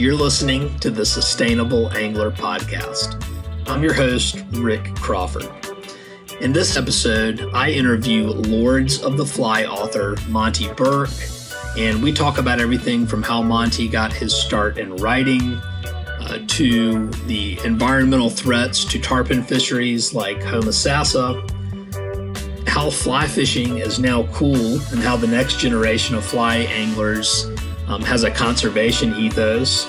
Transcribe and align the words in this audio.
You're 0.00 0.14
listening 0.14 0.78
to 0.78 0.88
the 0.88 1.04
Sustainable 1.04 1.90
Angler 1.90 2.30
Podcast. 2.30 3.22
I'm 3.68 3.82
your 3.82 3.92
host, 3.92 4.42
Rick 4.52 4.94
Crawford. 4.94 5.46
In 6.40 6.54
this 6.54 6.78
episode, 6.78 7.50
I 7.52 7.72
interview 7.72 8.28
Lords 8.28 9.02
of 9.02 9.18
the 9.18 9.26
Fly 9.26 9.66
author 9.66 10.16
Monte 10.26 10.72
Burke, 10.72 11.10
and 11.76 12.02
we 12.02 12.14
talk 12.14 12.38
about 12.38 12.62
everything 12.62 13.06
from 13.06 13.22
how 13.22 13.42
Monte 13.42 13.88
got 13.88 14.10
his 14.10 14.34
start 14.34 14.78
in 14.78 14.96
writing 14.96 15.56
uh, 15.56 16.38
to 16.46 17.08
the 17.26 17.60
environmental 17.66 18.30
threats 18.30 18.86
to 18.86 18.98
tarpon 18.98 19.42
fisheries 19.42 20.14
like 20.14 20.38
Homosassa, 20.38 21.46
how 22.66 22.88
fly 22.88 23.26
fishing 23.26 23.76
is 23.76 23.98
now 23.98 24.22
cool, 24.32 24.80
and 24.92 25.00
how 25.00 25.18
the 25.18 25.26
next 25.26 25.58
generation 25.58 26.14
of 26.14 26.24
fly 26.24 26.56
anglers 26.56 27.49
um, 27.90 28.02
has 28.02 28.22
a 28.22 28.30
conservation 28.30 29.14
ethos, 29.16 29.86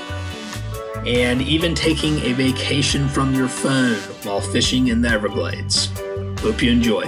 and 1.05 1.41
even 1.41 1.75
taking 1.75 2.17
a 2.19 2.33
vacation 2.33 3.07
from 3.07 3.33
your 3.33 3.47
phone 3.47 3.95
while 4.23 4.41
fishing 4.41 4.87
in 4.87 5.01
the 5.01 5.09
Everglades. 5.09 5.89
Hope 6.39 6.61
you 6.61 6.71
enjoy. 6.71 7.03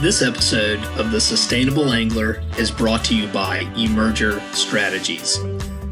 This 0.00 0.22
episode 0.22 0.80
of 0.98 1.10
The 1.10 1.20
Sustainable 1.20 1.92
Angler 1.92 2.42
is 2.58 2.70
brought 2.70 3.04
to 3.04 3.16
you 3.16 3.28
by 3.28 3.60
Emerger 3.76 4.42
Strategies, 4.54 5.38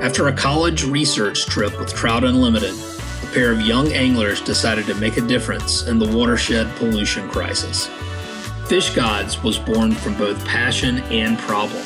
After 0.00 0.26
a 0.26 0.32
college 0.32 0.82
research 0.82 1.46
trip 1.46 1.78
with 1.78 1.94
Trout 1.94 2.24
Unlimited, 2.24 2.74
a 2.74 3.26
pair 3.32 3.52
of 3.52 3.60
young 3.60 3.92
anglers 3.92 4.40
decided 4.40 4.86
to 4.86 4.94
make 4.96 5.18
a 5.18 5.20
difference 5.20 5.86
in 5.86 6.00
the 6.00 6.16
watershed 6.16 6.68
pollution 6.78 7.28
crisis. 7.28 7.86
Fish 8.66 8.92
Gods 8.92 9.40
was 9.40 9.56
born 9.56 9.92
from 9.92 10.18
both 10.18 10.44
passion 10.44 10.98
and 11.12 11.38
problem. 11.38 11.84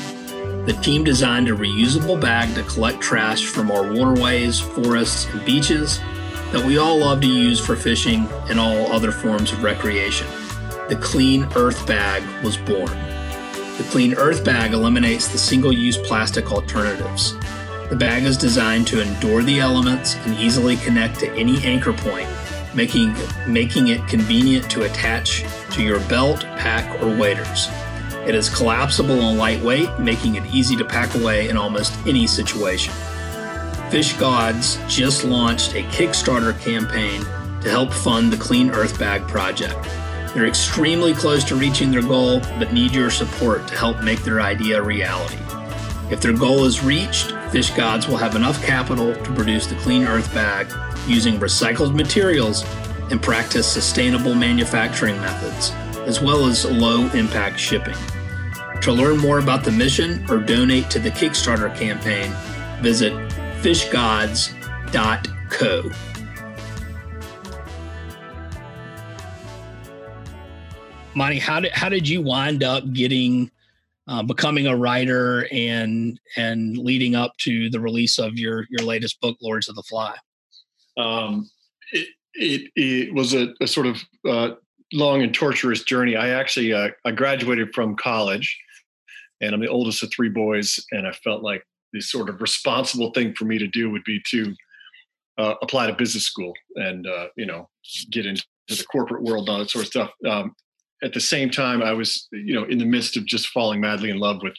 The 0.65 0.79
team 0.83 1.05
designed 1.05 1.51
a 1.51 1.53
reusable 1.53 2.19
bag 2.19 2.55
to 2.55 2.63
collect 2.63 3.03
trash 3.03 3.45
from 3.45 3.71
our 3.71 3.93
waterways, 3.93 4.59
forests, 4.59 5.27
and 5.27 5.45
beaches 5.45 5.99
that 6.51 6.65
we 6.65 6.79
all 6.79 6.97
love 6.97 7.21
to 7.21 7.29
use 7.29 7.61
for 7.61 7.77
fishing 7.77 8.27
and 8.49 8.59
all 8.59 8.91
other 8.91 9.13
forms 9.13 9.53
of 9.53 9.63
recreation 9.63 10.27
the 10.91 10.97
Clean 10.97 11.47
Earth 11.55 11.87
Bag 11.87 12.21
was 12.43 12.57
born. 12.57 12.91
The 13.79 13.87
Clean 13.91 14.13
Earth 14.15 14.45
Bag 14.45 14.73
eliminates 14.73 15.29
the 15.29 15.39
single 15.39 15.73
use 15.73 15.97
plastic 15.97 16.51
alternatives. 16.51 17.37
The 17.91 17.97
bag 17.97 18.25
is 18.25 18.37
designed 18.37 18.89
to 18.89 19.01
endure 19.01 19.45
the 19.45 19.61
elements 19.61 20.17
and 20.27 20.37
easily 20.37 20.77
connect 20.79 21.21
to 21.21 21.31
any 21.35 21.63
anchor 21.63 21.93
point, 21.93 22.29
making, 22.75 23.15
making 23.47 23.87
it 23.87 24.05
convenient 24.09 24.69
to 24.73 24.83
attach 24.83 25.45
to 25.75 25.83
your 25.85 26.01
belt, 26.09 26.41
pack, 26.57 27.01
or 27.01 27.17
waders. 27.17 27.69
It 28.27 28.35
is 28.35 28.49
collapsible 28.49 29.21
and 29.21 29.39
lightweight, 29.39 30.01
making 30.01 30.35
it 30.35 30.53
easy 30.53 30.75
to 30.75 30.85
pack 30.85 31.15
away 31.15 31.49
in 31.49 31.57
almost 31.57 31.97
any 32.05 32.27
situation. 32.27 32.93
Fish 33.91 34.15
Gods 34.15 34.77
just 34.89 35.23
launched 35.23 35.73
a 35.77 35.85
Kickstarter 35.85 36.61
campaign 36.61 37.21
to 37.63 37.71
help 37.71 37.93
fund 37.93 38.33
the 38.33 38.37
Clean 38.37 38.71
Earth 38.71 38.99
Bag 38.99 39.29
project. 39.29 39.79
They're 40.35 40.47
extremely 40.47 41.13
close 41.13 41.43
to 41.45 41.57
reaching 41.57 41.91
their 41.91 42.03
goal, 42.03 42.41
but 42.59 42.73
need 42.73 42.93
your 42.93 43.11
support 43.11 43.67
to 43.69 43.77
help 43.77 44.03
make 44.03 44.23
their 44.23 44.41
idea 44.41 44.81
a 44.81 44.83
reality. 44.83 45.39
If 46.11 46.21
their 46.21 46.33
goal 46.33 46.65
is 46.65 46.85
reached, 46.85 47.33
Fish 47.51 47.71
Gods 47.71 48.07
will 48.07 48.17
have 48.17 48.37
enough 48.37 48.63
capital 48.63 49.13
to 49.15 49.35
produce 49.35 49.67
the 49.67 49.75
Clean 49.77 50.05
Earth 50.05 50.33
bag 50.33 50.73
using 51.09 51.39
recycled 51.39 51.95
materials 51.95 52.65
and 53.11 53.21
practice 53.21 53.67
sustainable 53.67 54.35
manufacturing 54.35 55.17
methods, 55.21 55.73
as 56.07 56.21
well 56.21 56.47
as 56.47 56.65
low 56.65 57.09
impact 57.11 57.59
shipping. 57.59 57.97
To 58.83 58.93
learn 58.93 59.19
more 59.19 59.41
about 59.41 59.65
the 59.65 59.73
mission 59.73 60.25
or 60.31 60.39
donate 60.39 60.89
to 60.91 60.99
the 60.99 61.11
Kickstarter 61.11 61.77
campaign, 61.77 62.33
visit 62.83 63.13
fishgods.co. 63.63 64.51
Monte, 71.15 71.41
how 71.41 71.61
did 71.61 71.73
how 71.73 71.89
did 71.89 72.09
you 72.09 72.23
wind 72.23 72.63
up 72.63 72.93
getting 72.93 73.51
uh, 74.07 74.23
becoming 74.23 74.67
a 74.67 74.77
writer 74.77 75.49
and 75.51 76.21
and 76.37 76.79
leading 76.79 77.17
up 77.17 77.37
to 77.39 77.69
the 77.71 77.81
release 77.81 78.19
of 78.19 78.39
your 78.39 78.67
your 78.71 78.87
latest 78.87 79.21
book, 79.21 79.37
Lords 79.43 79.69
of 79.69 79.75
the 79.75 79.83
Fly? 79.83 80.15
Um, 80.97 81.51
it, 81.93 82.09
it, 82.35 82.71
it 82.77 83.15
was 83.15 83.35
a, 83.35 83.53
a 83.61 83.67
sort 83.67 83.87
of 83.87 84.03
uh, 84.29 84.51
long 84.93 85.23
and 85.23 85.35
torturous 85.35 85.83
journey. 85.83 86.15
I 86.15 86.31
actually 86.31 86.73
uh, 86.73 86.91
I 87.05 87.11
graduated 87.11 87.75
from 87.75 87.97
college, 87.97 88.57
and 89.41 89.53
I'm 89.53 89.61
the 89.61 89.69
oldest 89.69 90.05
of 90.05 90.13
three 90.15 90.29
boys, 90.29 90.79
and 90.93 91.09
I 91.09 91.13
felt 91.13 91.43
like 91.43 91.65
the 91.93 92.01
sort 92.01 92.29
of 92.29 92.41
responsible 92.41 93.11
thing 93.11 93.35
for 93.35 93.47
me 93.47 93.59
to 93.59 93.67
do 93.67 93.91
would 93.91 94.05
be 94.05 94.21
to 94.31 94.55
uh, 95.39 95.55
apply 95.61 95.89
to 95.89 95.93
business 95.93 96.25
school 96.25 96.53
and 96.77 97.09
uh, 97.09 97.29
you 97.37 97.47
know 97.47 97.69
get 98.11 98.27
into 98.27 98.45
the 98.69 98.85
corporate 98.93 99.25
world 99.25 99.49
and 99.49 99.55
all 99.55 99.59
that 99.59 99.71
sort 99.71 99.85
of 99.85 99.89
stuff. 99.89 100.11
Um, 100.25 100.55
at 101.03 101.15
the 101.15 101.21
same 101.21 101.51
time, 101.51 101.83
I 101.83 101.93
was, 101.93 102.29
you 102.33 102.55
know, 102.55 102.65
in 102.65 102.79
the 102.79 102.85
midst 102.85 103.17
of 103.17 103.25
just 103.25 103.49
falling 103.49 103.81
madly 103.81 104.11
in 104.11 104.19
love 104.19 104.43
with 104.43 104.57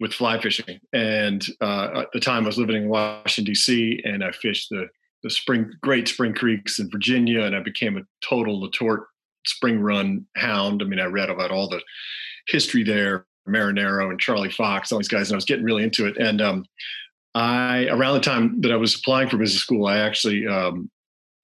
with 0.00 0.12
fly 0.12 0.40
fishing. 0.40 0.78
And 0.92 1.44
uh, 1.60 2.02
at 2.02 2.12
the 2.12 2.20
time, 2.20 2.44
I 2.44 2.46
was 2.46 2.58
living 2.58 2.76
in 2.76 2.88
Washington 2.88 3.52
D.C. 3.52 4.00
and 4.04 4.22
I 4.22 4.30
fished 4.32 4.68
the 4.70 4.86
the 5.24 5.30
spring 5.30 5.72
great 5.82 6.08
spring 6.08 6.32
creeks 6.32 6.78
in 6.78 6.90
Virginia, 6.90 7.42
and 7.42 7.56
I 7.56 7.60
became 7.60 7.96
a 7.96 8.02
total 8.26 8.60
Letort 8.60 9.04
spring 9.46 9.80
run 9.80 10.26
hound. 10.36 10.82
I 10.82 10.84
mean, 10.84 11.00
I 11.00 11.06
read 11.06 11.30
about 11.30 11.50
all 11.50 11.68
the 11.68 11.82
history 12.46 12.84
there, 12.84 13.26
Marinaro 13.48 14.10
and 14.10 14.20
Charlie 14.20 14.50
Fox, 14.50 14.92
all 14.92 14.98
these 14.98 15.08
guys, 15.08 15.28
and 15.28 15.34
I 15.34 15.38
was 15.38 15.44
getting 15.44 15.64
really 15.64 15.82
into 15.82 16.06
it. 16.06 16.16
And 16.18 16.40
um, 16.40 16.64
I, 17.34 17.88
around 17.90 18.14
the 18.14 18.20
time 18.20 18.60
that 18.60 18.72
I 18.72 18.76
was 18.76 18.94
applying 18.94 19.28
for 19.28 19.38
business 19.38 19.62
school, 19.62 19.86
I 19.86 19.98
actually 19.98 20.46
um, 20.46 20.90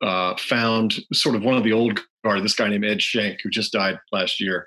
uh, 0.04 0.36
found 0.36 0.96
sort 1.12 1.34
of 1.34 1.42
one 1.42 1.56
of 1.56 1.64
the 1.64 1.72
old 1.72 2.00
guard, 2.22 2.44
this 2.44 2.54
guy 2.54 2.68
named 2.68 2.84
Ed 2.84 2.98
Shenk, 2.98 3.38
who 3.42 3.48
just 3.48 3.72
died 3.72 3.98
last 4.12 4.38
year, 4.38 4.66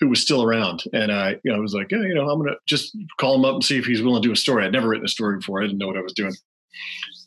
who 0.00 0.08
was 0.08 0.22
still 0.22 0.42
around. 0.42 0.82
And 0.94 1.12
I, 1.12 1.36
you 1.44 1.52
know, 1.52 1.56
I 1.56 1.60
was 1.60 1.74
like, 1.74 1.90
yeah, 1.90 2.00
you 2.00 2.14
know, 2.14 2.28
I'm 2.28 2.38
going 2.38 2.50
to 2.50 2.56
just 2.66 2.96
call 3.20 3.34
him 3.34 3.44
up 3.44 3.54
and 3.54 3.64
see 3.64 3.78
if 3.78 3.84
he's 3.84 4.02
willing 4.02 4.22
to 4.22 4.28
do 4.28 4.32
a 4.32 4.36
story. 4.36 4.64
I'd 4.64 4.72
never 4.72 4.88
written 4.88 5.04
a 5.04 5.08
story 5.08 5.36
before. 5.36 5.60
I 5.60 5.66
didn't 5.66 5.78
know 5.78 5.86
what 5.86 5.98
I 5.98 6.02
was 6.02 6.14
doing. 6.14 6.32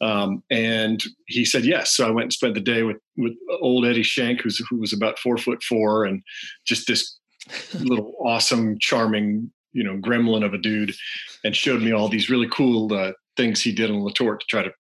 Um, 0.02 0.44
and 0.50 1.04
he 1.28 1.46
said 1.46 1.66
yes. 1.66 1.96
So 1.96 2.08
I 2.08 2.12
went 2.12 2.26
and 2.26 2.34
spent 2.34 2.56
the 2.56 2.60
day 2.60 2.82
with 2.82 2.98
with 3.16 3.34
old 3.62 3.86
Eddie 3.86 4.02
Shenk, 4.02 4.42
who's 4.42 4.58
who 4.70 4.80
was 4.80 4.92
about 4.92 5.20
four 5.20 5.38
foot 5.38 5.62
four, 5.62 6.06
and 6.06 6.24
just 6.66 6.88
this 6.88 7.20
little 7.80 8.14
awesome, 8.26 8.78
charming, 8.80 9.52
you 9.72 9.84
know, 9.84 9.98
gremlin 9.98 10.44
of 10.44 10.56
a 10.56 10.58
dude, 10.58 10.96
and 11.44 11.56
showed 11.56 11.84
me 11.84 11.92
all 11.92 12.10
these 12.10 12.30
really 12.30 12.50
cool 12.52 12.92
uh, 12.92 13.12
things 13.38 13.62
he 13.62 13.72
did 13.72 13.92
on 13.92 13.98
Letort 13.98 14.40
to 14.40 14.46
try 14.50 14.64
to 14.64 14.72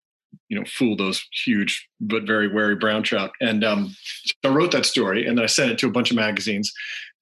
you 0.49 0.57
know 0.57 0.65
fool 0.65 0.95
those 0.95 1.25
huge 1.45 1.87
but 1.99 2.23
very 2.25 2.47
wary 2.47 2.75
brown 2.75 3.03
trout. 3.03 3.31
And 3.41 3.63
um, 3.63 3.95
so 4.25 4.33
i 4.45 4.47
wrote 4.49 4.71
that 4.71 4.85
story 4.85 5.25
and 5.25 5.37
then 5.37 5.43
i 5.43 5.47
sent 5.47 5.71
it 5.71 5.77
to 5.79 5.87
a 5.87 5.91
bunch 5.91 6.11
of 6.11 6.17
magazines 6.17 6.71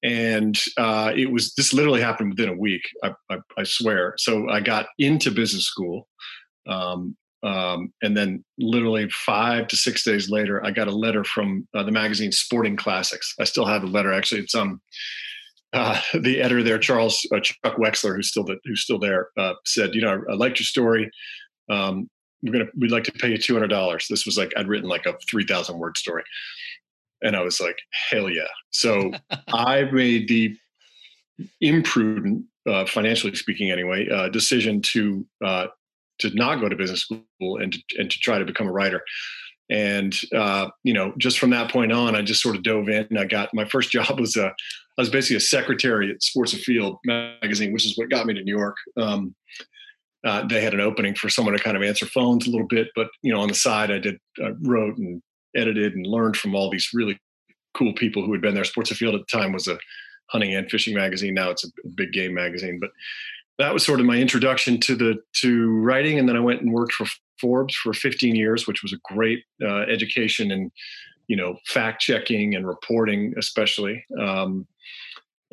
and 0.02 0.58
uh, 0.76 1.12
it 1.16 1.30
was 1.32 1.54
this 1.54 1.72
literally 1.72 2.00
happened 2.00 2.30
within 2.30 2.50
a 2.50 2.58
week 2.58 2.82
I, 3.02 3.12
I, 3.30 3.38
I 3.58 3.62
swear. 3.64 4.14
So 4.18 4.48
i 4.50 4.60
got 4.60 4.86
into 4.98 5.30
business 5.30 5.64
school 5.64 6.08
um, 6.66 7.16
um, 7.42 7.92
and 8.02 8.16
then 8.16 8.42
literally 8.58 9.08
five 9.10 9.66
to 9.68 9.76
six 9.76 10.02
days 10.04 10.30
later 10.30 10.64
i 10.64 10.70
got 10.70 10.88
a 10.88 10.94
letter 10.94 11.24
from 11.24 11.66
uh, 11.74 11.82
the 11.82 11.92
magazine 11.92 12.32
sporting 12.32 12.76
classics. 12.76 13.34
I 13.40 13.44
still 13.44 13.66
have 13.66 13.82
the 13.82 13.88
letter 13.88 14.12
actually. 14.12 14.42
It's 14.42 14.54
um 14.54 14.80
uh, 15.74 16.00
the 16.20 16.40
editor 16.40 16.62
there, 16.62 16.78
Charles 16.78 17.26
uh, 17.34 17.40
Chuck 17.40 17.76
Wechsler, 17.76 18.14
who's 18.16 18.30
still 18.30 18.44
the, 18.44 18.56
who's 18.64 18.82
still 18.82 18.98
there, 18.98 19.28
uh, 19.36 19.54
said, 19.66 19.94
"You 19.94 20.02
know, 20.02 20.22
I, 20.28 20.32
I 20.32 20.36
liked 20.36 20.58
your 20.58 20.64
story. 20.64 21.10
Um, 21.68 22.08
we're 22.44 22.52
gonna 22.52 22.70
we'd 22.78 22.90
like 22.90 23.04
to 23.04 23.12
pay 23.12 23.30
you 23.30 23.38
two 23.38 23.54
hundred 23.54 23.68
dollars. 23.68 24.06
This 24.08 24.26
was 24.26 24.36
like 24.36 24.52
I'd 24.56 24.68
written 24.68 24.88
like 24.88 25.06
a 25.06 25.14
three 25.28 25.44
thousand 25.44 25.78
word 25.78 25.96
story, 25.96 26.22
and 27.22 27.34
I 27.34 27.42
was 27.42 27.60
like, 27.60 27.78
hell 28.10 28.30
yeah! 28.30 28.42
So 28.70 29.12
I 29.48 29.84
made 29.84 30.28
the 30.28 30.56
imprudent 31.60 32.44
uh, 32.68 32.86
financially 32.86 33.34
speaking, 33.34 33.70
anyway, 33.70 34.08
uh, 34.08 34.28
decision 34.28 34.82
to 34.82 35.26
uh, 35.44 35.66
to 36.20 36.30
not 36.34 36.60
go 36.60 36.68
to 36.68 36.76
business 36.76 37.00
school 37.00 37.56
and 37.58 37.72
to, 37.72 37.80
and 37.98 38.10
to 38.10 38.18
try 38.20 38.38
to 38.38 38.44
become 38.44 38.66
a 38.66 38.72
writer. 38.72 39.02
And 39.70 40.14
uh, 40.34 40.68
you 40.82 40.92
know, 40.92 41.14
just 41.18 41.38
from 41.38 41.50
that 41.50 41.70
point 41.70 41.92
on, 41.92 42.14
I 42.14 42.22
just 42.22 42.42
sort 42.42 42.56
of 42.56 42.62
dove 42.62 42.88
in. 42.88 43.16
I 43.16 43.24
got 43.24 43.54
my 43.54 43.64
first 43.64 43.90
job 43.90 44.20
was 44.20 44.36
a 44.36 44.48
I 44.96 45.02
was 45.02 45.08
basically 45.08 45.36
a 45.36 45.40
secretary 45.40 46.10
at 46.10 46.22
Sports 46.22 46.52
Afield 46.52 46.98
magazine, 47.04 47.72
which 47.72 47.86
is 47.86 47.96
what 47.96 48.10
got 48.10 48.26
me 48.26 48.34
to 48.34 48.44
New 48.44 48.56
York. 48.56 48.76
Um, 48.96 49.34
uh, 50.24 50.46
they 50.46 50.62
had 50.62 50.74
an 50.74 50.80
opening 50.80 51.14
for 51.14 51.28
someone 51.28 51.56
to 51.56 51.62
kind 51.62 51.76
of 51.76 51.82
answer 51.82 52.06
phones 52.06 52.46
a 52.46 52.50
little 52.50 52.66
bit, 52.66 52.88
but 52.96 53.08
you 53.22 53.32
know, 53.32 53.40
on 53.40 53.48
the 53.48 53.54
side, 53.54 53.90
I 53.90 53.98
did 53.98 54.18
I 54.42 54.52
wrote 54.62 54.96
and 54.96 55.22
edited 55.54 55.94
and 55.94 56.06
learned 56.06 56.36
from 56.36 56.54
all 56.54 56.70
these 56.70 56.90
really 56.94 57.18
cool 57.74 57.92
people 57.92 58.24
who 58.24 58.32
had 58.32 58.40
been 58.40 58.54
there. 58.54 58.64
Sports 58.64 58.90
Afield 58.90 59.14
at 59.14 59.22
the 59.28 59.38
time 59.38 59.52
was 59.52 59.68
a 59.68 59.78
hunting 60.30 60.54
and 60.54 60.70
fishing 60.70 60.94
magazine. 60.94 61.34
Now 61.34 61.50
it's 61.50 61.64
a 61.64 61.88
big 61.94 62.12
game 62.12 62.34
magazine, 62.34 62.78
but 62.80 62.90
that 63.58 63.72
was 63.72 63.84
sort 63.84 64.00
of 64.00 64.06
my 64.06 64.16
introduction 64.16 64.80
to 64.80 64.96
the 64.96 65.16
to 65.40 65.70
writing. 65.80 66.18
And 66.18 66.28
then 66.28 66.36
I 66.36 66.40
went 66.40 66.62
and 66.62 66.72
worked 66.72 66.94
for 66.94 67.06
Forbes 67.40 67.74
for 67.74 67.92
15 67.92 68.34
years, 68.34 68.66
which 68.66 68.82
was 68.82 68.92
a 68.92 69.14
great 69.14 69.44
uh, 69.62 69.82
education 69.82 70.50
and 70.50 70.72
you 71.28 71.36
know 71.36 71.58
fact 71.66 72.00
checking 72.00 72.54
and 72.54 72.66
reporting, 72.66 73.34
especially. 73.36 74.04
Um, 74.18 74.66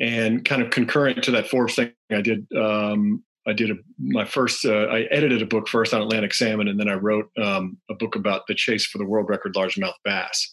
and 0.00 0.44
kind 0.44 0.62
of 0.62 0.70
concurrent 0.70 1.22
to 1.24 1.30
that 1.32 1.48
Forbes 1.48 1.74
thing, 1.74 1.92
I 2.10 2.22
did 2.22 2.46
um, 2.56 3.22
I 3.46 3.52
did 3.52 3.70
a, 3.70 3.74
my 3.98 4.24
first. 4.24 4.64
Uh, 4.64 4.86
I 4.86 5.02
edited 5.10 5.42
a 5.42 5.46
book 5.46 5.68
first 5.68 5.92
on 5.92 6.02
Atlantic 6.02 6.32
salmon, 6.34 6.68
and 6.68 6.78
then 6.78 6.88
I 6.88 6.94
wrote 6.94 7.28
um, 7.42 7.76
a 7.90 7.94
book 7.94 8.14
about 8.14 8.46
the 8.46 8.54
chase 8.54 8.86
for 8.86 8.98
the 8.98 9.06
world 9.06 9.28
record 9.28 9.54
largemouth 9.54 9.94
bass 10.04 10.52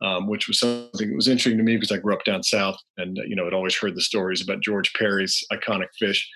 um, 0.00 0.26
which 0.26 0.48
was 0.48 0.60
something 0.60 1.08
that 1.08 1.16
was 1.16 1.28
interesting 1.28 1.58
to 1.58 1.64
me 1.64 1.76
because 1.76 1.92
I 1.92 1.98
grew 1.98 2.14
up 2.14 2.24
down 2.24 2.42
south 2.42 2.78
and 2.96 3.16
you 3.26 3.34
know 3.34 3.44
had 3.44 3.54
always 3.54 3.76
heard 3.76 3.96
the 3.96 4.00
stories 4.00 4.40
about 4.40 4.62
George 4.62 4.92
Perry's 4.94 5.42
iconic 5.52 5.88
fish. 5.98 6.28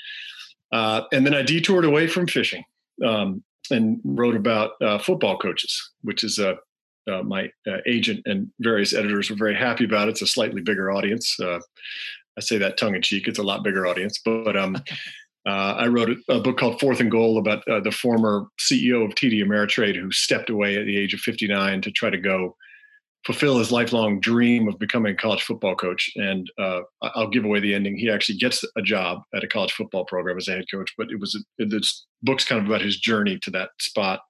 Uh, 0.73 1.03
and 1.13 1.27
then 1.27 1.35
I 1.35 1.43
detoured 1.43 1.85
away 1.85 2.07
from 2.07 2.27
fishing 2.27 2.65
um, 3.05 3.43
and 3.71 4.01
wrote 4.05 4.37
about 4.37 4.73
uh, 4.81 4.99
football 4.99 5.39
coaches, 5.39 5.91
which 6.03 6.25
is 6.25 6.39
uh, 6.39 6.55
uh 7.11 7.23
my 7.23 7.51
uh, 7.67 7.79
agent 7.87 8.23
and 8.27 8.51
various 8.61 8.95
editors 8.95 9.31
were 9.31 9.37
very 9.37 9.55
happy 9.55 9.85
about. 9.85 10.09
It. 10.09 10.13
It's 10.13 10.23
a 10.23 10.27
slightly 10.27 10.63
bigger 10.63 10.91
audience. 10.91 11.39
Uh, 11.39 11.61
I 12.37 12.41
say 12.41 12.59
that 12.59 12.79
tongue 12.79 12.95
in 12.95 13.03
cheek. 13.03 13.29
It's 13.29 13.39
a 13.39 13.43
lot 13.43 13.63
bigger 13.63 13.87
audience, 13.87 14.19
but 14.25 14.57
um, 14.57 14.77
I 15.47 15.87
wrote 15.89 16.11
a, 16.11 16.33
a, 16.33 16.41
book 16.41 16.59
called 16.59 16.79
Fourth 16.79 17.01
and 17.01 17.11
Goal 17.11 17.39
about 17.39 17.65
the 17.67 17.91
former 17.91 18.47
CEO 18.61 19.05
of 19.05 19.15
TD 19.15 19.45
Ameritrade 19.45 19.97
who 19.97 20.13
stepped 20.13 20.51
away 20.51 20.77
at 20.77 20.87
the 20.87 20.97
age 20.97 21.15
of 21.15 21.21
59 21.21 21.83
to 21.83 21.91
try 21.91 22.11
to 22.11 22.19
go 22.19 22.57
fulfill 23.25 23.59
his 23.59 23.71
lifelong 23.71 24.21
dream 24.21 24.67
of 24.67 24.79
becoming 24.79 25.13
a 25.13 25.17
college 25.17 25.43
football 25.43 25.77
coach. 25.77 26.11
And 26.17 26.51
uh, 26.59 26.81
I'll 27.03 27.29
give 27.29 27.45
away 27.45 27.61
the 27.61 27.75
ending. 27.75 27.97
He 27.97 28.11
actually 28.11 28.39
gets 28.39 28.65
a 28.77 28.83
job 28.83 29.23
at 29.35 29.45
a 29.45 29.49
college 29.49 29.73
football 29.73 30.05
program 30.05 30.37
as 30.37 30.49
a 30.49 30.53
head 30.53 30.65
coach, 30.71 30.93
but 30.99 31.11
it 31.11 31.21
was 31.21 31.41
this 31.59 32.07
book's 32.23 32.45
kind 32.45 32.61
of 32.61 32.67
about 32.67 32.83
his 32.83 32.99
journey 32.99 33.39
to 33.43 33.51
that 33.53 33.71
spot. 33.81 34.21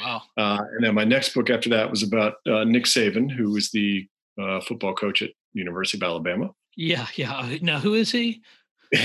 Wow. 0.00 0.22
Uh, 0.36 0.62
and 0.76 0.84
then 0.84 0.94
my 0.94 1.04
next 1.04 1.34
book 1.34 1.50
after 1.50 1.68
that 1.70 1.90
was 1.90 2.02
about 2.02 2.34
uh, 2.46 2.64
Nick 2.64 2.84
Saban, 2.84 3.30
who 3.30 3.56
is 3.56 3.70
the 3.72 4.06
uh, 4.40 4.60
football 4.60 4.94
coach 4.94 5.22
at 5.22 5.30
University 5.52 5.98
of 5.98 6.08
Alabama. 6.08 6.50
Yeah, 6.76 7.06
yeah. 7.16 7.34
Uh, 7.34 7.56
now, 7.62 7.78
who 7.80 7.94
is 7.94 8.12
he? 8.12 8.42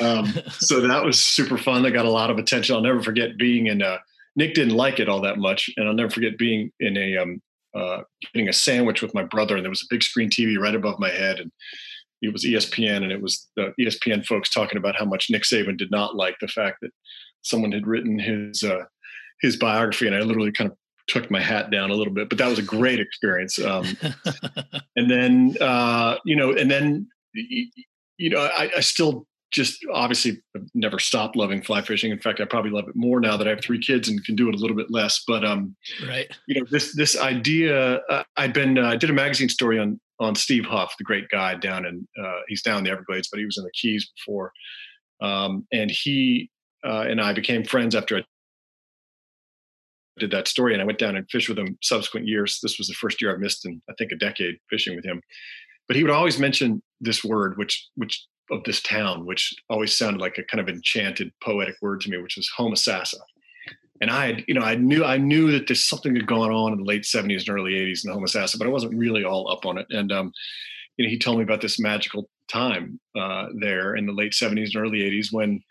um, 0.00 0.26
so 0.58 0.80
that 0.80 1.02
was 1.04 1.20
super 1.20 1.58
fun. 1.58 1.82
They 1.82 1.90
got 1.90 2.06
a 2.06 2.10
lot 2.10 2.30
of 2.30 2.38
attention. 2.38 2.74
I'll 2.74 2.82
never 2.82 3.02
forget 3.02 3.36
being 3.36 3.66
in 3.66 3.82
uh, 3.82 3.98
Nick 4.36 4.54
didn't 4.54 4.76
like 4.76 5.00
it 5.00 5.08
all 5.08 5.20
that 5.22 5.38
much, 5.38 5.68
and 5.76 5.88
I'll 5.88 5.94
never 5.94 6.10
forget 6.10 6.38
being 6.38 6.70
in 6.78 6.96
a 6.96 7.16
um, 7.16 7.42
uh, 7.74 8.02
getting 8.32 8.48
a 8.48 8.52
sandwich 8.52 9.02
with 9.02 9.14
my 9.14 9.24
brother, 9.24 9.56
and 9.56 9.64
there 9.64 9.70
was 9.70 9.82
a 9.82 9.94
big 9.94 10.02
screen 10.02 10.30
TV 10.30 10.58
right 10.58 10.74
above 10.74 10.98
my 11.00 11.10
head, 11.10 11.40
and 11.40 11.50
it 12.22 12.32
was 12.32 12.44
ESPN, 12.44 13.02
and 13.02 13.12
it 13.12 13.20
was 13.20 13.48
the 13.56 13.74
ESPN 13.80 14.24
folks 14.24 14.50
talking 14.50 14.78
about 14.78 14.96
how 14.96 15.04
much 15.04 15.28
Nick 15.28 15.42
Saban 15.42 15.76
did 15.76 15.90
not 15.90 16.16
like 16.16 16.36
the 16.40 16.48
fact 16.48 16.78
that 16.82 16.90
someone 17.42 17.72
had 17.72 17.86
written 17.86 18.18
his 18.18 18.62
uh, 18.62 18.84
his 19.40 19.56
biography, 19.56 20.06
and 20.06 20.14
I 20.16 20.20
literally 20.20 20.52
kind 20.52 20.70
of 20.70 20.76
took 21.08 21.30
my 21.30 21.40
hat 21.40 21.70
down 21.70 21.90
a 21.90 21.94
little 21.94 22.12
bit, 22.12 22.28
but 22.28 22.38
that 22.38 22.48
was 22.48 22.58
a 22.58 22.62
great 22.62 23.00
experience. 23.00 23.58
Um, 23.58 23.86
and 24.96 25.10
then 25.10 25.56
uh, 25.60 26.18
you 26.24 26.36
know, 26.36 26.52
and 26.52 26.70
then 26.70 27.08
you 28.18 28.30
know, 28.30 28.40
I, 28.40 28.70
I 28.76 28.80
still 28.80 29.26
just 29.50 29.84
obviously 29.92 30.42
never 30.74 30.98
stopped 30.98 31.34
loving 31.36 31.62
fly 31.62 31.80
fishing. 31.80 32.10
In 32.10 32.18
fact, 32.18 32.40
I 32.40 32.44
probably 32.44 32.70
love 32.70 32.88
it 32.88 32.94
more 32.94 33.20
now 33.20 33.36
that 33.36 33.46
I 33.46 33.50
have 33.50 33.60
three 33.60 33.78
kids 33.78 34.08
and 34.08 34.22
can 34.24 34.36
do 34.36 34.48
it 34.48 34.54
a 34.54 34.58
little 34.58 34.76
bit 34.76 34.90
less. 34.90 35.22
But 35.26 35.44
um, 35.44 35.74
right, 36.06 36.30
you 36.46 36.60
know, 36.60 36.66
this 36.70 36.94
this 36.94 37.18
idea. 37.18 37.96
Uh, 38.10 38.24
I'd 38.36 38.52
been 38.52 38.78
uh, 38.78 38.88
I 38.88 38.96
did 38.96 39.10
a 39.10 39.14
magazine 39.14 39.48
story 39.48 39.78
on 39.78 39.98
on 40.20 40.34
Steve 40.34 40.64
Huff, 40.64 40.94
the 40.98 41.04
great 41.04 41.28
guy 41.30 41.54
down 41.54 41.86
in 41.86 42.06
uh, 42.22 42.40
he's 42.48 42.62
down 42.62 42.78
in 42.78 42.84
the 42.84 42.90
Everglades, 42.90 43.28
but 43.30 43.38
he 43.38 43.46
was 43.46 43.56
in 43.56 43.64
the 43.64 43.70
Keys 43.72 44.10
before, 44.16 44.52
um, 45.22 45.66
and 45.72 45.90
he 45.90 46.50
uh, 46.84 47.04
and 47.08 47.20
I 47.20 47.32
became 47.32 47.64
friends 47.64 47.94
after 47.94 48.18
I 48.18 48.24
did 50.18 50.30
that 50.32 50.48
story, 50.48 50.72
and 50.72 50.82
I 50.82 50.84
went 50.84 50.98
down 50.98 51.16
and 51.16 51.26
fished 51.30 51.48
with 51.48 51.58
him 51.58 51.78
subsequent 51.82 52.26
years. 52.26 52.58
This 52.62 52.76
was 52.76 52.88
the 52.88 52.94
first 52.94 53.22
year 53.22 53.32
I've 53.32 53.40
missed 53.40 53.64
in 53.64 53.80
I 53.88 53.94
think 53.96 54.12
a 54.12 54.16
decade 54.16 54.56
fishing 54.68 54.94
with 54.94 55.04
him. 55.04 55.22
But 55.86 55.96
he 55.96 56.02
would 56.02 56.12
always 56.12 56.38
mention 56.38 56.82
this 57.00 57.24
word, 57.24 57.56
which 57.58 57.88
which 57.96 58.26
of 58.50 58.64
this 58.64 58.80
town, 58.80 59.26
which 59.26 59.54
always 59.68 59.96
sounded 59.96 60.20
like 60.20 60.38
a 60.38 60.42
kind 60.42 60.60
of 60.60 60.68
enchanted 60.68 61.32
poetic 61.42 61.76
word 61.82 62.00
to 62.00 62.10
me, 62.10 62.18
which 62.18 62.36
was 62.36 62.50
Homosassa. 62.58 63.20
And 64.00 64.10
I 64.10 64.26
had, 64.26 64.44
you 64.46 64.54
know, 64.54 64.62
I 64.62 64.76
knew 64.76 65.04
I 65.04 65.18
knew 65.18 65.50
that 65.52 65.66
there's 65.66 65.84
something 65.84 66.14
had 66.14 66.26
gone 66.26 66.50
on 66.50 66.72
in 66.72 66.78
the 66.78 66.84
late 66.84 67.02
70s 67.02 67.46
and 67.46 67.50
early 67.50 67.72
80s 67.72 68.04
in 68.04 68.12
Homosassa, 68.12 68.58
but 68.58 68.66
I 68.66 68.70
wasn't 68.70 68.96
really 68.96 69.24
all 69.24 69.50
up 69.50 69.66
on 69.66 69.76
it. 69.76 69.86
And 69.90 70.12
um, 70.12 70.32
you 70.96 71.04
know, 71.04 71.10
he 71.10 71.18
told 71.18 71.38
me 71.38 71.44
about 71.44 71.60
this 71.60 71.80
magical 71.80 72.28
time 72.48 73.00
uh, 73.16 73.46
there 73.54 73.96
in 73.96 74.06
the 74.06 74.12
late 74.12 74.32
70s 74.32 74.74
and 74.74 74.76
early 74.76 75.00
80s 75.00 75.32
when, 75.32 75.62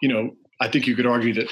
you 0.00 0.08
know, 0.08 0.30
I 0.60 0.68
think 0.68 0.86
you 0.86 0.96
could 0.96 1.06
argue 1.06 1.34
that 1.34 1.50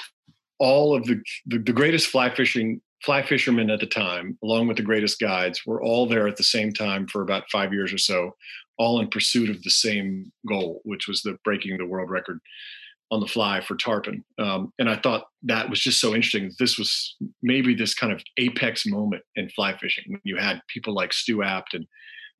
all 0.59 0.95
of 0.95 1.05
the, 1.05 1.23
the, 1.47 1.59
the 1.59 1.73
greatest 1.73 2.09
fly 2.09 2.31
fishing 2.31 2.81
fly 3.05 3.23
fishermen 3.23 3.71
at 3.71 3.81
the 3.81 3.87
time, 3.87 4.39
along 4.43 4.69
with 4.69 4.77
the 4.77 4.83
greatest 4.83 5.21
guides, 5.21 5.65
were 5.65 5.83
all 5.83 6.07
there 6.07 6.27
at 6.27 6.37
the 6.37 6.45
same 6.45 6.73
time 6.73 7.07
for 7.07 7.23
about 7.23 7.51
five 7.51 7.73
years 7.73 7.93
or 7.93 7.99
so, 7.99 8.35
all 8.79 9.01
in 9.01 9.09
pursuit 9.09 9.51
of 9.51 9.63
the 9.63 9.71
same 9.71 10.33
goal, 10.49 10.81
which 10.85 11.07
was 11.09 11.23
the 11.23 11.37
breaking 11.45 11.77
the 11.77 11.87
world 11.87 12.11
record 12.11 12.41
on 13.11 13.21
the 13.21 13.27
fly 13.27 13.61
for 13.61 13.75
tarpon. 13.75 14.23
Um, 14.39 14.73
and 14.79 14.89
I 14.89 14.97
thought 14.97 15.29
that 15.45 15.71
was 15.71 15.81
just 15.81 16.01
so 16.01 16.15
interesting. 16.15 16.53
This 16.59 16.79
was 16.79 17.17
maybe 17.43 17.75
this 17.75 17.95
kind 17.95 18.13
of 18.13 18.23
apex 18.37 18.85
moment 18.85 19.23
in 19.37 19.49
fly 19.51 19.77
fishing 19.79 20.05
when 20.09 20.21
you 20.25 20.37
had 20.37 20.61
people 20.69 20.95
like 20.95 21.13
Stu 21.13 21.39
Apte 21.39 21.75
and 21.75 21.87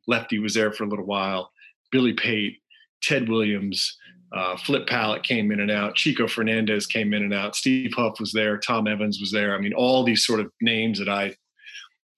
Lefty 0.07 0.39
was 0.39 0.55
there 0.55 0.73
for 0.73 0.85
a 0.85 0.89
little 0.89 1.07
while, 1.07 1.51
Billy 1.91 2.13
Pate, 2.13 2.59
Ted 3.03 3.29
Williams, 3.29 3.97
uh, 4.33 4.57
Flip 4.57 4.87
Pallot 4.87 5.23
came 5.23 5.51
in 5.53 5.61
and 5.61 5.71
out, 5.71 5.95
Chico 5.95 6.29
Fernandez 6.29 6.87
came 6.87 7.15
in 7.15 7.23
and 7.23 7.35
out, 7.35 7.57
Steve 7.57 7.93
Huff 7.97 8.21
was 8.21 8.33
there, 8.33 8.59
Tom 8.59 8.87
Evans 8.87 9.21
was 9.21 9.33
there. 9.33 9.55
I 9.55 9.59
mean, 9.59 9.73
all 9.73 10.05
these 10.05 10.25
sort 10.25 10.41
of 10.41 10.51
names 10.61 10.99
that 10.99 11.09
I, 11.09 11.35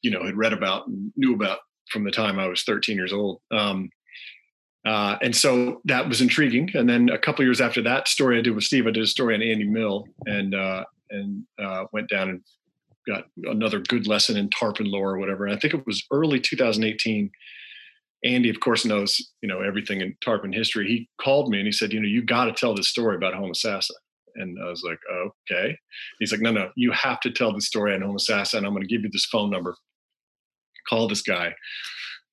you 0.02 0.10
know, 0.10 0.24
had 0.24 0.36
read 0.36 0.52
about 0.52 0.86
and 0.88 1.12
knew 1.16 1.34
about 1.34 1.60
from 1.90 2.04
the 2.04 2.10
time 2.10 2.38
I 2.38 2.46
was 2.46 2.62
13 2.62 2.96
years 2.96 3.12
old. 3.12 3.40
Um, 3.50 3.90
uh, 4.86 5.16
and 5.22 5.36
so 5.36 5.80
that 5.84 6.08
was 6.08 6.20
intriguing. 6.20 6.70
And 6.74 6.88
then 6.88 7.10
a 7.10 7.18
couple 7.18 7.44
years 7.44 7.60
after 7.60 7.82
that 7.82 8.08
story 8.08 8.38
I 8.38 8.42
did 8.42 8.54
with 8.54 8.64
Steve, 8.64 8.86
I 8.86 8.90
did 8.90 9.02
a 9.02 9.06
story 9.06 9.34
on 9.34 9.42
Andy 9.42 9.68
Mill 9.68 10.06
and 10.26 10.54
uh, 10.54 10.84
and 11.10 11.44
uh, 11.62 11.84
went 11.92 12.08
down 12.08 12.30
and 12.30 12.40
got 13.06 13.24
another 13.44 13.80
good 13.80 14.06
lesson 14.06 14.36
in 14.36 14.48
tarpon 14.50 14.90
lore 14.90 15.12
or 15.12 15.18
whatever. 15.18 15.46
And 15.46 15.54
I 15.54 15.58
think 15.58 15.74
it 15.74 15.86
was 15.86 16.04
early 16.10 16.40
2018. 16.40 17.30
Andy, 18.24 18.50
of 18.50 18.60
course, 18.60 18.84
knows 18.84 19.16
you 19.42 19.48
know 19.48 19.60
everything 19.60 20.00
in 20.00 20.14
tarpon 20.22 20.52
history. 20.52 20.86
He 20.86 21.08
called 21.20 21.50
me 21.50 21.58
and 21.58 21.66
he 21.66 21.72
said, 21.72 21.92
you 21.92 22.00
know, 22.00 22.08
you 22.08 22.22
got 22.22 22.44
to 22.44 22.52
tell 22.52 22.74
this 22.74 22.88
story 22.88 23.16
about 23.16 23.34
Homosassa. 23.34 23.90
And 24.36 24.58
I 24.62 24.68
was 24.68 24.82
like, 24.82 24.98
okay. 25.50 25.76
He's 26.18 26.32
like, 26.32 26.40
no, 26.40 26.52
no, 26.52 26.70
you 26.76 26.92
have 26.92 27.20
to 27.20 27.30
tell 27.30 27.52
the 27.52 27.60
story 27.60 27.94
on 27.94 28.00
Homosassa, 28.00 28.54
and 28.54 28.66
I'm 28.66 28.72
going 28.72 28.86
to 28.86 28.88
give 28.88 29.02
you 29.02 29.10
this 29.12 29.26
phone 29.26 29.50
number. 29.50 29.74
Call 30.88 31.08
this 31.08 31.22
guy. 31.22 31.54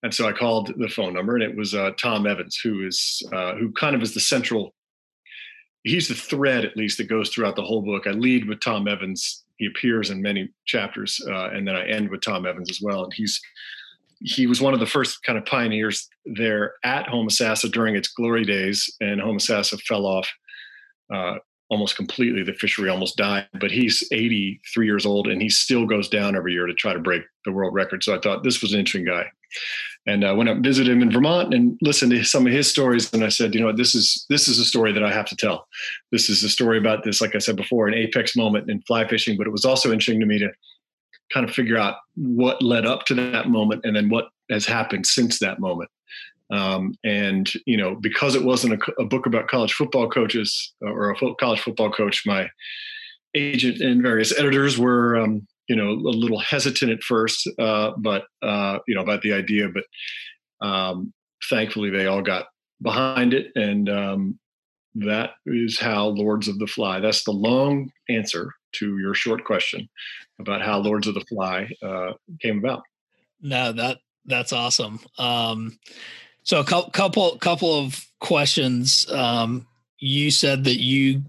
And 0.04 0.14
so 0.14 0.28
I 0.28 0.32
called 0.32 0.72
the 0.78 0.90
phone 0.90 1.14
number, 1.14 1.36
and 1.36 1.44
it 1.44 1.58
was 1.58 1.74
uh, 1.74 1.92
Tom 2.00 2.28
Evans, 2.28 2.60
who 2.64 2.86
is 2.86 3.22
uh, 3.34 3.56
who 3.56 3.72
kind 3.72 3.96
of 3.96 4.04
is 4.04 4.14
the 4.14 4.20
central. 4.20 4.74
He's 5.84 6.08
the 6.08 6.14
thread, 6.14 6.66
at 6.66 6.78
least, 6.78 6.98
that 6.98 7.10
goes 7.10 7.30
throughout 7.30 7.56
the 7.56 7.64
whole 7.64 7.82
book. 7.82 8.06
I 8.06 8.12
lead 8.12 8.48
with 8.48 8.60
Tom 8.60 8.88
Evans. 8.88 9.44
He 9.58 9.66
appears 9.66 10.12
in 10.12 10.22
many 10.22 10.50
chapters, 10.66 11.20
uh, 11.28 11.50
and 11.50 11.68
then 11.68 11.76
I 11.76 11.88
end 11.88 12.10
with 12.10 12.22
Tom 12.22 12.46
Evans 12.46 12.70
as 12.70 12.80
well. 12.82 13.06
And 13.06 13.14
he's 13.14 13.42
he 14.22 14.48
was 14.48 14.62
one 14.62 14.74
of 14.74 14.80
the 14.80 14.86
first 14.86 15.24
kind 15.24 15.38
of 15.38 15.46
pioneers 15.46 16.08
there 16.26 16.74
at 16.84 17.08
Home 17.08 17.28
Homosassa 17.28 17.72
during 17.72 17.96
its 17.96 18.08
glory 18.08 18.44
days, 18.44 18.90
and 19.00 19.22
Home 19.22 19.38
Homosassa 19.38 19.80
fell 19.82 20.06
off 20.06 20.28
uh, 21.14 21.36
almost 21.70 21.96
completely. 21.96 22.44
The 22.44 22.54
fishery 22.54 22.90
almost 22.90 23.18
died, 23.18 23.48
but 23.60 23.72
he's 23.72 24.08
83 24.12 24.86
years 24.86 25.06
old 25.06 25.28
and 25.28 25.42
he 25.42 25.50
still 25.50 25.86
goes 25.86 26.08
down 26.10 26.36
every 26.36 26.54
year 26.54 26.66
to 26.66 26.74
try 26.74 26.94
to 26.94 27.00
break 27.00 27.24
the 27.46 27.52
world 27.52 27.74
record. 27.74 28.04
So 28.04 28.16
I 28.16 28.20
thought 28.20 28.44
this 28.44 28.62
was 28.62 28.74
an 28.74 28.80
interesting 28.80 29.06
guy. 29.06 29.26
And 30.06 30.24
I 30.24 30.32
went 30.32 30.50
up 30.50 30.56
and 30.56 30.64
visited 30.64 30.92
him 30.92 31.02
in 31.02 31.12
Vermont 31.12 31.54
and 31.54 31.78
listened 31.82 32.12
to 32.12 32.24
some 32.24 32.48
of 32.48 32.54
his 32.54 32.70
stories. 32.70 33.14
And 33.14 33.26
I 33.26 33.30
said, 33.30 33.54
you 33.54 33.60
know, 33.60 33.68
what, 33.68 33.78
this 33.78 33.94
is 33.94 34.26
this 34.30 34.48
is 34.48 34.58
a 34.58 34.66
story 34.66 34.94
that 34.94 35.04
I 35.04 35.12
have 35.12 35.26
to 35.28 35.36
tell. 35.36 35.68
This 36.14 36.30
is 36.30 36.44
a 36.44 36.50
story 36.50 36.78
about 36.78 37.04
this, 37.04 37.20
like 37.20 37.36
I 37.36 37.40
said 37.40 37.58
before, 37.58 37.88
an 37.88 37.94
apex 37.94 38.36
moment 38.36 38.70
in 38.70 38.82
fly 38.84 39.06
fishing. 39.06 39.38
But 39.38 39.48
it 39.48 39.52
was 39.52 39.66
also 39.66 39.92
interesting 39.92 40.22
to 40.22 40.26
me 40.26 40.40
to 40.40 40.50
kind 41.34 41.48
of 41.48 41.54
figure 41.54 41.78
out 41.78 41.96
what 42.16 42.62
led 42.62 42.86
up 42.86 43.06
to 43.06 43.14
that 43.14 43.50
moment 43.50 43.82
and 43.84 43.96
then 43.96 44.10
what 44.10 44.30
has 44.50 44.66
happened 44.66 45.06
since 45.06 45.40
that 45.40 45.60
moment. 45.60 45.90
Um, 46.50 46.94
and 47.04 47.52
you 47.66 47.76
know, 47.76 47.96
because 47.96 48.34
it 48.34 48.44
wasn't 48.44 48.82
a, 48.82 49.02
a, 49.02 49.06
book 49.06 49.26
about 49.26 49.50
college 49.50 49.74
football 49.74 50.10
coaches 50.10 50.74
or 50.82 51.12
a 51.12 51.18
fo- 51.18 51.36
college 51.36 51.60
football 51.60 51.92
coach, 51.92 52.24
my 52.26 52.48
agent 53.36 53.82
and 53.82 54.02
various 54.02 54.38
editors 54.38 54.78
were, 54.78 55.18
um, 55.18 55.46
you 55.68 55.76
know, 55.76 55.90
a 55.90 56.16
little 56.16 56.40
hesitant 56.40 56.92
at 56.92 57.04
first, 57.04 57.50
uh, 57.60 57.92
but 57.98 58.24
uh, 58.42 58.80
you 58.88 58.96
know, 58.96 59.02
about 59.02 59.22
the 59.24 59.34
idea. 59.34 59.68
But 59.68 60.66
um, 60.66 61.14
thankfully, 61.50 61.90
they 61.90 62.08
all 62.08 62.22
got 62.22 62.46
behind 62.82 63.34
it, 63.34 63.48
and 63.56 63.90
um, 63.90 64.40
that 64.96 65.32
is 65.46 65.78
how 65.78 66.08
Lords 66.08 66.48
of 66.48 66.60
the 66.60 66.68
Fly. 66.68 67.02
That's 67.02 67.26
the 67.26 67.32
long 67.32 67.92
answer 68.10 68.54
to 68.80 68.98
your 68.98 69.14
short 69.14 69.44
question 69.44 69.88
about 70.40 70.62
how 70.62 70.78
Lords 70.78 71.08
of 71.08 71.14
the 71.14 71.22
Fly 71.22 71.70
uh, 71.82 72.14
came 72.42 72.60
about. 72.60 72.84
No, 73.42 73.72
that 73.72 74.00
that's 74.26 74.54
awesome. 74.54 75.00
Um, 75.18 75.80
so 76.44 76.60
a 76.60 76.64
couple 76.64 77.38
couple 77.38 77.74
of 77.78 78.06
questions. 78.20 79.10
Um, 79.12 79.68
you 80.00 80.32
said 80.32 80.64
that 80.66 80.82
you 80.82 81.24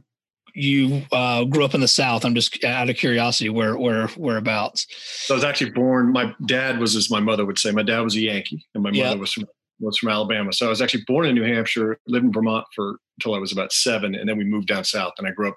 you 0.55 1.02
uh, 1.12 1.45
grew 1.45 1.64
up 1.64 1.75
in 1.75 1.81
the 1.81 1.88
South. 1.88 2.25
I'm 2.25 2.35
just 2.35 2.62
out 2.64 2.90
of 2.90 2.97
curiosity, 2.97 3.49
where 3.49 3.76
where 3.76 4.09
whereabouts? 4.09 4.87
So 5.26 5.35
I 5.35 5.37
was 5.37 5.45
actually 5.45 5.71
born. 5.71 6.12
My 6.12 6.35
dad 6.47 6.78
was, 6.78 6.97
as 6.97 7.11
my 7.11 7.21
mother 7.21 7.47
would 7.47 7.59
say, 7.59 7.71
my 7.71 7.83
dad 7.83 8.00
was 8.00 8.17
a 8.17 8.21
Yankee, 8.21 8.64
and 8.75 8.83
my 8.83 8.90
mother 8.90 9.19
was 9.19 9.33
from 9.33 9.47
was 9.81 9.99
from 9.99 10.09
Alabama. 10.09 10.52
So 10.52 10.67
I 10.67 10.71
was 10.71 10.83
actually 10.83 11.05
born 11.07 11.26
in 11.26 11.35
New 11.35 11.45
Hampshire, 11.45 11.99
lived 12.07 12.25
in 12.25 12.33
Vermont 12.33 12.67
for 12.75 12.99
until 13.19 13.35
I 13.35 13.38
was 13.38 13.52
about 13.52 13.73
seven, 13.73 14.14
and 14.14 14.28
then 14.28 14.37
we 14.37 14.45
moved 14.45 14.69
down 14.69 14.85
south. 14.85 15.12
And 15.19 15.26
I 15.26 15.31
grew 15.31 15.49
up 15.49 15.57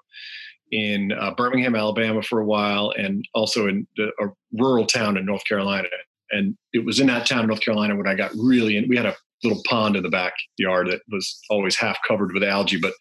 in 0.71 1.11
uh, 1.11 1.31
Birmingham, 1.35 1.75
Alabama, 1.75 2.21
for 2.21 2.39
a 2.39 2.45
while, 2.45 2.93
and 2.97 3.25
also 3.33 3.67
in 3.67 3.87
a 3.99 4.27
rural 4.53 4.85
town 4.85 5.17
in 5.17 5.25
North 5.25 5.45
Carolina. 5.45 5.87
And 6.31 6.55
it 6.73 6.85
was 6.85 6.99
in 6.99 7.07
that 7.07 7.25
town, 7.25 7.47
North 7.47 7.61
Carolina, 7.61 7.95
when 7.95 8.07
I 8.07 8.15
got 8.15 8.31
really 8.35 8.77
in. 8.77 8.87
We 8.87 8.95
had 8.95 9.05
a 9.05 9.15
little 9.43 9.61
pond 9.67 9.95
in 9.95 10.03
the 10.03 10.09
backyard 10.09 10.87
that 10.89 11.01
was 11.11 11.39
always 11.49 11.75
half 11.75 11.97
covered 12.07 12.33
with 12.33 12.43
algae, 12.43 12.79
but 12.79 12.93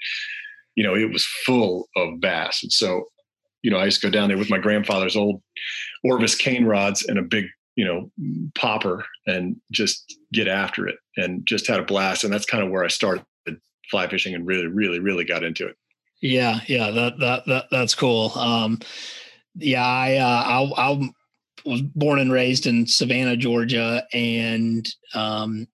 you 0.74 0.84
know 0.84 0.94
it 0.94 1.12
was 1.12 1.26
full 1.46 1.88
of 1.96 2.20
bass. 2.20 2.62
And 2.62 2.72
so, 2.72 3.04
you 3.62 3.70
know, 3.70 3.78
I 3.78 3.84
used 3.84 4.00
to 4.00 4.06
go 4.06 4.10
down 4.10 4.28
there 4.28 4.38
with 4.38 4.50
my 4.50 4.58
grandfather's 4.58 5.16
old 5.16 5.42
Orvis 6.04 6.34
cane 6.34 6.64
rods 6.64 7.04
and 7.04 7.18
a 7.18 7.22
big 7.22 7.46
you 7.76 7.84
know 7.84 8.10
popper 8.54 9.04
and 9.26 9.56
just 9.70 10.16
get 10.32 10.48
after 10.48 10.88
it 10.88 10.96
and 11.16 11.46
just 11.46 11.66
had 11.66 11.80
a 11.80 11.84
blast 11.84 12.24
and 12.24 12.32
that's 12.32 12.44
kind 12.44 12.64
of 12.64 12.70
where 12.70 12.84
i 12.84 12.88
started 12.88 13.24
fly 13.90 14.08
fishing 14.08 14.34
and 14.34 14.46
really 14.46 14.66
really 14.66 14.98
really 14.98 15.24
got 15.24 15.42
into 15.42 15.66
it 15.66 15.76
yeah 16.20 16.60
yeah 16.66 16.90
that 16.90 17.18
that, 17.18 17.46
that 17.46 17.64
that's 17.70 17.94
cool 17.94 18.32
um 18.36 18.78
yeah 19.54 19.84
i 19.84 20.16
uh 20.16 20.72
I, 20.76 20.90
I 20.90 21.10
was 21.64 21.82
born 21.82 22.18
and 22.18 22.32
raised 22.32 22.66
in 22.66 22.86
savannah 22.86 23.36
georgia 23.36 24.04
and 24.12 24.88
um 25.14 25.66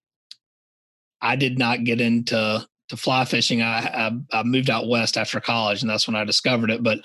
i 1.21 1.37
did 1.37 1.59
not 1.59 1.85
get 1.85 2.01
into 2.01 2.67
to 2.89 2.97
fly 2.97 3.25
fishing 3.25 3.63
I, 3.63 4.11
I 4.33 4.39
i 4.41 4.43
moved 4.43 4.71
out 4.71 4.89
west 4.89 5.17
after 5.17 5.41
college 5.41 5.83
and 5.83 5.91
that's 5.91 6.07
when 6.07 6.17
i 6.17 6.25
discovered 6.25 6.71
it 6.71 6.83
but 6.83 7.01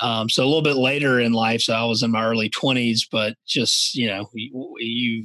um, 0.00 0.28
so 0.28 0.44
a 0.44 0.46
little 0.46 0.62
bit 0.62 0.76
later 0.76 1.20
in 1.20 1.32
life, 1.32 1.62
so 1.62 1.74
I 1.74 1.84
was 1.84 2.02
in 2.02 2.10
my 2.10 2.24
early 2.24 2.48
twenties, 2.48 3.06
but 3.10 3.34
just 3.46 3.94
you 3.94 4.08
know, 4.08 4.28
you, 4.34 4.76
you 4.78 5.24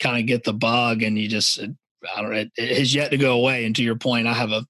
kind 0.00 0.18
of 0.18 0.26
get 0.26 0.44
the 0.44 0.52
bug, 0.52 1.02
and 1.02 1.18
you 1.18 1.28
just 1.28 1.60
I 1.60 2.20
don't 2.20 2.30
know, 2.30 2.36
it, 2.36 2.50
it, 2.56 2.78
has 2.78 2.94
yet 2.94 3.10
to 3.10 3.16
go 3.16 3.32
away. 3.32 3.64
And 3.64 3.74
to 3.76 3.82
your 3.82 3.96
point, 3.96 4.26
I 4.26 4.34
have 4.34 4.50
a 4.50 4.64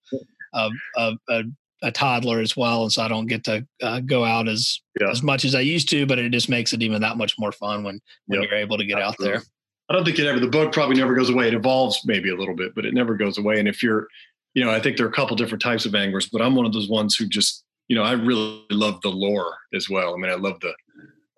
a, 0.52 0.71
a, 0.97 1.12
a, 1.28 1.42
a 1.82 1.92
toddler 1.92 2.40
as 2.40 2.56
well, 2.56 2.82
and 2.82 2.92
so 2.92 3.02
I 3.02 3.09
don't 3.09 3.26
get 3.26 3.44
to 3.44 3.66
uh, 3.82 4.00
go 4.00 4.25
out 4.25 4.49
as 4.49 4.80
yeah. 5.00 5.11
as 5.11 5.23
much 5.23 5.44
as 5.44 5.54
I 5.54 5.61
used 5.61 5.88
to. 5.90 6.06
But 6.06 6.18
it 6.18 6.30
just 6.30 6.49
makes 6.49 6.73
it 6.73 6.82
even 6.82 7.00
that 7.02 7.16
much 7.16 7.35
more 7.38 7.52
fun 7.52 7.85
when 7.85 8.00
when 8.26 8.40
yep. 8.40 8.50
you're 8.50 8.59
able 8.59 8.78
to 8.78 8.85
get 8.85 8.99
Absolutely. 8.99 9.37
out 9.37 9.40
there. 9.40 9.49
I 9.88 9.94
don't 9.94 10.04
think 10.04 10.18
it 10.18 10.26
ever. 10.26 10.40
The 10.40 10.49
bug 10.49 10.73
probably 10.73 10.97
never 10.97 11.14
goes 11.14 11.28
away. 11.28 11.49
It 11.49 11.54
evolves 11.54 12.00
maybe 12.04 12.30
a 12.30 12.37
little 12.37 12.54
bit, 12.54 12.75
but 12.75 12.87
it 12.87 12.94
never 12.94 13.14
goes 13.14 13.37
away. 13.37 13.59
And 13.59 13.68
if 13.68 13.82
you're, 13.82 14.06
you 14.54 14.64
know, 14.64 14.71
I 14.71 14.80
think 14.80 14.97
there 14.97 15.06
are 15.06 15.11
a 15.11 15.12
couple 15.12 15.37
different 15.37 15.61
types 15.61 15.85
of 15.85 15.94
anglers, 15.94 16.28
but 16.32 16.40
I'm 16.40 16.54
one 16.54 16.66
of 16.66 16.73
those 16.73 16.88
ones 16.88 17.16
who 17.16 17.26
just 17.26 17.64
you 17.88 17.97
know, 17.97 18.04
I 18.04 18.12
really 18.12 18.64
love 18.71 19.02
the 19.02 19.11
lore 19.11 19.54
as 19.75 19.90
well. 19.90 20.14
I 20.14 20.16
mean, 20.16 20.30
I 20.30 20.37
love 20.37 20.59
the, 20.61 20.73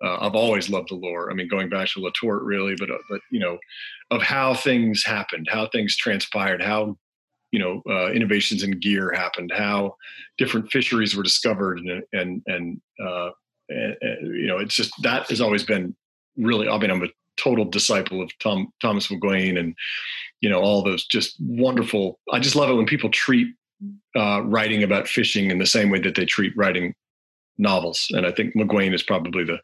uh, 0.01 0.17
I've 0.21 0.35
always 0.35 0.69
loved 0.69 0.89
the 0.89 0.95
lore. 0.95 1.29
I 1.29 1.33
mean, 1.33 1.49
going 1.49 1.67
back 1.67 1.89
to 1.89 1.99
Letort, 1.99 2.41
really, 2.43 2.75
but 2.77 2.89
uh, 2.89 2.97
but 3.09 3.19
you 3.29 3.39
know, 3.39 3.57
of 4.09 4.21
how 4.21 4.53
things 4.53 5.03
happened, 5.05 5.47
how 5.49 5.67
things 5.67 5.97
transpired, 5.97 6.61
how 6.61 6.97
you 7.51 7.59
know 7.59 7.81
uh, 7.89 8.11
innovations 8.11 8.63
in 8.63 8.79
gear 8.79 9.11
happened, 9.13 9.51
how 9.55 9.95
different 10.37 10.71
fisheries 10.71 11.15
were 11.15 11.23
discovered, 11.23 11.79
and 11.79 12.03
and 12.13 12.41
and, 12.47 12.81
uh, 13.05 13.29
and, 13.69 13.95
and 14.01 14.37
you 14.37 14.47
know, 14.47 14.57
it's 14.57 14.75
just 14.75 14.91
that 15.03 15.29
has 15.29 15.41
always 15.41 15.63
been 15.63 15.95
really. 16.37 16.67
I 16.67 16.77
mean, 16.77 16.91
I'm 16.91 17.03
a 17.03 17.09
total 17.37 17.65
disciple 17.65 18.21
of 18.21 18.31
Tom 18.39 18.67
Thomas 18.81 19.07
McGuane, 19.07 19.59
and 19.59 19.75
you 20.41 20.49
know, 20.49 20.59
all 20.59 20.83
those 20.83 21.05
just 21.05 21.35
wonderful. 21.39 22.19
I 22.31 22.39
just 22.39 22.55
love 22.55 22.69
it 22.69 22.75
when 22.75 22.85
people 22.85 23.09
treat 23.09 23.47
uh, 24.15 24.41
writing 24.43 24.83
about 24.83 25.07
fishing 25.07 25.51
in 25.51 25.59
the 25.59 25.65
same 25.65 25.89
way 25.89 25.99
that 25.99 26.15
they 26.15 26.25
treat 26.25 26.55
writing 26.55 26.93
novels. 27.57 28.07
And 28.11 28.25
I 28.25 28.31
think 28.31 28.55
McGuane 28.55 28.93
is 28.93 29.03
probably 29.03 29.43
the 29.43 29.59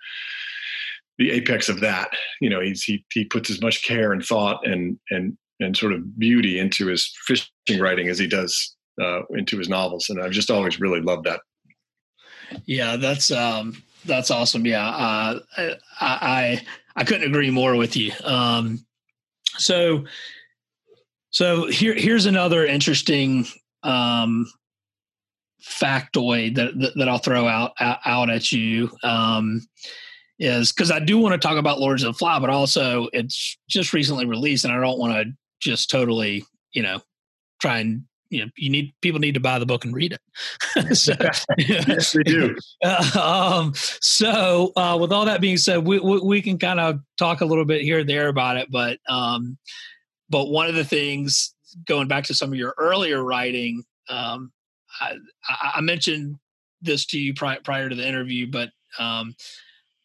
the 1.17 1.31
apex 1.31 1.69
of 1.69 1.79
that. 1.81 2.09
You 2.39 2.49
know, 2.49 2.61
he's 2.61 2.83
he 2.83 3.05
he 3.13 3.25
puts 3.25 3.49
as 3.49 3.61
much 3.61 3.83
care 3.83 4.11
and 4.11 4.23
thought 4.23 4.65
and 4.65 4.99
and 5.09 5.37
and 5.61 5.75
sort 5.77 5.93
of 5.93 6.17
beauty 6.19 6.59
into 6.59 6.87
his 6.87 7.13
fishing 7.25 7.79
writing 7.79 8.07
as 8.07 8.19
he 8.19 8.27
does 8.27 8.75
uh, 9.01 9.21
into 9.31 9.57
his 9.57 9.69
novels. 9.69 10.09
And 10.09 10.21
I've 10.21 10.31
just 10.31 10.51
always 10.51 10.79
really 10.79 11.01
loved 11.01 11.25
that. 11.25 11.41
Yeah, 12.65 12.97
that's 12.97 13.31
um, 13.31 13.81
that's 14.05 14.31
awesome. 14.31 14.65
Yeah, 14.65 14.87
uh, 14.87 15.39
I, 15.57 15.75
I 16.01 16.61
I 16.95 17.03
couldn't 17.03 17.29
agree 17.29 17.49
more 17.49 17.75
with 17.75 17.95
you. 17.95 18.11
Um, 18.23 18.85
so 19.57 20.05
so 21.29 21.67
here 21.67 21.93
here's 21.93 22.25
another 22.25 22.65
interesting 22.65 23.45
um, 23.83 24.51
factoid 25.63 26.55
that, 26.55 26.77
that, 26.79 26.93
that 26.95 27.09
I'll 27.09 27.19
throw 27.19 27.47
out 27.47 27.73
out 27.79 28.29
at 28.29 28.51
you 28.51 28.89
um, 29.03 29.61
is 30.39 30.71
because 30.71 30.91
I 30.91 30.99
do 30.99 31.17
want 31.17 31.39
to 31.39 31.47
talk 31.47 31.57
about 31.57 31.79
Lords 31.79 32.03
of 32.03 32.13
the 32.13 32.17
Fly, 32.17 32.39
but 32.39 32.49
also 32.49 33.07
it's 33.13 33.57
just 33.69 33.93
recently 33.93 34.25
released, 34.25 34.65
and 34.65 34.73
I 34.73 34.79
don't 34.79 34.99
want 34.99 35.13
to 35.13 35.33
just 35.61 35.89
totally 35.89 36.43
you 36.73 36.81
know 36.81 37.01
try 37.61 37.79
and 37.79 38.03
you 38.29 38.43
know 38.43 38.51
you 38.57 38.69
need 38.69 38.93
people 39.01 39.19
need 39.19 39.33
to 39.33 39.39
buy 39.39 39.59
the 39.59 39.65
book 39.65 39.85
and 39.85 39.93
read 39.93 40.13
it. 40.13 40.21
So, 40.97 41.13
yes 41.57 42.15
we 42.15 42.23
do. 42.23 42.55
Um, 43.19 43.73
so 43.75 44.71
uh, 44.75 44.97
with 44.99 45.11
all 45.11 45.25
that 45.25 45.41
being 45.41 45.57
said 45.57 45.85
we, 45.85 45.99
we, 45.99 46.19
we 46.19 46.41
can 46.41 46.57
kind 46.57 46.79
of 46.79 46.99
talk 47.19 47.41
a 47.41 47.45
little 47.45 47.65
bit 47.65 47.81
here 47.81 47.99
and 47.99 48.09
there 48.09 48.29
about 48.29 48.57
it 48.57 48.71
but 48.71 48.99
um, 49.09 49.57
but 50.29 50.47
one 50.47 50.67
of 50.67 50.75
the 50.75 50.85
things 50.85 51.53
going 51.85 52.07
back 52.07 52.25
to 52.25 52.33
some 52.33 52.51
of 52.51 52.57
your 52.57 52.73
earlier 52.77 53.23
writing, 53.23 53.83
um, 54.09 54.51
I, 54.99 55.17
I, 55.75 55.81
mentioned 55.81 56.37
this 56.81 57.05
to 57.07 57.19
you 57.19 57.33
pri- 57.33 57.59
prior 57.59 57.89
to 57.89 57.95
the 57.95 58.07
interview, 58.07 58.49
but 58.49 58.69
um, 58.99 59.35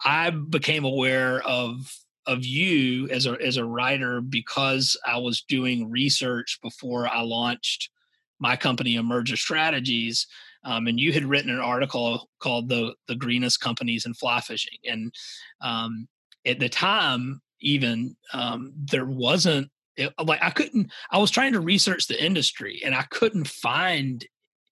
I 0.05 0.31
became 0.31 0.85
aware 0.85 1.43
of 1.43 1.93
of 2.27 2.45
you 2.45 3.09
as 3.09 3.27
a 3.27 3.37
as 3.41 3.57
a 3.57 3.65
writer 3.65 4.21
because 4.21 4.97
I 5.07 5.19
was 5.19 5.43
doing 5.43 5.91
research 5.91 6.59
before 6.63 7.09
I 7.09 7.21
launched 7.21 7.91
my 8.39 8.57
company 8.57 8.97
Emerger 8.97 9.37
Strategies, 9.37 10.27
um, 10.65 10.87
and 10.87 11.01
you 11.01 11.13
had 11.13 11.25
written 11.25 11.51
an 11.51 11.61
article 11.61 12.29
called 12.41 12.69
the 12.69 12.95
the 13.09 13.17
greenest 13.17 13.61
companies 13.61 14.07
in 14.07 14.15
fly 14.15 14.41
fishing, 14.41 14.79
and 14.85 15.15
um, 15.61 16.09
at 16.45 16.59
the 16.59 16.69
time 16.69 17.41
even 17.61 18.17
um, 18.33 18.73
there 18.77 19.07
wasn't 19.07 19.71
it, 19.97 20.13
like 20.23 20.43
I 20.43 20.51
couldn't. 20.51 20.91
I 21.11 21.19
was 21.19 21.31
trying 21.31 21.53
to 21.55 21.61
research 21.61 22.07
the 22.07 22.23
industry 22.23 22.83
and 22.85 22.95
I 22.95 23.03
couldn't 23.05 23.47
find 23.47 24.25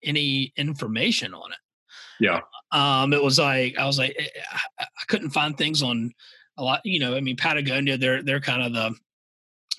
any 0.02 0.52
information 0.56 1.32
on 1.32 1.52
it. 1.52 1.58
Yeah. 2.20 2.40
Um, 2.72 3.12
it 3.12 3.22
was 3.22 3.38
like 3.38 3.78
I 3.78 3.86
was 3.86 3.98
like 3.98 4.16
eh, 4.18 4.24
eh, 4.24 4.56
I, 4.80 4.84
I 4.84 5.04
couldn't 5.08 5.30
find 5.30 5.56
things 5.56 5.82
on 5.82 6.10
a 6.56 6.62
lot. 6.62 6.80
You 6.84 7.00
know, 7.00 7.16
I 7.16 7.20
mean 7.20 7.36
Patagonia, 7.36 7.96
they're 7.96 8.22
they're 8.22 8.40
kind 8.40 8.62
of 8.62 8.72
the 8.72 8.94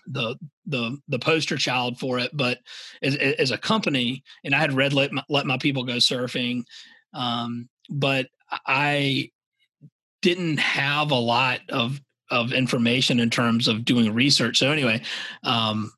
the 0.07 0.37
the 0.65 0.97
the 1.07 1.19
poster 1.19 1.55
child 1.55 1.97
for 1.97 2.19
it 2.19 2.29
but 2.33 2.59
as, 3.01 3.15
as 3.15 3.51
a 3.51 3.57
company 3.57 4.21
and 4.43 4.53
i 4.53 4.57
had 4.57 4.73
read 4.73 4.91
let 4.91 5.13
my, 5.13 5.23
let 5.29 5.45
my 5.45 5.57
people 5.57 5.85
go 5.85 5.93
surfing 5.93 6.65
um, 7.13 7.69
but 7.89 8.27
i 8.67 9.29
didn't 10.21 10.57
have 10.57 11.11
a 11.11 11.15
lot 11.15 11.61
of 11.69 12.01
of 12.33 12.51
information 12.51 13.19
in 13.19 13.29
terms 13.29 13.67
of 13.67 13.85
doing 13.85 14.11
research. 14.13 14.57
So 14.57 14.71
anyway, 14.71 15.01
um, 15.43 15.91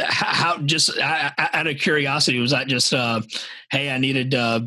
how 0.00 0.58
just 0.58 0.90
i 1.00 1.32
out 1.38 1.66
of 1.66 1.78
curiosity 1.78 2.38
was 2.38 2.50
that 2.50 2.66
just 2.66 2.92
uh, 2.92 3.20
hey 3.70 3.90
I 3.90 3.98
needed 3.98 4.34
uh, 4.34 4.60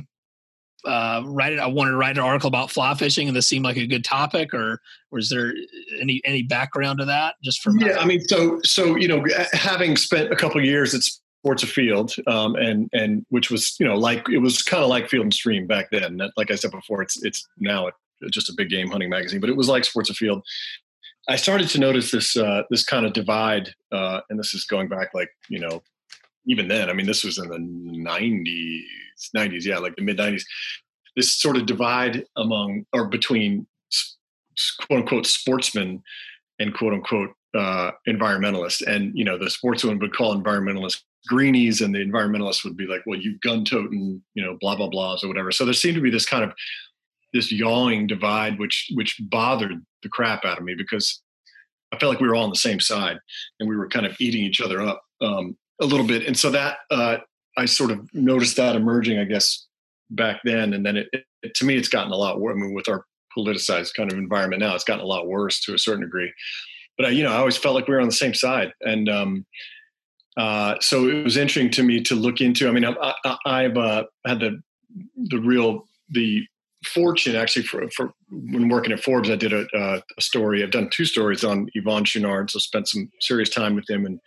uh, 0.88 1.22
write 1.25 1.53
it 1.53 1.60
I 1.60 1.67
wanted 1.67 1.91
to 1.91 1.98
write 1.98 2.17
an 2.17 2.24
article 2.24 2.48
about 2.48 2.72
fly 2.72 2.94
fishing 2.96 3.27
and 3.27 3.36
this 3.36 3.48
seemed 3.48 3.65
like 3.65 3.77
a 3.77 3.88
good 3.88 4.03
topic 4.03 4.53
or 4.53 4.82
was 5.12 5.29
there 5.29 5.53
any 6.01 6.22
any 6.25 6.44
background 6.44 7.00
to 7.00 7.06
that 7.06 7.36
just 7.44 7.62
from 7.62 7.77
yeah 7.79 7.98
I 8.00 8.06
mean 8.06 8.22
so 8.22 8.60
so 8.63 8.96
you 8.96 9.08
know 9.08 9.24
having 9.53 9.98
spent 9.98 10.32
a 10.32 10.36
couple 10.36 10.63
years 10.63 10.96
at 10.96 11.03
Sports 11.03 11.63
Afield 11.63 12.15
um, 12.25 12.56
and 12.56 12.89
and 12.94 13.25
which 13.29 13.51
was 13.51 13.75
you 13.79 13.86
know 13.86 13.96
like 13.96 14.27
it 14.29 14.39
was 14.39 14.63
kind 14.63 14.84
of 14.84 14.89
like 14.89 15.10
Field 15.10 15.24
and 15.24 15.34
Stream 15.34 15.67
back 15.67 15.89
then 15.91 16.20
like 16.38 16.51
I 16.51 16.56
said 16.56 16.72
before 16.72 17.01
it's 17.01 17.24
it's 17.24 17.48
now 17.58 17.89
just 18.32 18.50
a 18.50 18.53
big 18.53 18.70
game 18.70 18.89
hunting 18.89 19.10
magazine, 19.10 19.39
but 19.39 19.50
it 19.50 19.56
was 19.56 19.70
like 19.70 19.86
Sports 19.86 20.10
Afield. 20.10 20.44
I 21.29 21.36
started 21.36 21.70
to 21.70 21.79
notice 21.79 22.12
this 22.12 22.38
uh, 22.38 22.63
this 22.70 22.86
kind 22.86 23.06
of 23.06 23.13
divide, 23.13 23.70
uh, 23.91 24.22
and 24.29 24.39
this 24.39 24.53
is 24.53 24.63
going 24.63 24.88
back 24.88 25.13
like 25.13 25.29
you 25.50 25.60
know, 25.60 25.82
even 26.48 26.68
then. 26.68 26.89
I 26.89 26.94
mean, 26.94 27.06
this 27.06 27.24
was 27.24 27.38
in 27.38 27.50
the 27.50 27.58
'90s, 27.58 28.84
'90s, 29.36 29.66
yeah, 29.66 29.77
like 29.77 29.96
the 29.96 30.01
mid 30.01 30.18
'90s. 30.18 30.44
This 31.16 31.36
sort 31.36 31.58
of 31.58 31.66
divide 31.66 32.24
among 32.36 32.86
or 32.94 33.08
between 33.08 33.68
quote 34.88 35.01
unquote 35.01 35.25
sportsmen 35.25 36.01
and 36.60 36.74
quote 36.74 36.94
unquote 36.94 37.32
uh, 37.56 37.92
environmentalists, 38.08 38.86
and 38.86 39.12
you 39.16 39.24
know, 39.24 39.38
the 39.38 39.50
sportsmen 39.50 40.00
would 40.00 40.16
call 40.16 40.36
environmentalists 40.36 41.01
greenies, 41.27 41.82
and 41.82 41.94
the 41.94 42.00
environmentalists 42.00 42.63
would 42.63 42.77
be 42.77 42.88
like, 42.88 43.01
"Well, 43.06 43.20
you 43.20 43.38
gun 43.39 43.66
toting, 43.66 44.22
you 44.34 44.44
know, 44.44 44.58
blah 44.60 44.75
blah 44.75 44.89
blahs 44.89 45.24
or 45.24 45.27
whatever." 45.27 45.51
So 45.51 45.66
there 45.66 45.74
seemed 45.74 45.96
to 45.96 46.01
be 46.01 46.12
this 46.12 46.25
kind 46.25 46.44
of 46.44 46.54
this 47.34 47.51
yawing 47.51 48.08
divide, 48.08 48.60
which 48.60 48.89
which 48.96 49.18
bothered 49.30 49.74
the 50.04 50.10
crap 50.10 50.46
out 50.46 50.58
of 50.58 50.63
me 50.63 50.75
because 50.75 51.22
I 51.92 51.98
felt 51.98 52.12
like 52.12 52.22
we 52.22 52.27
were 52.27 52.36
all 52.36 52.44
on 52.44 52.50
the 52.50 52.56
same 52.56 52.80
side 52.80 53.18
and 53.60 53.70
we 53.70 53.77
were 53.77 53.88
kind 53.88 54.06
of 54.06 54.16
eating 54.20 54.44
each 54.44 54.62
other 54.62 54.82
up 54.82 55.01
um, 55.22 55.58
a 55.82 55.86
little 55.86 56.06
bit. 56.06 56.26
And 56.26 56.38
so 56.38 56.50
that 56.52 56.78
uh, 56.92 57.18
I 57.58 57.66
sort 57.66 57.92
of 57.92 58.14
noticed 58.14 58.58
that 58.58 58.76
emerging, 58.76 59.20
I 59.20 59.26
guess, 59.26 59.66
back 60.10 60.42
then. 60.44 60.74
And 60.74 60.86
then 60.86 60.98
it, 60.98 61.08
it, 61.44 61.54
to 61.56 61.66
me, 61.66 61.76
it's 61.76 61.90
gotten 61.90 62.12
a 62.12 62.16
lot 62.16 62.40
worse. 62.40 62.56
I 62.56 62.60
mean, 62.60 62.74
with 62.74 62.88
our 62.88 63.06
politicized 63.38 63.94
kind 63.96 64.12
of 64.12 64.18
environment 64.18 64.62
now, 64.62 64.76
it's 64.76 64.84
gotten 64.84 65.04
a 65.04 65.08
lot 65.08 65.28
worse 65.28 65.62
to 65.62 65.74
a 65.74 65.80
certain 65.80 66.02
degree. 66.02 66.32
But 66.98 67.08
I, 67.08 67.10
you 67.10 67.24
know, 67.24 67.32
I 67.32 67.38
always 67.38 67.58
felt 67.58 67.76
like 67.76 67.88
we 67.88 67.94
were 67.94 68.02
on 68.02 68.08
the 68.08 68.14
same 68.14 68.34
side. 68.34 68.72
And 68.82 69.10
um, 69.10 69.46
uh, 70.38 70.76
so 70.80 71.08
it 71.08 71.24
was 71.24 71.38
interesting 71.38 71.70
to 71.72 71.84
me 71.84 72.02
to 72.04 72.16
look 72.16 72.42
into. 72.42 72.68
I 72.68 72.72
mean, 72.72 72.86
I, 72.86 73.64
have 73.64 73.78
uh, 73.78 74.06
had 74.26 74.40
the 74.40 74.62
the 75.16 75.40
real 75.40 75.86
the 76.10 76.44
fortune 76.86 77.36
actually 77.36 77.64
for, 77.64 77.88
for 77.90 78.14
when 78.30 78.70
working 78.70 78.92
at 78.92 79.04
Forbes, 79.04 79.30
I 79.30 79.36
did 79.36 79.52
a, 79.52 79.66
uh, 79.76 80.00
a, 80.18 80.22
story. 80.22 80.64
I've 80.64 80.72
done 80.72 80.90
two 80.92 81.06
stories 81.06 81.44
on 81.44 81.68
Yvon 81.76 82.06
Chouinard, 82.06 82.50
so 82.50 82.60
spent 82.60 82.88
some 82.88 83.10
serious 83.20 83.50
time 83.50 83.76
with 83.76 83.90
him 83.90 84.06
and 84.06 84.20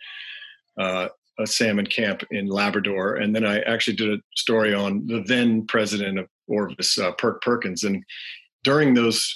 uh, 0.77 1.07
a 1.41 1.47
salmon 1.47 1.85
camp 1.85 2.23
in 2.31 2.47
Labrador, 2.47 3.15
and 3.15 3.35
then 3.35 3.45
I 3.45 3.59
actually 3.61 3.95
did 3.95 4.13
a 4.13 4.21
story 4.35 4.73
on 4.73 5.05
the 5.07 5.23
then 5.25 5.65
president 5.65 6.19
of 6.19 6.27
Orvis, 6.47 6.97
uh, 6.97 7.11
Perk 7.13 7.41
Perkins, 7.41 7.83
and 7.83 8.03
during 8.63 8.93
those 8.93 9.35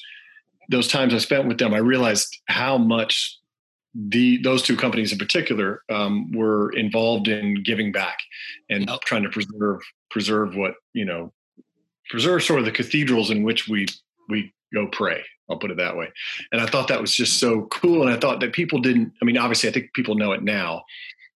those 0.69 0.87
times 0.87 1.13
I 1.13 1.19
spent 1.19 1.47
with 1.47 1.59
them, 1.59 1.73
I 1.73 1.77
realized 1.77 2.41
how 2.47 2.77
much 2.77 3.37
the 3.93 4.41
those 4.41 4.61
two 4.61 4.75
companies 4.75 5.11
in 5.11 5.17
particular 5.17 5.81
um, 5.89 6.31
were 6.31 6.71
involved 6.71 7.27
in 7.27 7.63
giving 7.63 7.91
back 7.91 8.17
and 8.69 8.89
trying 9.05 9.23
to 9.23 9.29
preserve 9.29 9.79
preserve 10.09 10.55
what 10.55 10.75
you 10.93 11.05
know 11.05 11.31
preserve 12.09 12.43
sort 12.43 12.59
of 12.59 12.65
the 12.65 12.71
cathedrals 12.71 13.29
in 13.29 13.43
which 13.43 13.67
we 13.67 13.87
we 14.29 14.53
go 14.73 14.87
pray. 14.87 15.23
I'll 15.49 15.57
put 15.57 15.71
it 15.71 15.77
that 15.77 15.95
way. 15.95 16.11
And 16.51 16.59
I 16.59 16.65
thought 16.65 16.87
that 16.87 16.99
was 16.99 17.13
just 17.13 17.39
so 17.39 17.67
cool. 17.67 18.01
And 18.01 18.11
I 18.11 18.19
thought 18.19 18.39
that 18.39 18.53
people 18.53 18.79
didn't. 18.79 19.13
I 19.21 19.25
mean, 19.25 19.37
obviously, 19.37 19.69
I 19.69 19.71
think 19.71 19.93
people 19.93 20.15
know 20.15 20.31
it 20.31 20.43
now, 20.43 20.83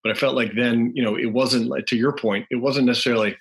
but 0.02 0.10
I 0.10 0.14
felt 0.14 0.34
like 0.34 0.52
then, 0.54 0.92
you 0.94 1.02
know, 1.02 1.16
it 1.16 1.32
wasn't 1.32 1.68
like 1.68 1.86
to 1.86 1.96
your 1.96 2.12
point. 2.12 2.46
It 2.50 2.56
wasn't 2.56 2.86
necessarily 2.86 3.36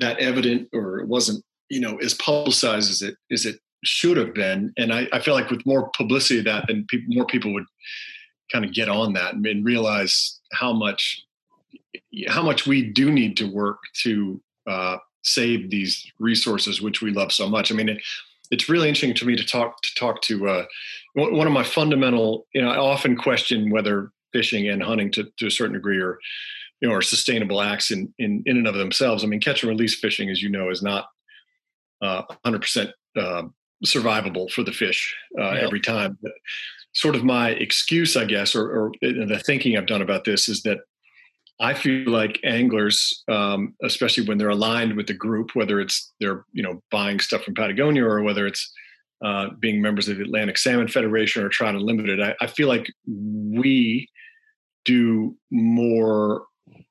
that 0.00 0.18
evident, 0.18 0.68
or 0.72 1.00
it 1.00 1.08
wasn't, 1.08 1.44
you 1.68 1.80
know, 1.80 1.96
as 1.98 2.14
publicized 2.14 2.90
as 2.90 3.02
it 3.02 3.16
as 3.32 3.46
it 3.46 3.60
should 3.84 4.16
have 4.16 4.34
been. 4.34 4.72
And 4.76 4.92
I, 4.92 5.08
I 5.12 5.20
feel 5.20 5.34
like 5.34 5.50
with 5.50 5.66
more 5.66 5.90
publicity 5.96 6.38
of 6.40 6.44
that, 6.46 6.64
then 6.68 6.86
people, 6.88 7.14
more 7.14 7.26
people 7.26 7.52
would 7.54 7.66
kind 8.52 8.64
of 8.64 8.72
get 8.72 8.88
on 8.88 9.12
that 9.14 9.34
and, 9.34 9.46
and 9.46 9.64
realize 9.64 10.40
how 10.52 10.72
much 10.72 11.22
how 12.28 12.42
much 12.42 12.66
we 12.66 12.90
do 12.90 13.10
need 13.10 13.36
to 13.36 13.52
work 13.52 13.78
to 14.02 14.40
uh, 14.66 14.98
save 15.22 15.70
these 15.70 16.10
resources 16.18 16.80
which 16.80 17.02
we 17.02 17.10
love 17.10 17.32
so 17.32 17.48
much. 17.48 17.72
I 17.72 17.74
mean, 17.74 17.88
it, 17.88 18.02
it's 18.50 18.68
really 18.68 18.88
interesting 18.88 19.14
to 19.14 19.26
me 19.26 19.36
to 19.36 19.44
talk 19.44 19.80
to 19.82 19.94
talk 19.94 20.22
to 20.22 20.48
uh, 20.48 20.64
one 21.14 21.46
of 21.46 21.52
my 21.52 21.64
fundamental. 21.64 22.46
You 22.54 22.62
know, 22.62 22.70
I 22.70 22.76
often 22.76 23.16
question 23.16 23.70
whether 23.70 24.12
fishing 24.32 24.68
and 24.68 24.82
hunting 24.82 25.10
to, 25.12 25.28
to 25.38 25.46
a 25.46 25.50
certain 25.50 25.74
degree 25.74 26.00
are 26.00 26.18
you 26.80 26.88
know 26.88 26.94
are 26.94 27.02
sustainable 27.02 27.60
acts 27.60 27.90
in, 27.90 28.12
in 28.18 28.42
in 28.46 28.56
and 28.58 28.66
of 28.66 28.74
themselves. 28.74 29.24
I 29.24 29.26
mean, 29.26 29.40
catch 29.40 29.62
and 29.62 29.70
release 29.70 29.98
fishing, 29.98 30.30
as 30.30 30.42
you 30.42 30.48
know, 30.48 30.70
is 30.70 30.82
not 30.82 31.06
uh, 32.02 32.22
100% 32.46 32.92
uh, 33.16 33.42
survivable 33.84 34.50
for 34.50 34.62
the 34.62 34.72
fish 34.72 35.16
uh, 35.38 35.52
yep. 35.52 35.64
every 35.64 35.80
time. 35.80 36.18
But 36.22 36.32
sort 36.92 37.16
of 37.16 37.24
my 37.24 37.50
excuse, 37.50 38.16
I 38.16 38.24
guess, 38.24 38.54
or, 38.54 38.68
or 38.70 38.92
the 39.00 39.42
thinking 39.44 39.76
I've 39.76 39.86
done 39.86 40.02
about 40.02 40.24
this 40.24 40.48
is 40.48 40.62
that 40.62 40.78
I 41.60 41.74
feel 41.74 42.10
like 42.10 42.38
anglers, 42.44 43.24
um, 43.28 43.74
especially 43.82 44.26
when 44.26 44.38
they're 44.38 44.48
aligned 44.48 44.96
with 44.96 45.08
the 45.08 45.14
group, 45.14 45.54
whether 45.54 45.80
it's 45.80 46.12
they're 46.20 46.44
you 46.52 46.62
know 46.62 46.82
buying 46.90 47.18
stuff 47.20 47.42
from 47.42 47.54
Patagonia 47.54 48.04
or 48.04 48.22
whether 48.22 48.46
it's 48.46 48.72
uh, 49.24 49.48
being 49.58 49.82
members 49.82 50.08
of 50.08 50.18
the 50.18 50.22
Atlantic 50.22 50.56
Salmon 50.56 50.86
Federation 50.86 51.42
or 51.42 51.48
Trout 51.48 51.74
Unlimited, 51.74 52.20
I, 52.20 52.36
I 52.40 52.46
feel 52.46 52.68
like 52.68 52.88
we 53.06 54.08
do 54.88 55.36
more 55.50 56.46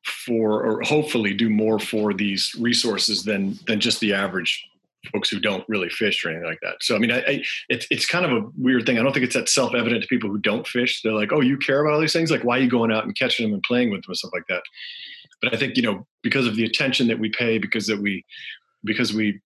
for, 0.06 0.64
or 0.64 0.82
hopefully 0.84 1.34
do 1.34 1.50
more 1.50 1.80
for 1.80 2.14
these 2.14 2.56
resources 2.60 3.24
than 3.24 3.58
than 3.68 3.80
just 3.80 4.00
the 4.00 4.14
average 4.14 4.64
folks 5.12 5.30
who 5.30 5.40
don't 5.40 5.64
really 5.68 5.90
fish 5.90 6.24
or 6.24 6.30
anything 6.30 6.48
like 6.48 6.60
that. 6.62 6.76
So 6.82 6.96
I 6.96 7.00
mean, 7.00 7.12
I, 7.12 7.20
I, 7.20 7.44
it's 7.70 7.88
it's 7.90 8.06
kind 8.06 8.26
of 8.26 8.32
a 8.32 8.48
weird 8.58 8.86
thing. 8.86 9.00
I 9.00 9.04
don't 9.04 9.14
think 9.14 9.26
it's 9.26 9.36
that 9.36 9.50
self 9.50 9.74
evident 9.74 10.04
to 10.04 10.08
people 10.08 10.30
who 10.30 10.38
don't 10.38 10.68
fish. 10.68 11.02
They're 11.02 11.14
like, 11.14 11.34
oh, 11.34 11.42
you 11.42 11.58
care 11.58 11.82
about 11.82 11.94
all 11.94 12.00
these 12.00 12.14
things? 12.14 12.30
Like, 12.32 12.44
why 12.44 12.60
are 12.60 12.62
you 12.62 12.70
going 12.70 12.92
out 12.92 13.06
and 13.06 13.18
catching 13.18 13.46
them 13.46 13.54
and 13.54 13.64
playing 13.64 13.90
with 13.90 14.04
them 14.04 14.12
and 14.12 14.18
stuff 14.18 14.32
like 14.34 14.48
that? 14.50 14.62
But 15.42 15.54
I 15.54 15.58
think 15.58 15.76
you 15.76 15.84
know 15.84 16.06
because 16.22 16.46
of 16.48 16.56
the 16.56 16.66
attention 16.66 17.08
that 17.08 17.20
we 17.20 17.30
pay, 17.30 17.58
because 17.58 17.88
that 17.88 18.00
we 18.00 18.24
because 18.84 19.14
we 19.14 19.42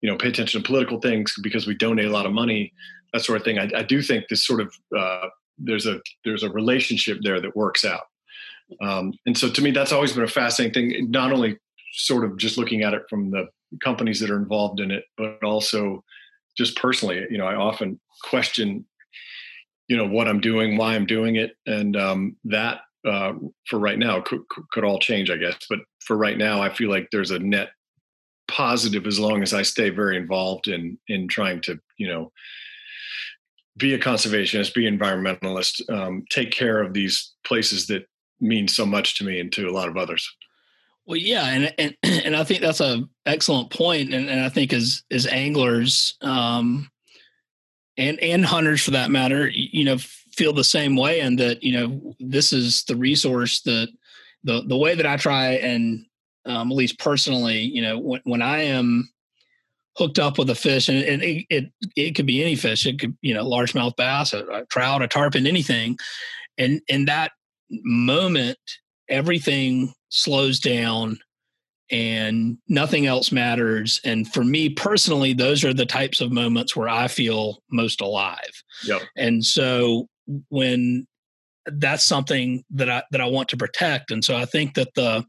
you 0.00 0.10
know 0.10 0.16
pay 0.16 0.28
attention 0.28 0.62
to 0.62 0.66
political 0.66 1.00
things, 1.00 1.34
because 1.42 1.66
we 1.66 1.74
donate 1.74 2.06
a 2.06 2.10
lot 2.10 2.26
of 2.26 2.32
money, 2.32 2.72
that 3.12 3.22
sort 3.22 3.38
of 3.38 3.44
thing. 3.44 3.58
I, 3.58 3.70
I 3.74 3.82
do 3.82 4.02
think 4.02 4.28
this 4.28 4.46
sort 4.46 4.60
of 4.60 4.72
uh, 4.96 5.28
there's 5.58 5.86
a 5.86 6.00
there's 6.24 6.42
a 6.42 6.50
relationship 6.50 7.18
there 7.22 7.40
that 7.40 7.56
works 7.56 7.84
out. 7.84 8.04
Um, 8.80 9.12
and 9.26 9.36
so 9.36 9.48
to 9.48 9.62
me, 9.62 9.70
that's 9.70 9.92
always 9.92 10.12
been 10.12 10.24
a 10.24 10.28
fascinating 10.28 10.74
thing. 10.90 11.10
Not 11.10 11.32
only 11.32 11.58
sort 11.92 12.24
of 12.24 12.36
just 12.36 12.58
looking 12.58 12.82
at 12.82 12.94
it 12.94 13.02
from 13.08 13.30
the 13.30 13.46
companies 13.82 14.20
that 14.20 14.30
are 14.30 14.36
involved 14.36 14.80
in 14.80 14.90
it, 14.90 15.04
but 15.16 15.42
also 15.42 16.02
just 16.56 16.76
personally, 16.76 17.24
you 17.30 17.38
know, 17.38 17.46
I 17.46 17.54
often 17.54 18.00
question, 18.24 18.84
you 19.88 19.96
know, 19.96 20.06
what 20.06 20.28
I'm 20.28 20.40
doing, 20.40 20.76
why 20.76 20.94
I'm 20.94 21.06
doing 21.06 21.36
it, 21.36 21.52
and 21.66 21.96
um, 21.96 22.36
that 22.44 22.80
uh, 23.06 23.34
for 23.68 23.78
right 23.78 23.98
now 23.98 24.20
could, 24.20 24.40
could 24.72 24.84
all 24.84 24.98
change, 24.98 25.30
I 25.30 25.36
guess. 25.36 25.56
But 25.68 25.80
for 26.00 26.16
right 26.16 26.36
now, 26.36 26.60
I 26.60 26.70
feel 26.72 26.90
like 26.90 27.08
there's 27.12 27.30
a 27.30 27.38
net 27.38 27.70
positive 28.48 29.06
as 29.06 29.18
long 29.18 29.42
as 29.42 29.52
I 29.52 29.62
stay 29.62 29.90
very 29.90 30.16
involved 30.16 30.68
in 30.68 30.98
in 31.08 31.28
trying 31.28 31.60
to, 31.62 31.78
you 31.98 32.08
know, 32.08 32.32
be 33.76 33.94
a 33.94 33.98
conservationist, 33.98 34.74
be 34.74 34.90
environmentalist, 34.90 35.88
um, 35.90 36.24
take 36.30 36.50
care 36.50 36.80
of 36.80 36.92
these 36.92 37.32
places 37.44 37.86
that 37.88 38.06
mean 38.40 38.68
so 38.68 38.86
much 38.86 39.18
to 39.18 39.24
me 39.24 39.40
and 39.40 39.52
to 39.52 39.68
a 39.68 39.72
lot 39.72 39.88
of 39.88 39.96
others. 39.96 40.30
Well, 41.06 41.16
yeah, 41.16 41.46
and 41.46 41.74
and 41.78 41.96
and 42.24 42.36
I 42.36 42.44
think 42.44 42.60
that's 42.60 42.80
a 42.80 43.04
excellent 43.24 43.70
point, 43.70 44.12
and, 44.12 44.28
and 44.28 44.40
I 44.40 44.48
think 44.48 44.72
as 44.72 45.02
as 45.10 45.26
anglers, 45.26 46.16
um, 46.20 46.90
and 47.96 48.18
and 48.20 48.44
hunters 48.44 48.82
for 48.82 48.92
that 48.92 49.10
matter, 49.10 49.48
you 49.48 49.84
know, 49.84 49.98
feel 49.98 50.52
the 50.52 50.64
same 50.64 50.96
way, 50.96 51.20
and 51.20 51.38
that 51.38 51.62
you 51.62 51.72
know 51.72 52.14
this 52.18 52.52
is 52.52 52.84
the 52.84 52.96
resource 52.96 53.62
that 53.62 53.88
the 54.44 54.62
the 54.66 54.76
way 54.76 54.94
that 54.94 55.06
I 55.06 55.16
try 55.16 55.52
and 55.54 56.04
um, 56.44 56.70
at 56.70 56.76
least 56.76 56.98
personally, 56.98 57.60
you 57.60 57.82
know, 57.82 57.98
when 57.98 58.20
when 58.24 58.42
I 58.42 58.62
am 58.62 59.08
hooked 59.96 60.18
up 60.18 60.38
with 60.38 60.50
a 60.50 60.54
fish, 60.54 60.88
and, 60.88 61.02
and 61.02 61.22
it, 61.22 61.46
it, 61.48 61.72
it 61.96 62.14
could 62.14 62.26
be 62.26 62.42
any 62.42 62.56
fish, 62.56 62.86
it 62.86 62.98
could 62.98 63.16
you 63.22 63.34
know 63.34 63.44
largemouth 63.44 63.96
bass, 63.96 64.32
a, 64.32 64.44
a 64.46 64.66
trout, 64.66 65.02
a 65.02 65.08
tarpon, 65.08 65.46
anything, 65.46 65.96
and 66.58 66.80
in 66.88 67.06
that 67.06 67.32
moment, 67.70 68.58
everything 69.08 69.92
slows 70.08 70.60
down 70.60 71.18
and 71.90 72.58
nothing 72.68 73.06
else 73.06 73.30
matters. 73.30 74.00
And 74.04 74.30
for 74.32 74.42
me 74.42 74.68
personally, 74.68 75.32
those 75.32 75.64
are 75.64 75.74
the 75.74 75.86
types 75.86 76.20
of 76.20 76.32
moments 76.32 76.74
where 76.74 76.88
I 76.88 77.06
feel 77.08 77.62
most 77.70 78.00
alive. 78.00 78.62
Yep. 78.84 79.02
And 79.16 79.44
so 79.44 80.08
when 80.48 81.06
that's 81.66 82.04
something 82.04 82.64
that 82.70 82.90
I 82.90 83.02
that 83.10 83.20
I 83.20 83.26
want 83.26 83.48
to 83.50 83.56
protect. 83.56 84.10
And 84.10 84.24
so 84.24 84.36
I 84.36 84.44
think 84.44 84.74
that 84.74 84.94
the 84.94 85.24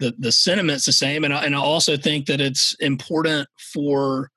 the 0.00 0.14
the 0.18 0.32
sentiment's 0.32 0.86
the 0.86 0.92
same. 0.92 1.24
And 1.24 1.32
I, 1.32 1.44
and 1.44 1.54
I 1.54 1.58
also 1.58 1.96
think 1.96 2.26
that 2.26 2.40
it's 2.40 2.74
important 2.80 3.48
for 3.72 4.30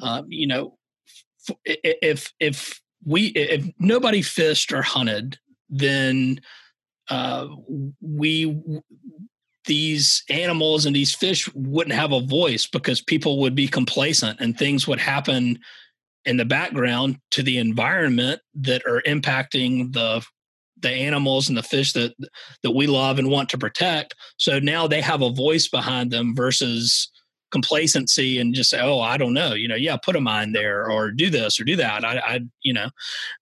uh, 0.00 0.22
you 0.28 0.46
know 0.46 0.78
if 1.64 2.32
if 2.40 2.80
we 3.04 3.26
if 3.28 3.66
nobody 3.78 4.22
fished 4.22 4.72
or 4.72 4.82
hunted, 4.82 5.38
then 5.68 6.40
uh, 7.10 7.48
we 8.00 8.62
these 9.66 10.24
animals 10.30 10.86
and 10.86 10.96
these 10.96 11.14
fish 11.14 11.48
wouldn't 11.54 11.94
have 11.94 12.12
a 12.12 12.20
voice 12.20 12.66
because 12.66 13.02
people 13.02 13.38
would 13.40 13.54
be 13.54 13.68
complacent 13.68 14.40
and 14.40 14.56
things 14.56 14.88
would 14.88 14.98
happen 14.98 15.58
in 16.24 16.36
the 16.36 16.44
background 16.44 17.18
to 17.30 17.42
the 17.42 17.58
environment 17.58 18.40
that 18.54 18.82
are 18.86 19.02
impacting 19.06 19.92
the 19.92 20.24
the 20.80 20.90
animals 20.90 21.48
and 21.48 21.56
the 21.56 21.62
fish 21.62 21.92
that 21.92 22.14
that 22.62 22.72
we 22.72 22.86
love 22.86 23.18
and 23.18 23.30
want 23.30 23.48
to 23.50 23.58
protect. 23.58 24.14
So 24.36 24.58
now 24.58 24.86
they 24.86 25.00
have 25.00 25.22
a 25.22 25.30
voice 25.30 25.68
behind 25.68 26.10
them 26.10 26.34
versus 26.34 27.10
complacency 27.50 28.38
and 28.38 28.54
just 28.54 28.70
say 28.70 28.80
oh 28.80 29.00
i 29.00 29.16
don't 29.16 29.34
know 29.34 29.54
you 29.54 29.66
know 29.66 29.74
yeah 29.74 29.96
put 29.96 30.14
a 30.14 30.20
mine 30.20 30.52
there 30.52 30.88
or 30.88 31.10
do 31.10 31.28
this 31.28 31.58
or 31.58 31.64
do 31.64 31.74
that. 31.76 32.04
I, 32.04 32.18
I 32.18 32.40
you 32.62 32.72
know 32.72 32.90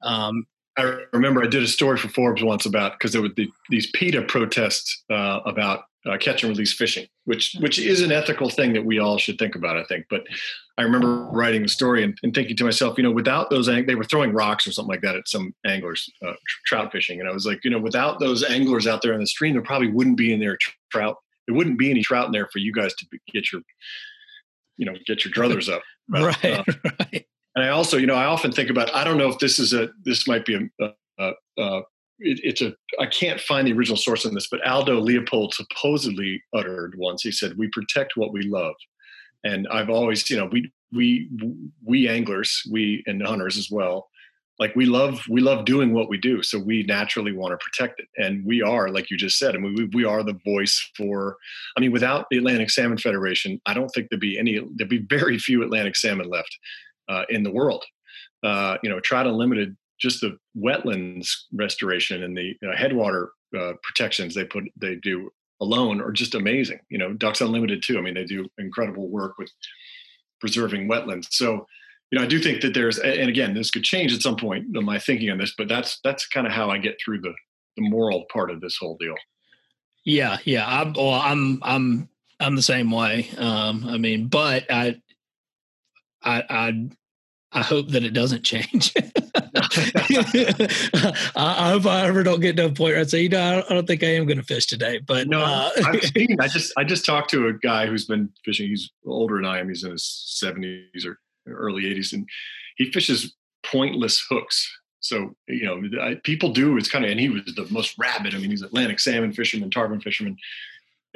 um, 0.02 0.46
I 0.78 1.00
remember 1.12 1.42
I 1.42 1.48
did 1.48 1.64
a 1.64 1.68
story 1.68 1.98
for 1.98 2.08
Forbes 2.08 2.42
once 2.42 2.64
about 2.64 2.92
because 2.92 3.12
there 3.12 3.20
were 3.20 3.30
the, 3.36 3.50
these 3.68 3.90
PETA 3.90 4.22
protests 4.22 5.02
uh, 5.10 5.40
about 5.44 5.82
uh, 6.06 6.16
catch 6.16 6.42
and 6.42 6.50
release 6.50 6.72
fishing, 6.72 7.06
which 7.24 7.56
which 7.60 7.78
is 7.78 8.02
an 8.02 8.12
ethical 8.12 8.48
thing 8.48 8.72
that 8.72 8.84
we 8.84 8.98
all 8.98 9.18
should 9.18 9.38
think 9.38 9.54
about, 9.54 9.76
I 9.76 9.84
think. 9.84 10.06
But 10.08 10.24
I 10.76 10.82
remember 10.82 11.24
writing 11.24 11.62
the 11.62 11.68
story 11.68 12.04
and, 12.04 12.16
and 12.22 12.32
thinking 12.32 12.56
to 12.56 12.64
myself, 12.64 12.96
you 12.96 13.02
know, 13.02 13.10
without 13.10 13.50
those, 13.50 13.66
they 13.66 13.94
were 13.94 14.04
throwing 14.04 14.32
rocks 14.32 14.66
or 14.66 14.72
something 14.72 14.90
like 14.90 15.02
that 15.02 15.16
at 15.16 15.28
some 15.28 15.54
anglers 15.66 16.08
uh, 16.26 16.34
trout 16.66 16.92
fishing, 16.92 17.20
and 17.20 17.28
I 17.28 17.32
was 17.32 17.46
like, 17.46 17.64
you 17.64 17.70
know, 17.70 17.78
without 17.78 18.20
those 18.20 18.44
anglers 18.44 18.86
out 18.86 19.02
there 19.02 19.12
in 19.12 19.20
the 19.20 19.26
stream, 19.26 19.54
there 19.54 19.62
probably 19.62 19.90
wouldn't 19.90 20.16
be 20.16 20.32
in 20.32 20.40
there 20.40 20.56
trout. 20.90 21.16
There 21.46 21.56
wouldn't 21.56 21.78
be 21.78 21.90
any 21.90 22.02
trout 22.02 22.26
in 22.26 22.32
there 22.32 22.48
for 22.52 22.58
you 22.58 22.72
guys 22.72 22.94
to 22.94 23.06
get 23.32 23.52
your, 23.52 23.62
you 24.76 24.86
know, 24.86 24.94
get 25.06 25.24
your 25.24 25.32
druthers 25.32 25.72
up. 25.72 25.82
right, 26.08 26.44
uh, 26.44 26.64
right. 27.00 27.26
And 27.56 27.64
I 27.64 27.70
also, 27.70 27.96
you 27.96 28.06
know, 28.06 28.14
I 28.14 28.26
often 28.26 28.52
think 28.52 28.70
about. 28.70 28.94
I 28.94 29.02
don't 29.02 29.18
know 29.18 29.28
if 29.28 29.38
this 29.38 29.58
is 29.58 29.72
a. 29.72 29.88
This 30.04 30.28
might 30.28 30.46
be 30.46 30.70
a, 30.80 30.90
a, 31.18 31.32
a 31.58 31.80
it, 32.20 32.40
it's 32.42 32.62
a 32.62 32.74
I 33.00 33.06
can't 33.06 33.40
find 33.40 33.66
the 33.66 33.72
original 33.72 33.96
source 33.96 34.26
on 34.26 34.34
this, 34.34 34.48
but 34.48 34.66
Aldo 34.66 35.00
Leopold 35.00 35.54
supposedly 35.54 36.42
uttered 36.54 36.94
once. 36.98 37.22
He 37.22 37.32
said, 37.32 37.56
"We 37.56 37.68
protect 37.68 38.16
what 38.16 38.32
we 38.32 38.42
love," 38.42 38.74
and 39.44 39.66
I've 39.68 39.90
always, 39.90 40.28
you 40.30 40.36
know, 40.36 40.46
we 40.46 40.72
we 40.92 41.28
we 41.84 42.08
anglers, 42.08 42.62
we 42.70 43.02
and 43.06 43.22
hunters 43.22 43.56
as 43.56 43.70
well, 43.70 44.08
like 44.58 44.74
we 44.74 44.86
love 44.86 45.22
we 45.28 45.40
love 45.40 45.64
doing 45.64 45.92
what 45.92 46.08
we 46.08 46.18
do, 46.18 46.42
so 46.42 46.58
we 46.58 46.82
naturally 46.82 47.32
want 47.32 47.52
to 47.52 47.64
protect 47.64 48.00
it, 48.00 48.08
and 48.16 48.44
we 48.44 48.60
are, 48.60 48.90
like 48.90 49.10
you 49.10 49.16
just 49.16 49.38
said, 49.38 49.54
I 49.54 49.58
mean, 49.58 49.74
we 49.74 49.84
we 49.94 50.04
are 50.04 50.22
the 50.22 50.38
voice 50.44 50.90
for. 50.96 51.36
I 51.76 51.80
mean, 51.80 51.92
without 51.92 52.26
the 52.30 52.38
Atlantic 52.38 52.70
Salmon 52.70 52.98
Federation, 52.98 53.60
I 53.66 53.74
don't 53.74 53.88
think 53.88 54.08
there'd 54.10 54.20
be 54.20 54.38
any. 54.38 54.60
There'd 54.74 54.90
be 54.90 55.06
very 55.08 55.38
few 55.38 55.62
Atlantic 55.62 55.94
salmon 55.96 56.28
left 56.28 56.58
uh, 57.08 57.24
in 57.28 57.44
the 57.44 57.52
world. 57.52 57.84
Uh, 58.42 58.78
you 58.82 58.90
know, 58.90 59.00
Trout 59.00 59.26
Unlimited 59.26 59.76
just 60.00 60.20
the 60.20 60.36
wetlands 60.56 61.28
restoration 61.52 62.22
and 62.22 62.36
the 62.36 62.54
uh, 62.66 62.76
headwater 62.76 63.32
uh, 63.58 63.72
protections 63.82 64.34
they 64.34 64.44
put 64.44 64.64
they 64.80 64.96
do 64.96 65.30
alone 65.60 66.00
are 66.00 66.12
just 66.12 66.34
amazing. 66.34 66.80
You 66.88 66.98
know, 66.98 67.12
Ducks 67.12 67.40
Unlimited 67.40 67.82
too. 67.82 67.98
I 67.98 68.00
mean, 68.00 68.14
they 68.14 68.24
do 68.24 68.46
incredible 68.58 69.08
work 69.08 69.38
with 69.38 69.50
preserving 70.40 70.88
wetlands. 70.88 71.26
So, 71.30 71.66
you 72.10 72.18
know, 72.18 72.24
I 72.24 72.28
do 72.28 72.38
think 72.38 72.60
that 72.62 72.74
there's, 72.74 72.98
and 72.98 73.28
again, 73.28 73.54
this 73.54 73.70
could 73.70 73.84
change 73.84 74.14
at 74.14 74.22
some 74.22 74.36
point. 74.36 74.66
My 74.70 74.98
thinking 74.98 75.30
on 75.30 75.38
this, 75.38 75.54
but 75.56 75.68
that's 75.68 75.98
that's 76.04 76.26
kind 76.26 76.46
of 76.46 76.52
how 76.52 76.70
I 76.70 76.78
get 76.78 76.96
through 77.04 77.20
the 77.20 77.34
the 77.76 77.88
moral 77.88 78.24
part 78.32 78.50
of 78.50 78.60
this 78.60 78.76
whole 78.76 78.96
deal. 78.98 79.14
Yeah, 80.04 80.38
yeah. 80.44 80.64
I'm 80.66 80.92
well, 80.94 81.10
I'm 81.12 81.58
I'm 81.62 82.08
I'm 82.40 82.56
the 82.56 82.62
same 82.62 82.90
way. 82.90 83.28
Um, 83.36 83.84
I 83.86 83.98
mean, 83.98 84.28
but 84.28 84.64
I 84.70 85.00
I 86.22 86.44
I 86.48 86.88
I 87.52 87.62
hope 87.62 87.88
that 87.88 88.04
it 88.04 88.14
doesn't 88.14 88.42
change. 88.44 88.94
I, 91.34 91.34
I, 91.36 91.70
hope 91.70 91.86
I 91.86 92.06
ever 92.06 92.22
don't 92.22 92.40
get 92.40 92.56
to 92.56 92.66
a 92.66 92.68
point 92.68 92.94
where 92.94 93.00
I 93.00 93.04
say, 93.04 93.22
you 93.22 93.28
know, 93.28 93.62
I 93.68 93.74
don't 93.74 93.86
think 93.86 94.02
I 94.02 94.14
am 94.14 94.26
going 94.26 94.38
to 94.38 94.44
fish 94.44 94.66
today. 94.66 94.98
But 94.98 95.28
no, 95.28 95.40
uh, 95.40 95.70
I've 95.84 96.02
seen. 96.16 96.40
I 96.40 96.48
just 96.48 96.72
I 96.76 96.84
just 96.84 97.04
talked 97.04 97.30
to 97.30 97.48
a 97.48 97.52
guy 97.52 97.86
who's 97.86 98.06
been 98.06 98.30
fishing. 98.44 98.68
He's 98.68 98.90
older 99.06 99.36
than 99.36 99.44
I 99.44 99.58
am. 99.58 99.68
He's 99.68 99.84
in 99.84 99.92
his 99.92 100.04
seventies 100.04 101.06
or 101.06 101.18
early 101.46 101.86
eighties, 101.86 102.12
and 102.12 102.28
he 102.76 102.90
fishes 102.90 103.34
pointless 103.64 104.24
hooks. 104.28 104.70
So 105.00 105.34
you 105.46 105.64
know, 105.64 106.02
I, 106.02 106.16
people 106.24 106.52
do. 106.52 106.76
It's 106.76 106.90
kind 106.90 107.04
of, 107.04 107.10
and 107.10 107.20
he 107.20 107.28
was 107.28 107.44
the 107.44 107.66
most 107.70 107.96
rabid. 107.98 108.34
I 108.34 108.38
mean, 108.38 108.50
he's 108.50 108.62
Atlantic 108.62 109.00
salmon 109.00 109.32
fisherman, 109.32 109.70
tarpon 109.70 110.00
fisherman. 110.00 110.36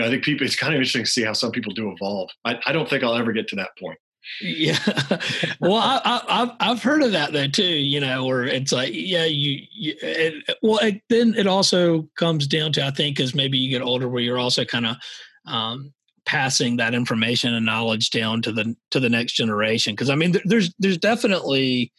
I 0.00 0.08
think 0.08 0.24
people. 0.24 0.46
It's 0.46 0.56
kind 0.56 0.72
of 0.72 0.78
interesting 0.78 1.04
to 1.04 1.10
see 1.10 1.24
how 1.24 1.32
some 1.32 1.50
people 1.50 1.74
do 1.74 1.90
evolve. 1.90 2.30
I, 2.44 2.58
I 2.66 2.72
don't 2.72 2.88
think 2.88 3.02
I'll 3.02 3.16
ever 3.16 3.32
get 3.32 3.48
to 3.48 3.56
that 3.56 3.70
point. 3.78 3.98
Yeah. 4.40 4.78
well, 5.60 5.76
I, 5.76 6.22
have 6.28 6.56
I've 6.60 6.82
heard 6.82 7.02
of 7.02 7.12
that 7.12 7.32
though 7.32 7.48
too. 7.48 7.64
You 7.64 8.00
know, 8.00 8.24
where 8.24 8.44
it's 8.44 8.72
like, 8.72 8.90
yeah, 8.92 9.24
you. 9.24 9.62
you 9.72 9.94
it, 10.00 10.58
well, 10.62 10.78
it, 10.78 11.02
then 11.08 11.34
it 11.36 11.46
also 11.46 12.08
comes 12.16 12.46
down 12.46 12.72
to 12.72 12.84
I 12.84 12.90
think 12.90 13.20
as 13.20 13.34
maybe 13.34 13.58
you 13.58 13.70
get 13.70 13.82
older, 13.82 14.08
where 14.08 14.22
you're 14.22 14.38
also 14.38 14.64
kind 14.64 14.86
of 14.86 14.96
um, 15.46 15.92
passing 16.24 16.76
that 16.76 16.94
information 16.94 17.54
and 17.54 17.66
knowledge 17.66 18.10
down 18.10 18.42
to 18.42 18.52
the 18.52 18.76
to 18.90 19.00
the 19.00 19.10
next 19.10 19.32
generation. 19.32 19.94
Because 19.94 20.10
I 20.10 20.14
mean, 20.14 20.36
there's 20.44 20.72
there's 20.78 20.98
definitely 20.98 21.92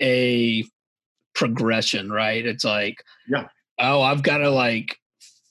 a 0.00 0.64
progression, 1.34 2.10
right? 2.10 2.44
It's 2.44 2.64
like, 2.64 3.02
yeah, 3.28 3.48
oh, 3.78 4.02
I've 4.02 4.22
got 4.22 4.38
to 4.38 4.50
like. 4.50 4.96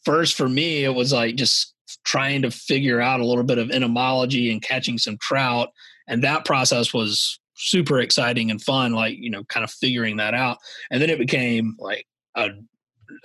First, 0.03 0.35
for 0.35 0.47
me, 0.47 0.83
it 0.83 0.93
was 0.93 1.11
like 1.11 1.35
just 1.35 1.73
trying 2.05 2.43
to 2.43 2.51
figure 2.51 3.01
out 3.01 3.21
a 3.21 3.25
little 3.25 3.43
bit 3.43 3.57
of 3.57 3.71
entomology 3.71 4.51
and 4.51 4.61
catching 4.61 4.99
some 4.99 5.17
trout 5.19 5.69
and 6.07 6.23
that 6.23 6.45
process 6.45 6.93
was 6.93 7.39
super 7.55 7.99
exciting 7.99 8.51
and 8.51 8.61
fun 8.61 8.91
like 8.91 9.17
you 9.17 9.29
know 9.29 9.43
kind 9.45 9.63
of 9.63 9.71
figuring 9.71 10.17
that 10.17 10.33
out. 10.33 10.57
And 10.91 11.01
then 11.01 11.09
it 11.09 11.17
became 11.17 11.75
like 11.79 12.05
a, 12.35 12.49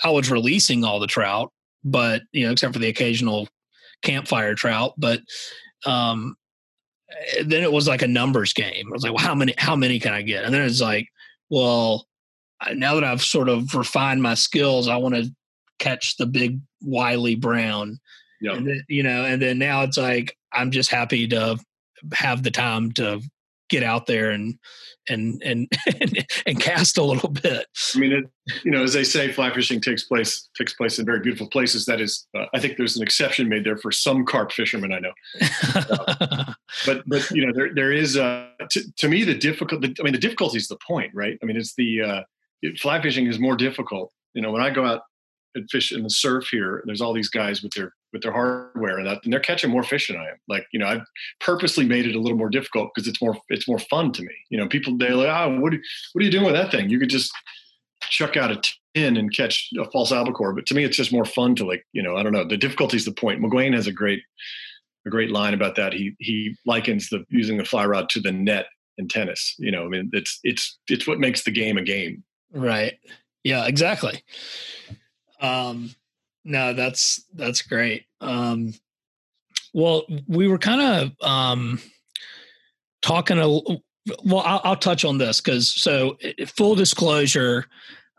I 0.04 0.10
was 0.10 0.30
releasing 0.30 0.84
all 0.84 1.00
the 1.00 1.06
trout 1.06 1.52
but 1.84 2.22
you 2.32 2.44
know 2.44 2.52
except 2.52 2.72
for 2.72 2.78
the 2.78 2.88
occasional 2.88 3.48
campfire 4.02 4.54
trout 4.54 4.94
but 4.98 5.20
um 5.86 6.36
then 7.44 7.62
it 7.62 7.72
was 7.72 7.88
like 7.88 8.02
a 8.02 8.08
numbers 8.08 8.52
game. 8.52 8.86
I 8.88 8.92
was 8.92 9.02
like 9.02 9.12
well 9.12 9.24
how 9.24 9.34
many 9.34 9.54
how 9.58 9.76
many 9.76 9.98
can 9.98 10.12
i 10.12 10.22
get? 10.22 10.44
And 10.44 10.54
then 10.54 10.62
it's 10.62 10.80
like 10.80 11.08
well 11.48 12.06
now 12.74 12.94
that 12.94 13.04
i've 13.04 13.22
sort 13.22 13.48
of 13.48 13.74
refined 13.74 14.22
my 14.22 14.34
skills 14.34 14.86
i 14.86 14.94
want 14.96 15.14
to 15.14 15.34
catch 15.78 16.16
the 16.18 16.26
big 16.26 16.60
wily 16.82 17.34
brown. 17.34 17.98
Yeah. 18.42 18.52
and 18.52 18.66
then, 18.66 18.84
you 18.88 19.02
know 19.02 19.24
and 19.24 19.40
then 19.40 19.58
now 19.58 19.82
it's 19.82 19.98
like 19.98 20.36
i'm 20.52 20.70
just 20.70 20.90
happy 20.90 21.26
to 21.28 21.58
have 22.14 22.42
the 22.42 22.50
time 22.50 22.92
to 22.92 23.20
get 23.70 23.82
out 23.82 24.06
there 24.06 24.30
and 24.30 24.58
and 25.08 25.40
and 25.42 25.72
and, 26.00 26.26
and 26.46 26.60
cast 26.60 26.98
a 26.98 27.02
little 27.02 27.30
bit. 27.30 27.66
I 27.94 27.98
mean, 27.98 28.12
it, 28.12 28.24
you 28.64 28.70
know, 28.70 28.82
as 28.82 28.92
they 28.92 29.04
say, 29.04 29.32
fly 29.32 29.54
fishing 29.54 29.80
takes 29.80 30.04
place 30.04 30.50
takes 30.58 30.74
place 30.74 30.98
in 30.98 31.06
very 31.06 31.20
beautiful 31.20 31.48
places. 31.48 31.86
That 31.86 32.00
is, 32.00 32.26
uh, 32.36 32.46
I 32.52 32.58
think 32.58 32.76
there's 32.76 32.96
an 32.96 33.02
exception 33.02 33.48
made 33.48 33.64
there 33.64 33.78
for 33.78 33.92
some 33.92 34.26
carp 34.26 34.52
fishermen 34.52 34.92
I 34.92 34.98
know. 34.98 35.12
uh, 35.74 36.52
but 36.86 37.02
but 37.06 37.30
you 37.30 37.46
know, 37.46 37.52
there 37.54 37.72
there 37.74 37.92
is 37.92 38.18
uh, 38.18 38.48
to, 38.70 38.92
to 38.96 39.08
me 39.08 39.24
the 39.24 39.34
difficult. 39.34 39.82
I 39.84 40.02
mean, 40.02 40.12
the 40.12 40.18
difficulty 40.18 40.58
is 40.58 40.68
the 40.68 40.78
point, 40.86 41.12
right? 41.14 41.38
I 41.42 41.46
mean, 41.46 41.56
it's 41.56 41.74
the 41.74 42.02
uh, 42.02 42.22
fly 42.78 43.00
fishing 43.00 43.26
is 43.26 43.38
more 43.38 43.56
difficult. 43.56 44.12
You 44.34 44.42
know, 44.42 44.52
when 44.52 44.62
I 44.62 44.70
go 44.70 44.84
out 44.84 45.02
and 45.54 45.68
fish 45.70 45.92
in 45.92 46.02
the 46.02 46.10
surf 46.10 46.48
here, 46.50 46.82
there's 46.84 47.00
all 47.00 47.12
these 47.12 47.30
guys 47.30 47.62
with 47.62 47.72
their 47.72 47.92
with 48.12 48.22
their 48.22 48.32
hardware 48.32 48.98
and, 48.98 49.06
that, 49.06 49.20
and 49.24 49.32
they're 49.32 49.40
catching 49.40 49.70
more 49.70 49.82
fish 49.82 50.08
than 50.08 50.16
I 50.16 50.28
am. 50.28 50.36
Like, 50.48 50.66
you 50.72 50.78
know, 50.78 50.86
I've 50.86 51.04
purposely 51.40 51.84
made 51.84 52.06
it 52.06 52.14
a 52.14 52.20
little 52.20 52.38
more 52.38 52.50
difficult 52.50 52.90
because 52.94 53.08
it's 53.08 53.22
more, 53.22 53.36
it's 53.48 53.68
more 53.68 53.78
fun 53.78 54.12
to 54.12 54.22
me. 54.22 54.34
You 54.48 54.58
know, 54.58 54.68
people, 54.68 54.96
they're 54.96 55.14
like, 55.14 55.28
oh, 55.28 55.60
what, 55.60 55.72
what 55.72 56.22
are 56.22 56.24
you 56.24 56.30
doing 56.30 56.44
with 56.44 56.54
that 56.54 56.70
thing? 56.70 56.90
You 56.90 56.98
could 56.98 57.10
just 57.10 57.32
chuck 58.02 58.36
out 58.36 58.50
a 58.50 58.60
tin 58.94 59.16
and 59.16 59.34
catch 59.34 59.68
a 59.78 59.88
false 59.90 60.10
albacore. 60.12 60.52
But 60.54 60.66
to 60.66 60.74
me, 60.74 60.84
it's 60.84 60.96
just 60.96 61.12
more 61.12 61.24
fun 61.24 61.54
to 61.56 61.66
like, 61.66 61.86
you 61.92 62.02
know, 62.02 62.16
I 62.16 62.22
don't 62.22 62.32
know. 62.32 62.44
The 62.44 62.56
difficulty 62.56 62.96
is 62.96 63.04
the 63.04 63.12
point. 63.12 63.40
McGuane 63.40 63.74
has 63.74 63.86
a 63.86 63.92
great, 63.92 64.22
a 65.06 65.10
great 65.10 65.30
line 65.30 65.54
about 65.54 65.76
that. 65.76 65.92
He, 65.92 66.14
he 66.18 66.56
likens 66.66 67.08
the 67.08 67.24
using 67.28 67.56
the 67.56 67.64
fly 67.64 67.86
rod 67.86 68.08
to 68.10 68.20
the 68.20 68.32
net 68.32 68.66
in 68.98 69.08
tennis. 69.08 69.54
You 69.58 69.70
know, 69.70 69.84
I 69.84 69.88
mean, 69.88 70.10
it's, 70.12 70.40
it's, 70.42 70.78
it's 70.88 71.06
what 71.06 71.20
makes 71.20 71.44
the 71.44 71.50
game 71.50 71.78
a 71.78 71.82
game. 71.82 72.24
Right. 72.52 72.98
Yeah, 73.44 73.66
exactly. 73.66 74.22
Um, 75.40 75.94
no, 76.44 76.72
that's 76.72 77.24
that's 77.34 77.62
great. 77.62 78.04
Um, 78.20 78.72
well, 79.72 80.04
we 80.26 80.48
were 80.48 80.58
kind 80.58 80.80
of 80.80 81.26
um, 81.28 81.80
talking 83.02 83.38
a 83.38 83.48
well. 84.24 84.42
I'll, 84.44 84.60
I'll 84.64 84.76
touch 84.76 85.04
on 85.04 85.18
this 85.18 85.40
because 85.40 85.72
so 85.72 86.16
full 86.46 86.74
disclosure, 86.74 87.66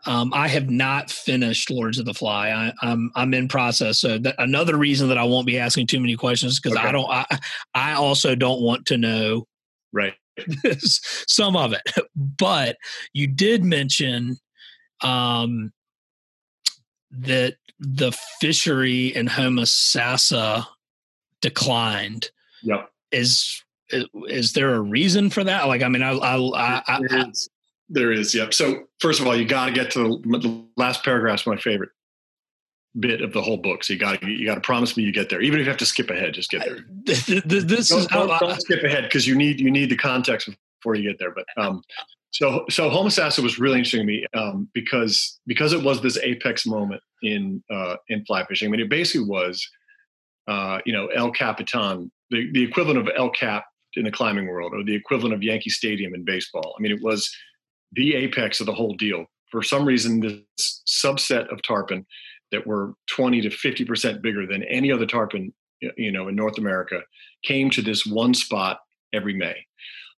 um, 0.06 0.32
I 0.34 0.48
have 0.48 0.70
not 0.70 1.10
finished 1.10 1.70
Lords 1.70 1.98
of 1.98 2.06
the 2.06 2.14
Fly. 2.14 2.48
I, 2.48 2.66
am 2.66 2.72
I'm, 2.82 3.10
I'm 3.14 3.34
in 3.34 3.48
process. 3.48 4.00
So 4.00 4.18
that, 4.18 4.34
another 4.38 4.76
reason 4.76 5.08
that 5.08 5.18
I 5.18 5.24
won't 5.24 5.46
be 5.46 5.58
asking 5.58 5.86
too 5.88 6.00
many 6.00 6.16
questions 6.16 6.58
because 6.58 6.76
okay. 6.78 6.88
I 6.88 6.92
don't. 6.92 7.10
I, 7.10 7.26
I 7.74 7.92
also 7.94 8.34
don't 8.34 8.62
want 8.62 8.86
to 8.86 8.96
know 8.96 9.46
right 9.92 10.14
some 10.78 11.56
of 11.56 11.72
it. 11.72 11.82
But 12.16 12.76
you 13.12 13.26
did 13.26 13.64
mention 13.64 14.38
um, 15.02 15.72
that 17.12 17.56
the 17.78 18.12
fishery 18.40 19.08
in 19.08 19.28
Homosassa 19.28 20.66
declined. 21.40 22.30
Yep. 22.62 22.90
Is 23.10 23.62
is 24.28 24.54
there 24.54 24.74
a 24.74 24.80
reason 24.80 25.28
for 25.28 25.44
that? 25.44 25.66
Like, 25.68 25.82
I 25.82 25.88
mean, 25.88 26.02
I, 26.02 26.12
I, 26.12 26.36
I, 26.36 26.82
I 26.86 27.00
there, 27.00 27.28
is, 27.28 27.48
there 27.90 28.12
is. 28.12 28.34
Yep. 28.34 28.54
So 28.54 28.84
first 29.00 29.20
of 29.20 29.26
all, 29.26 29.36
you 29.36 29.44
got 29.44 29.66
to 29.66 29.72
get 29.72 29.90
to 29.92 30.20
the, 30.24 30.38
the 30.38 30.64
last 30.76 31.04
paragraph's 31.04 31.46
my 31.46 31.56
favorite 31.56 31.90
bit 32.98 33.22
of 33.22 33.32
the 33.32 33.42
whole 33.42 33.56
book. 33.56 33.84
So 33.84 33.92
you 33.92 33.98
got 33.98 34.20
to 34.20 34.30
you 34.30 34.46
got 34.46 34.54
to 34.54 34.60
promise 34.60 34.96
me 34.96 35.02
you 35.02 35.12
get 35.12 35.28
there, 35.28 35.40
even 35.42 35.60
if 35.60 35.64
you 35.64 35.70
have 35.70 35.78
to 35.78 35.86
skip 35.86 36.10
ahead. 36.10 36.34
Just 36.34 36.50
get 36.50 36.64
there. 36.64 36.78
this 37.04 37.26
don't, 37.26 38.00
is 38.00 38.06
don't, 38.06 38.28
don't 38.40 38.60
skip 38.60 38.82
ahead 38.82 39.04
because 39.04 39.26
you 39.26 39.34
need 39.34 39.60
you 39.60 39.70
need 39.70 39.90
the 39.90 39.96
context 39.96 40.48
before 40.80 40.94
you 40.94 41.10
get 41.10 41.18
there. 41.18 41.32
But 41.32 41.44
um, 41.56 41.82
so 42.32 42.64
so 42.68 42.90
Homosassa 42.90 43.42
was 43.42 43.58
really 43.58 43.78
interesting 43.78 44.00
to 44.00 44.06
me 44.06 44.26
um, 44.34 44.68
because 44.74 45.38
because 45.46 45.72
it 45.72 45.82
was 45.82 46.00
this 46.00 46.18
apex 46.18 46.66
moment 46.66 47.02
in 47.22 47.62
uh, 47.72 47.96
in 48.08 48.24
fly 48.24 48.44
fishing. 48.46 48.68
I 48.68 48.70
mean, 48.70 48.80
it 48.80 48.90
basically 48.90 49.28
was, 49.28 49.66
uh, 50.48 50.78
you 50.84 50.92
know, 50.92 51.06
El 51.08 51.30
Capitan, 51.30 52.10
the, 52.30 52.50
the 52.52 52.62
equivalent 52.62 52.98
of 52.98 53.08
El 53.16 53.30
Cap 53.30 53.64
in 53.94 54.04
the 54.04 54.10
climbing 54.10 54.48
world, 54.48 54.72
or 54.74 54.82
the 54.82 54.94
equivalent 54.94 55.34
of 55.34 55.42
Yankee 55.42 55.70
Stadium 55.70 56.14
in 56.14 56.24
baseball. 56.24 56.74
I 56.76 56.82
mean, 56.82 56.92
it 56.92 57.02
was 57.02 57.30
the 57.92 58.14
apex 58.14 58.60
of 58.60 58.66
the 58.66 58.72
whole 58.72 58.94
deal 58.94 59.26
for 59.52 59.62
some 59.62 59.84
reason, 59.84 60.20
this 60.20 60.82
subset 60.88 61.52
of 61.52 61.62
tarpon 61.62 62.06
that 62.50 62.66
were 62.66 62.94
20 63.14 63.42
to 63.42 63.50
50 63.50 63.84
percent 63.84 64.22
bigger 64.22 64.46
than 64.46 64.64
any 64.64 64.90
other 64.90 65.06
tarpon, 65.06 65.52
you 65.96 66.10
know, 66.10 66.26
in 66.26 66.34
North 66.34 66.58
America, 66.58 67.02
came 67.44 67.70
to 67.70 67.82
this 67.82 68.04
one 68.04 68.34
spot 68.34 68.80
every 69.12 69.34
May, 69.34 69.56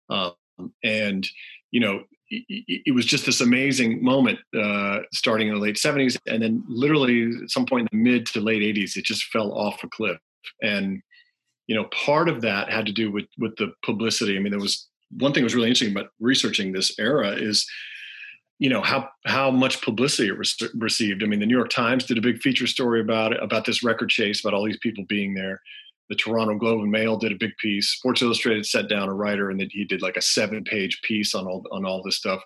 um, 0.10 0.34
and 0.84 1.28
you 1.74 1.80
know, 1.80 2.04
it, 2.30 2.94
was 2.94 3.06
just 3.06 3.26
this 3.26 3.42
amazing 3.42 4.04
moment 4.04 4.38
uh, 4.56 5.00
starting 5.12 5.48
in 5.48 5.56
the 5.56 5.60
late 5.60 5.76
70s, 5.76 6.18
and 6.28 6.42
then 6.42 6.64
literally 6.68 7.32
at 7.44 7.50
some 7.50 7.66
point 7.66 7.90
in 7.92 7.98
the 7.98 8.12
mid 8.12 8.28
to 8.28 8.42
late 8.42 8.62
80s, 8.62 8.96
it 8.96 9.06
just 9.06 9.26
fell 9.26 9.52
off 9.52 9.84
a 9.84 9.88
cliff, 9.90 10.18
and 10.62 11.02
you 11.68 11.76
know, 11.76 11.86
part 11.86 12.30
of 12.30 12.42
that 12.42 12.72
had 12.72 12.86
to 12.86 12.92
do 12.92 13.12
with 13.12 13.26
with 13.40 13.56
the 13.56 13.74
publicity. 13.84 14.38
I 14.38 14.40
mean, 14.40 14.52
there 14.52 14.60
was 14.60 14.88
one 15.18 15.34
thing 15.34 15.42
that 15.42 15.46
was 15.46 15.56
really 15.56 15.68
interesting 15.68 15.96
about 15.96 16.12
researching 16.20 16.72
this 16.72 16.98
era 17.00 17.32
is 17.32 17.68
you 18.60 18.70
know 18.70 18.82
how 18.82 19.10
how 19.26 19.50
much 19.50 19.82
publicity 19.82 20.30
it 20.30 20.38
re- 20.38 20.70
received. 20.76 21.24
I 21.24 21.26
mean, 21.26 21.40
the 21.40 21.48
New 21.48 21.58
York 21.58 21.72
Times 21.72 22.06
did 22.06 22.20
a 22.20 22.22
big 22.22 22.40
feature 22.40 22.68
story 22.68 23.02
about 23.02 23.34
it, 23.34 23.42
about 23.42 23.66
this 23.66 23.84
record 23.84 24.10
chase, 24.10 24.42
about 24.42 24.54
all 24.54 24.66
these 24.66 24.78
people 24.78 25.06
being 25.10 25.34
there. 25.34 25.60
The 26.14 26.18
Toronto 26.18 26.54
Globe 26.60 26.82
and 26.82 26.92
Mail 26.92 27.18
did 27.18 27.32
a 27.32 27.38
big 27.40 27.58
piece. 27.58 27.90
Sports 27.90 28.22
Illustrated 28.22 28.68
set 28.68 28.88
down 28.88 29.10
a 29.10 29.14
writer, 29.16 29.50
and 29.50 29.60
that 29.60 29.72
he 29.72 29.84
did 29.84 30.04
like 30.04 30.16
a 30.16 30.22
seven-page 30.22 31.02
piece 31.02 31.34
on 31.34 31.48
all 31.48 31.66
on 31.72 31.88
all 31.88 32.04
this 32.04 32.18
stuff. 32.18 32.40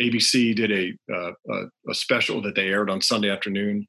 ABC 0.00 0.56
did 0.56 0.72
a, 0.72 0.94
uh, 1.14 1.32
a, 1.50 1.90
a 1.90 1.94
special 1.94 2.40
that 2.40 2.54
they 2.54 2.68
aired 2.68 2.88
on 2.88 3.02
Sunday 3.02 3.28
afternoon. 3.28 3.86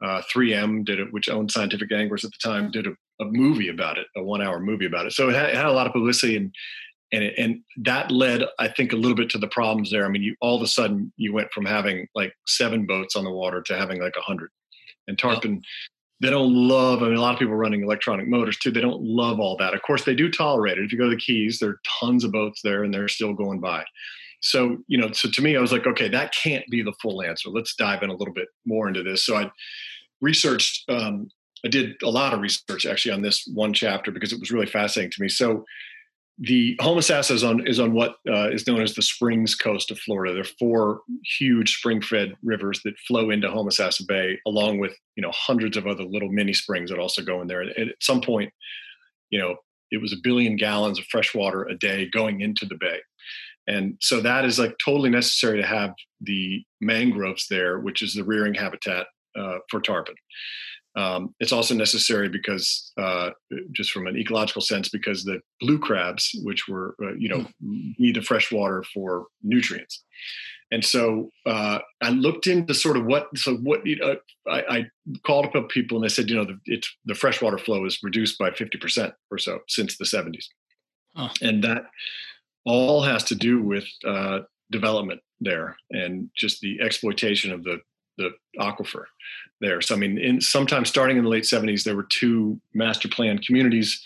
Uh, 0.00 0.22
3M 0.32 0.84
did 0.84 1.00
it, 1.00 1.12
which 1.12 1.28
owned 1.28 1.50
Scientific 1.50 1.90
Anglers 1.90 2.24
at 2.24 2.30
the 2.30 2.38
time, 2.48 2.70
did 2.70 2.86
a, 2.86 2.90
a 3.20 3.24
movie 3.24 3.68
about 3.68 3.98
it, 3.98 4.06
a 4.16 4.22
one-hour 4.22 4.60
movie 4.60 4.86
about 4.86 5.06
it. 5.06 5.12
So 5.12 5.28
it 5.28 5.34
had, 5.34 5.48
it 5.48 5.56
had, 5.56 5.66
a 5.66 5.72
lot 5.72 5.88
of 5.88 5.92
publicity, 5.92 6.36
and 6.36 6.54
and 7.10 7.24
it, 7.24 7.34
and 7.36 7.62
that 7.78 8.12
led 8.12 8.44
i 8.60 8.68
think 8.68 8.92
a 8.92 8.96
little 8.96 9.16
bit 9.16 9.28
to 9.30 9.38
the 9.38 9.48
problems 9.48 9.90
there 9.90 10.06
i 10.06 10.08
mean 10.08 10.22
you 10.22 10.36
all 10.40 10.56
of 10.56 10.62
a 10.62 10.66
sudden 10.68 11.12
you 11.16 11.32
went 11.34 11.50
from 11.52 11.66
having 11.66 12.06
like 12.14 12.32
seven 12.46 12.86
boats 12.86 13.16
on 13.16 13.24
the 13.24 13.30
water 13.30 13.60
to 13.60 13.76
having 13.76 14.00
like 14.00 14.14
a 14.16 14.22
hundred 14.22 14.50
and 15.08 15.18
tarpon 15.18 15.60
they 16.22 16.30
don't 16.30 16.54
love 16.54 17.02
i 17.02 17.06
mean 17.06 17.16
a 17.16 17.20
lot 17.20 17.34
of 17.34 17.38
people 17.38 17.54
running 17.54 17.82
electronic 17.82 18.28
motors 18.28 18.56
too 18.56 18.70
they 18.70 18.80
don't 18.80 19.02
love 19.02 19.40
all 19.40 19.56
that. 19.58 19.74
Of 19.74 19.82
course 19.82 20.04
they 20.04 20.14
do 20.14 20.30
tolerate 20.30 20.78
it. 20.78 20.84
If 20.84 20.92
you 20.92 20.98
go 20.98 21.10
to 21.10 21.16
the 21.16 21.20
keys 21.20 21.58
there 21.58 21.70
are 21.70 21.80
tons 22.00 22.24
of 22.24 22.32
boats 22.32 22.62
there 22.62 22.84
and 22.84 22.94
they're 22.94 23.08
still 23.08 23.34
going 23.34 23.60
by. 23.60 23.84
So 24.40 24.78
you 24.86 24.98
know 24.98 25.12
so 25.12 25.28
to 25.28 25.42
me 25.42 25.56
i 25.56 25.60
was 25.60 25.72
like 25.72 25.86
okay 25.86 26.08
that 26.08 26.32
can't 26.32 26.64
be 26.70 26.82
the 26.82 26.94
full 27.02 27.22
answer. 27.22 27.50
Let's 27.50 27.74
dive 27.74 28.02
in 28.02 28.10
a 28.10 28.14
little 28.14 28.34
bit 28.34 28.48
more 28.64 28.88
into 28.88 29.02
this. 29.02 29.26
So 29.26 29.36
i 29.36 29.50
researched 30.20 30.88
um, 30.88 31.28
i 31.64 31.68
did 31.68 32.00
a 32.02 32.10
lot 32.10 32.32
of 32.32 32.40
research 32.40 32.86
actually 32.86 33.12
on 33.12 33.22
this 33.22 33.46
one 33.52 33.72
chapter 33.72 34.10
because 34.10 34.32
it 34.32 34.40
was 34.40 34.52
really 34.52 34.66
fascinating 34.66 35.12
to 35.12 35.22
me. 35.22 35.28
So 35.28 35.64
the 36.38 36.76
Homosassa 36.80 37.32
is 37.32 37.44
on 37.44 37.66
is 37.66 37.78
on 37.78 37.92
what 37.92 38.16
uh, 38.28 38.50
is 38.50 38.66
known 38.66 38.80
as 38.80 38.94
the 38.94 39.02
Springs 39.02 39.54
coast 39.54 39.90
of 39.90 39.98
Florida. 39.98 40.32
There 40.32 40.42
are 40.42 40.58
four 40.58 41.02
huge 41.38 41.76
spring-fed 41.76 42.34
rivers 42.42 42.80
that 42.84 42.98
flow 43.06 43.30
into 43.30 43.48
Homosassa 43.48 44.06
Bay, 44.06 44.38
along 44.46 44.78
with 44.78 44.92
you 45.16 45.22
know 45.22 45.30
hundreds 45.32 45.76
of 45.76 45.86
other 45.86 46.04
little 46.04 46.30
mini 46.30 46.52
springs 46.52 46.90
that 46.90 46.98
also 46.98 47.22
go 47.22 47.42
in 47.42 47.48
there. 47.48 47.60
And 47.60 47.90
at 47.90 47.96
some 48.00 48.20
point, 48.20 48.52
you 49.30 49.38
know, 49.38 49.56
it 49.90 50.00
was 50.00 50.12
a 50.12 50.22
billion 50.22 50.56
gallons 50.56 50.98
of 50.98 51.04
fresh 51.06 51.34
water 51.34 51.64
a 51.64 51.76
day 51.76 52.08
going 52.08 52.40
into 52.40 52.64
the 52.64 52.76
bay, 52.80 53.00
and 53.66 53.96
so 54.00 54.20
that 54.20 54.44
is 54.44 54.58
like 54.58 54.74
totally 54.82 55.10
necessary 55.10 55.60
to 55.60 55.66
have 55.66 55.92
the 56.20 56.64
mangroves 56.80 57.46
there, 57.48 57.78
which 57.78 58.00
is 58.00 58.14
the 58.14 58.24
rearing 58.24 58.54
habitat 58.54 59.06
uh, 59.38 59.58
for 59.70 59.80
tarpon. 59.80 60.14
Um, 60.94 61.34
it's 61.40 61.52
also 61.52 61.74
necessary 61.74 62.28
because, 62.28 62.92
uh, 62.98 63.30
just 63.72 63.92
from 63.92 64.06
an 64.06 64.16
ecological 64.16 64.60
sense, 64.60 64.88
because 64.88 65.24
the 65.24 65.40
blue 65.60 65.78
crabs, 65.78 66.30
which 66.42 66.68
were, 66.68 66.94
uh, 67.02 67.14
you 67.18 67.28
know, 67.28 67.46
hmm. 67.62 67.90
need 67.98 68.16
the 68.16 68.22
fresh 68.22 68.52
water 68.52 68.84
for 68.92 69.26
nutrients. 69.42 70.04
And 70.70 70.82
so 70.82 71.30
uh, 71.44 71.80
I 72.00 72.10
looked 72.10 72.46
into 72.46 72.72
sort 72.72 72.96
of 72.96 73.04
what, 73.04 73.28
so 73.36 73.56
what, 73.56 73.86
you 73.86 73.96
know, 73.96 74.16
I, 74.48 74.62
I 74.68 74.86
called 75.26 75.54
up 75.54 75.68
people 75.68 75.98
and 75.98 76.04
they 76.04 76.08
said, 76.08 76.30
you 76.30 76.36
know, 76.36 76.46
the, 76.46 76.58
it's, 76.64 76.90
the 77.04 77.14
freshwater 77.14 77.58
flow 77.58 77.84
is 77.84 77.98
reduced 78.02 78.38
by 78.38 78.50
50% 78.50 79.12
or 79.30 79.36
so 79.36 79.58
since 79.68 79.98
the 79.98 80.04
70s. 80.04 80.46
Huh. 81.14 81.28
And 81.42 81.62
that 81.64 81.84
all 82.64 83.02
has 83.02 83.22
to 83.24 83.34
do 83.34 83.62
with 83.62 83.84
uh, 84.06 84.40
development 84.70 85.20
there 85.40 85.76
and 85.90 86.30
just 86.34 86.60
the 86.60 86.80
exploitation 86.80 87.52
of 87.52 87.64
the 87.64 87.78
the 88.18 88.30
aquifer 88.58 89.04
there. 89.60 89.80
So 89.80 89.94
I 89.94 89.98
mean, 89.98 90.18
in 90.18 90.40
sometime 90.40 90.84
starting 90.84 91.16
in 91.16 91.24
the 91.24 91.30
late 91.30 91.44
70s, 91.44 91.84
there 91.84 91.96
were 91.96 92.06
two 92.10 92.60
master 92.74 93.08
plan 93.08 93.38
communities, 93.38 94.02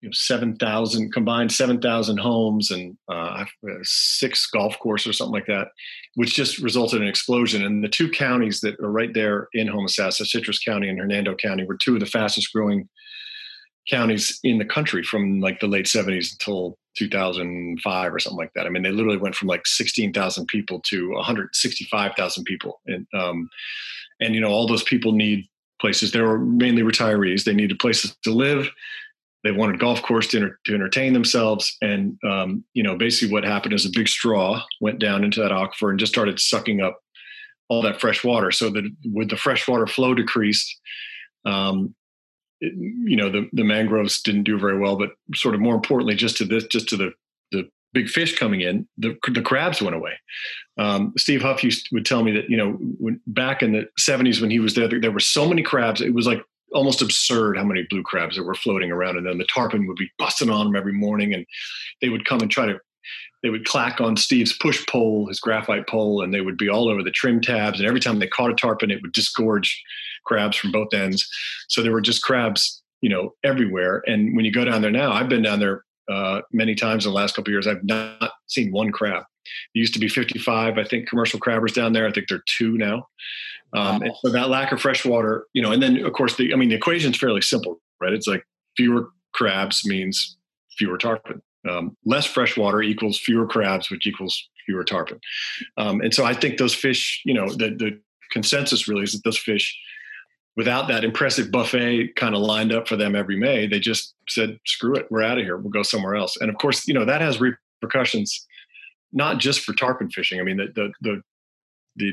you 0.00 0.08
know, 0.08 0.12
7,000 0.12 1.12
combined 1.12 1.52
7,000 1.52 2.18
homes 2.18 2.70
and 2.70 2.96
uh, 3.08 3.44
six 3.82 4.46
golf 4.46 4.78
courses 4.78 5.08
or 5.08 5.12
something 5.12 5.34
like 5.34 5.46
that, 5.46 5.68
which 6.14 6.34
just 6.34 6.58
resulted 6.58 6.98
in 6.98 7.04
an 7.04 7.08
explosion. 7.08 7.64
And 7.64 7.82
the 7.82 7.88
two 7.88 8.10
counties 8.10 8.60
that 8.60 8.78
are 8.80 8.90
right 8.90 9.12
there 9.14 9.48
in 9.52 9.68
Homosassa, 9.68 10.26
Citrus 10.26 10.58
County 10.58 10.88
and 10.88 10.98
Hernando 10.98 11.34
County, 11.34 11.64
were 11.64 11.76
two 11.76 11.94
of 11.94 12.00
the 12.00 12.06
fastest 12.06 12.52
growing 12.52 12.88
counties 13.88 14.40
in 14.42 14.58
the 14.58 14.64
country 14.64 15.02
from 15.02 15.40
like 15.40 15.60
the 15.60 15.68
late 15.68 15.86
70s 15.86 16.32
until 16.32 16.78
2005 16.96 18.14
or 18.14 18.18
something 18.18 18.38
like 18.38 18.52
that. 18.54 18.66
I 18.66 18.68
mean, 18.68 18.82
they 18.82 18.90
literally 18.90 19.18
went 19.18 19.34
from 19.34 19.48
like 19.48 19.66
16,000 19.66 20.46
people 20.46 20.80
to 20.86 21.10
165,000 21.10 22.44
people. 22.44 22.80
And, 22.86 23.06
um, 23.14 23.48
and, 24.20 24.34
you 24.34 24.40
know, 24.40 24.50
all 24.50 24.66
those 24.66 24.82
people 24.82 25.12
need 25.12 25.46
places. 25.80 26.12
They 26.12 26.20
were 26.20 26.38
mainly 26.38 26.82
retirees. 26.82 27.44
They 27.44 27.54
needed 27.54 27.78
places 27.78 28.16
to 28.24 28.30
live. 28.30 28.68
They 29.44 29.52
wanted 29.52 29.78
golf 29.78 30.02
course 30.02 30.26
to, 30.28 30.38
enter, 30.38 30.58
to 30.64 30.74
entertain 30.74 31.12
themselves. 31.12 31.76
And, 31.80 32.18
um, 32.24 32.64
you 32.74 32.82
know, 32.82 32.96
basically 32.96 33.32
what 33.32 33.44
happened 33.44 33.74
is 33.74 33.86
a 33.86 33.90
big 33.94 34.08
straw 34.08 34.62
went 34.80 34.98
down 34.98 35.22
into 35.22 35.40
that 35.40 35.52
aquifer 35.52 35.90
and 35.90 36.00
just 36.00 36.12
started 36.12 36.40
sucking 36.40 36.80
up 36.80 36.98
all 37.68 37.82
that 37.82 38.00
fresh 38.00 38.24
water. 38.24 38.50
So 38.50 38.70
that 38.70 38.90
with 39.04 39.30
the 39.30 39.36
freshwater 39.36 39.86
flow 39.86 40.14
decreased, 40.14 40.80
um, 41.44 41.94
it, 42.60 42.72
you 42.74 43.16
know 43.16 43.30
the 43.30 43.48
the 43.52 43.64
mangroves 43.64 44.22
didn't 44.22 44.44
do 44.44 44.58
very 44.58 44.78
well, 44.78 44.96
but 44.96 45.10
sort 45.34 45.54
of 45.54 45.60
more 45.60 45.74
importantly, 45.74 46.14
just 46.14 46.36
to 46.38 46.44
this, 46.44 46.64
just 46.66 46.88
to 46.88 46.96
the 46.96 47.12
the 47.52 47.68
big 47.92 48.08
fish 48.08 48.38
coming 48.38 48.60
in, 48.60 48.86
the 48.98 49.16
the 49.32 49.42
crabs 49.42 49.82
went 49.82 49.96
away. 49.96 50.12
Um, 50.78 51.12
Steve 51.16 51.42
Huff 51.42 51.62
used 51.62 51.88
would 51.92 52.06
tell 52.06 52.22
me 52.22 52.32
that 52.32 52.48
you 52.48 52.56
know 52.56 52.72
when, 52.72 53.20
back 53.26 53.62
in 53.62 53.72
the 53.72 53.88
'70s 54.00 54.40
when 54.40 54.50
he 54.50 54.60
was 54.60 54.74
there, 54.74 54.88
there 55.00 55.10
were 55.10 55.20
so 55.20 55.48
many 55.48 55.62
crabs. 55.62 56.00
It 56.00 56.14
was 56.14 56.26
like 56.26 56.42
almost 56.72 57.02
absurd 57.02 57.56
how 57.56 57.64
many 57.64 57.86
blue 57.88 58.02
crabs 58.02 58.36
that 58.36 58.44
were 58.44 58.54
floating 58.54 58.90
around, 58.90 59.16
and 59.16 59.26
then 59.26 59.38
the 59.38 59.46
tarpon 59.46 59.86
would 59.86 59.96
be 59.96 60.10
busting 60.18 60.50
on 60.50 60.66
them 60.66 60.76
every 60.76 60.92
morning, 60.92 61.34
and 61.34 61.46
they 62.00 62.08
would 62.08 62.24
come 62.24 62.40
and 62.40 62.50
try 62.50 62.66
to. 62.66 62.78
They 63.42 63.50
would 63.50 63.66
clack 63.66 64.00
on 64.00 64.16
Steve's 64.16 64.56
push 64.56 64.84
pole, 64.86 65.28
his 65.28 65.38
graphite 65.38 65.86
pole, 65.86 66.22
and 66.22 66.34
they 66.34 66.40
would 66.40 66.56
be 66.56 66.68
all 66.68 66.88
over 66.88 67.02
the 67.02 67.12
trim 67.12 67.40
tabs. 67.40 67.78
And 67.78 67.86
every 67.86 68.00
time 68.00 68.18
they 68.18 68.26
caught 68.26 68.50
a 68.50 68.54
tarpon, 68.54 68.90
it 68.90 69.00
would 69.02 69.12
disgorge 69.12 69.80
crabs 70.26 70.56
from 70.56 70.72
both 70.72 70.92
ends. 70.92 71.26
So 71.68 71.82
there 71.82 71.92
were 71.92 72.00
just 72.00 72.22
crabs, 72.22 72.82
you 73.00 73.08
know, 73.08 73.32
everywhere. 73.44 74.02
And 74.06 74.36
when 74.36 74.44
you 74.44 74.52
go 74.52 74.64
down 74.64 74.82
there 74.82 74.90
now, 74.90 75.12
I've 75.12 75.28
been 75.28 75.42
down 75.42 75.60
there 75.60 75.84
uh, 76.10 76.42
many 76.52 76.74
times 76.74 77.06
in 77.06 77.12
the 77.12 77.16
last 77.16 77.34
couple 77.34 77.52
years. 77.52 77.66
I've 77.66 77.84
not 77.84 78.32
seen 78.46 78.72
one 78.72 78.92
crab. 78.92 79.24
There 79.74 79.80
used 79.80 79.94
to 79.94 80.00
be 80.00 80.08
55, 80.08 80.78
I 80.78 80.84
think, 80.84 81.08
commercial 81.08 81.40
crabbers 81.40 81.74
down 81.74 81.92
there. 81.92 82.06
I 82.06 82.12
think 82.12 82.28
there 82.28 82.38
are 82.38 82.44
two 82.46 82.76
now. 82.76 83.06
Um, 83.72 84.00
wow. 84.00 84.16
so 84.22 84.30
that 84.30 84.48
lack 84.48 84.72
of 84.72 84.80
fresh 84.80 85.04
water, 85.04 85.46
you 85.52 85.60
know, 85.60 85.72
and 85.72 85.82
then 85.82 86.04
of 86.04 86.12
course 86.12 86.36
the, 86.36 86.52
I 86.52 86.56
mean, 86.56 86.68
the 86.68 86.76
equation 86.76 87.10
is 87.10 87.18
fairly 87.18 87.40
simple, 87.40 87.80
right? 88.00 88.12
It's 88.12 88.26
like 88.26 88.44
fewer 88.76 89.10
crabs 89.34 89.84
means 89.84 90.36
fewer 90.78 90.98
tarpon. 90.98 91.42
Um, 91.68 91.96
less 92.04 92.24
fresh 92.26 92.56
water 92.56 92.80
equals 92.80 93.18
fewer 93.18 93.46
crabs, 93.46 93.90
which 93.90 94.06
equals 94.06 94.40
fewer 94.66 94.84
tarpon. 94.84 95.20
Um, 95.76 96.00
and 96.00 96.14
so 96.14 96.24
I 96.24 96.32
think 96.32 96.58
those 96.58 96.74
fish, 96.74 97.22
you 97.24 97.34
know, 97.34 97.48
the, 97.48 97.70
the 97.70 98.00
consensus 98.32 98.86
really 98.86 99.02
is 99.02 99.12
that 99.12 99.24
those 99.24 99.38
fish 99.38 99.76
without 100.56 100.88
that 100.88 101.04
impressive 101.04 101.50
buffet 101.50 102.14
kind 102.16 102.34
of 102.34 102.40
lined 102.40 102.72
up 102.72 102.88
for 102.88 102.96
them 102.96 103.14
every 103.14 103.36
May, 103.36 103.66
they 103.66 103.78
just 103.78 104.14
said, 104.28 104.58
screw 104.66 104.94
it, 104.94 105.06
we're 105.10 105.22
out 105.22 105.38
of 105.38 105.44
here. 105.44 105.58
We'll 105.58 105.70
go 105.70 105.82
somewhere 105.82 106.16
else. 106.16 106.36
And 106.38 106.48
of 106.48 106.56
course, 106.56 106.88
you 106.88 106.94
know, 106.94 107.04
that 107.04 107.20
has 107.20 107.40
repercussions, 107.40 108.46
not 109.12 109.38
just 109.38 109.60
for 109.60 109.74
tarpon 109.74 110.10
fishing. 110.10 110.40
I 110.40 110.42
mean, 110.42 110.56
the, 110.56 110.68
the, 110.74 110.92
the, 111.02 111.22
the 111.96 112.12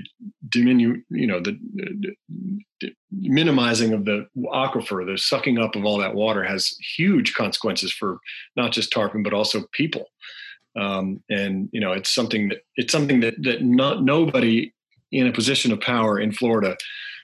diminu, 0.49 1.01
you 1.09 1.27
know, 1.27 1.39
the, 1.39 1.57
the, 1.73 2.15
minimizing 3.11 3.93
of 3.93 4.03
the 4.03 4.27
aquifer, 4.37 5.05
the 5.05 5.17
sucking 5.17 5.57
up 5.57 5.75
of 5.75 5.85
all 5.85 5.97
that 5.97 6.15
water 6.15 6.43
has 6.43 6.75
huge 6.97 7.33
consequences 7.33 7.93
for 7.93 8.17
not 8.57 8.73
just 8.73 8.91
tarpon, 8.91 9.23
but 9.23 9.33
also 9.33 9.63
people. 9.71 10.07
Um, 10.75 11.23
and, 11.29 11.69
you 11.71 11.79
know, 11.79 11.93
it's 11.93 12.13
something 12.13 12.49
that, 12.49 12.59
it's 12.75 12.91
something 12.91 13.21
that, 13.21 13.35
that 13.43 13.61
not, 13.61 14.03
nobody 14.03 14.73
in 15.13 15.27
a 15.27 15.31
position 15.31 15.71
of 15.71 15.79
power 15.79 16.19
in 16.19 16.31
Florida 16.31 16.75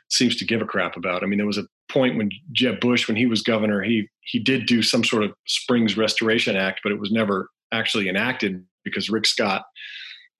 seems 0.10 0.36
to 0.38 0.46
give 0.46 0.62
a 0.62 0.66
crap 0.66 0.98
about. 0.98 1.24
I 1.24 1.26
mean, 1.26 1.38
there 1.38 1.48
was 1.48 1.58
a 1.58 1.68
point 1.90 2.18
when 2.18 2.30
Jeb 2.52 2.80
Bush, 2.80 3.08
when 3.08 3.18
he 3.18 3.26
was 3.26 3.42
governor, 3.42 3.82
he 3.82 4.08
he 4.22 4.40
did 4.40 4.66
do 4.66 4.82
some 4.82 5.04
sort 5.04 5.24
of 5.24 5.34
Springs 5.48 5.98
Restoration 5.98 6.56
Act, 6.56 6.82
but 6.84 6.92
it 6.92 7.00
was 7.00 7.12
never 7.12 7.50
actually 7.72 8.10
enacted 8.10 8.64
because 8.84 9.10
Rick 9.10 9.26
Scott, 9.26 9.64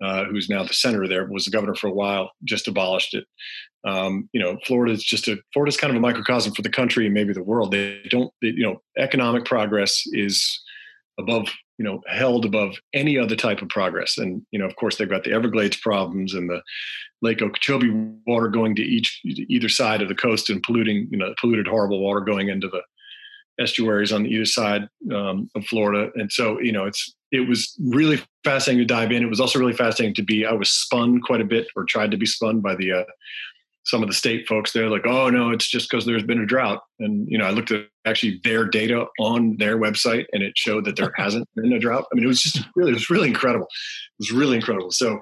uh, 0.04 0.26
who's 0.26 0.50
now 0.50 0.64
the 0.64 0.74
senator 0.74 1.08
there, 1.08 1.26
was 1.26 1.46
the 1.46 1.52
governor 1.52 1.76
for 1.76 1.88
a 1.88 1.94
while, 1.94 2.32
just 2.44 2.68
abolished 2.68 3.14
it. 3.14 3.26
Um, 3.86 4.30
you 4.34 4.42
know, 4.42 4.58
Florida 4.66 4.94
is 4.94 5.04
just 5.04 5.28
a 5.28 5.38
Florida's 5.54 5.78
kind 5.78 5.92
of 5.92 5.98
a 5.98 6.02
microcosm 6.02 6.54
for 6.54 6.62
the 6.62 6.70
country 6.70 7.06
and 7.06 7.14
maybe 7.14 7.34
the 7.34 7.44
world. 7.44 7.72
They 7.72 8.02
don't, 8.10 8.32
they, 8.42 8.50
you 8.50 8.64
know, 8.64 8.82
economic 8.98 9.46
progress 9.46 10.04
is 10.08 10.62
above 11.20 11.48
you 11.80 11.86
know 11.86 12.02
held 12.08 12.46
above 12.46 12.76
any 12.94 13.18
other 13.18 13.36
type 13.36 13.62
of 13.62 13.70
progress. 13.70 14.18
And 14.18 14.46
you 14.52 14.60
know, 14.60 14.66
of 14.66 14.76
course, 14.76 14.98
they've 14.98 15.10
got 15.10 15.24
the 15.24 15.34
Everglades 15.34 15.78
problems 15.78 16.36
and 16.36 16.50
the 16.50 16.62
Lake 17.22 17.42
Okeechobee 17.42 17.90
water 18.28 18.50
going 18.50 18.76
to 18.76 18.84
each 18.84 19.22
either 19.24 19.70
side 19.70 20.02
of 20.02 20.10
the 20.10 20.16
coast 20.16 20.50
and 20.50 20.62
polluting, 20.62 21.08
you 21.10 21.18
know, 21.18 21.34
polluted 21.40 21.68
horrible 21.68 22.02
water 22.02 22.22
going 22.22 22.50
into 22.50 22.68
the 22.68 22.82
estuaries 23.60 24.12
on 24.12 24.24
the 24.24 24.30
either 24.30 24.46
side 24.46 24.88
um, 25.14 25.50
of 25.56 25.66
Florida. 25.66 26.12
And 26.16 26.32
so, 26.32 26.60
you 26.60 26.72
know, 26.72 26.86
it's 26.86 27.16
it 27.32 27.48
was 27.48 27.76
really 27.80 28.20
fascinating 28.44 28.86
to 28.86 28.94
dive 28.94 29.12
in. 29.12 29.24
It 29.24 29.30
was 29.30 29.40
also 29.40 29.60
really 29.60 29.74
fascinating 29.74 30.16
to 30.16 30.24
be. 30.24 30.46
I 30.46 30.54
was 30.54 30.70
spun 30.70 31.22
quite 31.22 31.42
a 31.42 31.46
bit, 31.46 31.68
or 31.76 31.86
tried 31.86 32.12
to 32.12 32.18
be 32.18 32.26
spun 32.26 32.60
by 32.60 32.76
the 32.76 32.92
uh, 32.92 33.04
some 33.90 34.02
of 34.02 34.10
the 34.10 34.16
state 34.16 34.48
folks. 34.48 34.72
They're 34.72 34.90
like, 34.90 35.06
"Oh 35.06 35.30
no, 35.30 35.52
it's 35.52 35.70
just 35.70 35.90
because 35.90 36.06
there's 36.06 36.24
been 36.24 36.42
a 36.42 36.46
drought." 36.46 36.82
And 37.00 37.28
you 37.30 37.38
know, 37.38 37.46
I 37.46 37.52
looked 37.52 37.72
at 37.72 37.88
actually 38.06 38.40
their 38.44 38.66
data 38.66 39.06
on 39.20 39.58
their 39.58 39.78
website, 39.78 40.26
and 40.32 40.44
it 40.44 40.54
showed 40.58 40.86
that 40.86 40.96
there 40.96 41.14
hasn't 41.18 41.48
been 41.56 41.74
a 41.74 41.80
drought. 41.80 42.06
I 42.12 42.16
mean, 42.16 42.24
it 42.24 42.28
was 42.28 42.42
just 42.42 42.66
really, 42.76 42.92
it 42.92 42.96
was 42.96 43.10
really 43.10 43.28
incredible. 43.28 43.66
It 43.66 44.20
was 44.20 44.32
really 44.32 44.56
incredible. 44.56 44.92
So, 44.92 45.20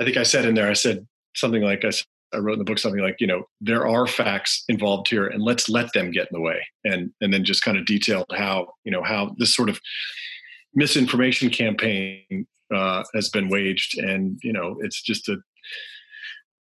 I 0.00 0.04
think 0.04 0.16
I 0.16 0.22
said 0.22 0.44
in 0.44 0.54
there, 0.54 0.70
I 0.70 0.74
said 0.74 1.06
something 1.34 1.62
like, 1.62 1.84
"I 1.84 1.90
I 2.32 2.38
wrote 2.38 2.54
in 2.54 2.58
the 2.58 2.64
book 2.64 2.78
something 2.78 3.00
like, 3.00 3.16
you 3.20 3.26
know, 3.26 3.44
there 3.60 3.86
are 3.86 4.06
facts 4.06 4.64
involved 4.68 5.08
here, 5.08 5.26
and 5.26 5.42
let's 5.42 5.68
let 5.68 5.92
them 5.92 6.10
get 6.10 6.28
in 6.30 6.34
the 6.34 6.40
way, 6.40 6.64
and 6.84 7.10
and 7.20 7.32
then 7.32 7.44
just 7.44 7.62
kind 7.62 7.76
of 7.76 7.86
detailed 7.86 8.26
how 8.34 8.68
you 8.84 8.92
know 8.92 9.02
how 9.02 9.34
this 9.38 9.54
sort 9.54 9.68
of 9.68 9.80
misinformation 10.74 11.50
campaign 11.50 12.46
uh, 12.74 13.02
has 13.14 13.28
been 13.28 13.48
waged, 13.48 13.98
and 13.98 14.38
you 14.42 14.52
know, 14.52 14.76
it's 14.80 15.02
just 15.02 15.28
a. 15.28 15.36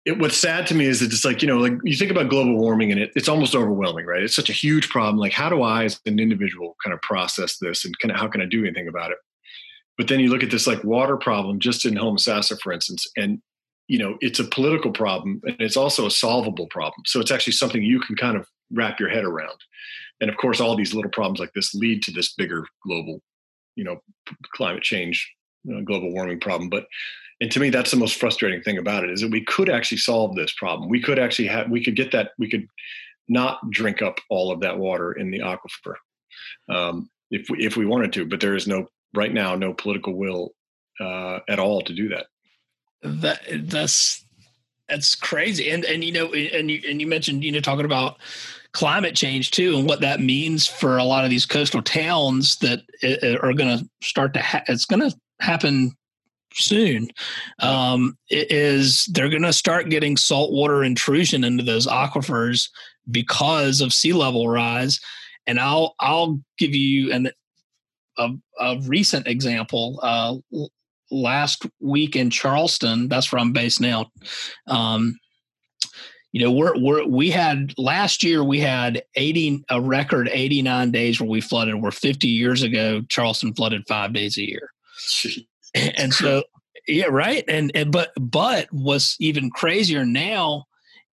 It, 0.06 0.18
what's 0.18 0.36
sad 0.36 0.66
to 0.68 0.74
me 0.74 0.86
is 0.86 1.00
that 1.00 1.12
it's 1.12 1.24
like 1.24 1.42
you 1.42 1.48
know, 1.48 1.58
like 1.58 1.74
you 1.84 1.96
think 1.96 2.10
about 2.10 2.30
global 2.30 2.56
warming, 2.56 2.92
and 2.92 3.00
it, 3.00 3.12
it's 3.14 3.28
almost 3.28 3.54
overwhelming, 3.54 4.06
right? 4.06 4.22
It's 4.22 4.36
such 4.36 4.48
a 4.48 4.54
huge 4.54 4.88
problem. 4.88 5.18
Like, 5.18 5.32
how 5.32 5.48
do 5.50 5.62
I, 5.62 5.84
as 5.84 6.00
an 6.06 6.18
individual, 6.18 6.76
kind 6.82 6.94
of 6.94 7.02
process 7.02 7.58
this, 7.58 7.84
and 7.84 7.98
kind 7.98 8.12
of 8.12 8.18
how 8.18 8.28
can 8.28 8.40
I 8.40 8.46
do 8.46 8.64
anything 8.64 8.88
about 8.88 9.10
it? 9.10 9.18
But 9.98 10.08
then 10.08 10.20
you 10.20 10.30
look 10.30 10.42
at 10.42 10.50
this 10.50 10.66
like 10.66 10.82
water 10.84 11.16
problem 11.16 11.58
just 11.58 11.84
in 11.84 11.94
Homosassa, 11.94 12.58
for 12.60 12.72
instance, 12.72 13.06
and 13.16 13.40
you 13.88 13.98
know 13.98 14.16
it's 14.20 14.40
a 14.40 14.44
political 14.44 14.90
problem 14.90 15.40
and 15.44 15.56
it's 15.60 15.76
also 15.76 16.06
a 16.06 16.10
solvable 16.10 16.66
problem 16.68 17.02
so 17.06 17.20
it's 17.20 17.30
actually 17.30 17.52
something 17.52 17.82
you 17.82 18.00
can 18.00 18.16
kind 18.16 18.36
of 18.36 18.46
wrap 18.72 18.98
your 18.98 19.08
head 19.08 19.24
around 19.24 19.58
and 20.20 20.30
of 20.30 20.36
course 20.36 20.60
all 20.60 20.76
these 20.76 20.94
little 20.94 21.10
problems 21.10 21.38
like 21.38 21.52
this 21.54 21.74
lead 21.74 22.02
to 22.02 22.10
this 22.10 22.32
bigger 22.34 22.64
global 22.84 23.20
you 23.76 23.84
know 23.84 24.00
climate 24.52 24.82
change 24.82 25.32
uh, 25.72 25.80
global 25.82 26.12
warming 26.12 26.40
problem 26.40 26.68
but 26.68 26.86
and 27.40 27.50
to 27.50 27.60
me 27.60 27.70
that's 27.70 27.90
the 27.90 27.96
most 27.96 28.18
frustrating 28.18 28.62
thing 28.62 28.78
about 28.78 29.04
it 29.04 29.10
is 29.10 29.20
that 29.20 29.30
we 29.30 29.44
could 29.44 29.68
actually 29.68 29.98
solve 29.98 30.34
this 30.34 30.52
problem 30.54 30.88
we 30.88 31.00
could 31.00 31.18
actually 31.18 31.48
have 31.48 31.70
we 31.70 31.82
could 31.82 31.96
get 31.96 32.12
that 32.12 32.30
we 32.38 32.48
could 32.48 32.66
not 33.28 33.58
drink 33.70 34.02
up 34.02 34.18
all 34.30 34.52
of 34.52 34.60
that 34.60 34.78
water 34.78 35.12
in 35.12 35.30
the 35.30 35.40
aquifer 35.40 35.94
um, 36.68 37.10
if 37.30 37.48
we 37.50 37.58
if 37.64 37.76
we 37.76 37.86
wanted 37.86 38.12
to 38.12 38.26
but 38.26 38.40
there 38.40 38.56
is 38.56 38.66
no 38.66 38.86
right 39.14 39.32
now 39.32 39.54
no 39.54 39.72
political 39.72 40.14
will 40.14 40.50
uh, 41.00 41.40
at 41.48 41.58
all 41.58 41.82
to 41.82 41.92
do 41.92 42.08
that 42.08 42.26
that 43.02 43.40
that's 43.64 44.26
that's 44.88 45.14
crazy. 45.14 45.70
And 45.70 45.84
and 45.84 46.04
you 46.04 46.12
know, 46.12 46.32
and 46.32 46.70
you 46.70 46.80
and 46.88 47.00
you 47.00 47.06
mentioned 47.06 47.44
you 47.44 47.52
know 47.52 47.60
talking 47.60 47.84
about 47.84 48.18
climate 48.72 49.16
change 49.16 49.50
too, 49.50 49.76
and 49.76 49.88
what 49.88 50.00
that 50.00 50.20
means 50.20 50.66
for 50.66 50.96
a 50.96 51.04
lot 51.04 51.24
of 51.24 51.30
these 51.30 51.46
coastal 51.46 51.82
towns 51.82 52.56
that 52.58 52.82
are 53.42 53.52
going 53.52 53.78
to 53.78 53.88
start 54.02 54.34
to. 54.34 54.40
Ha- 54.40 54.64
it's 54.68 54.84
going 54.84 55.08
to 55.08 55.16
happen 55.40 55.92
soon. 56.58 57.08
Um, 57.60 58.16
is 58.30 59.08
they're 59.12 59.28
going 59.28 59.42
to 59.42 59.52
start 59.52 59.90
getting 59.90 60.16
saltwater 60.16 60.84
intrusion 60.84 61.44
into 61.44 61.62
those 61.62 61.86
aquifers 61.86 62.68
because 63.10 63.80
of 63.80 63.92
sea 63.92 64.12
level 64.12 64.48
rise. 64.48 65.00
And 65.46 65.60
I'll 65.60 65.94
I'll 66.00 66.40
give 66.58 66.74
you 66.74 67.12
an 67.12 67.30
a, 68.18 68.30
a 68.60 68.78
recent 68.86 69.26
example. 69.26 70.00
Uh, 70.02 70.36
last 71.10 71.66
week 71.80 72.16
in 72.16 72.30
Charleston, 72.30 73.08
that's 73.08 73.30
where 73.30 73.40
I'm 73.40 73.52
based 73.52 73.80
now. 73.80 74.10
Um, 74.66 75.18
you 76.32 76.44
know, 76.44 76.50
we're, 76.50 76.78
we're, 76.78 77.06
we 77.06 77.30
had 77.30 77.72
last 77.78 78.22
year, 78.22 78.44
we 78.44 78.60
had 78.60 79.02
80, 79.14 79.64
a 79.70 79.80
record 79.80 80.28
89 80.30 80.90
days 80.90 81.20
where 81.20 81.30
we 81.30 81.40
flooded, 81.40 81.80
where 81.80 81.92
50 81.92 82.28
years 82.28 82.62
ago, 82.62 83.02
Charleston 83.08 83.54
flooded 83.54 83.86
five 83.88 84.12
days 84.12 84.36
a 84.36 84.46
year. 84.46 84.70
and 85.96 86.12
so, 86.12 86.44
yeah, 86.88 87.06
right. 87.06 87.44
And, 87.48 87.70
and, 87.74 87.92
but, 87.92 88.12
but 88.18 88.68
what's 88.70 89.16
even 89.20 89.50
crazier 89.50 90.04
now 90.04 90.64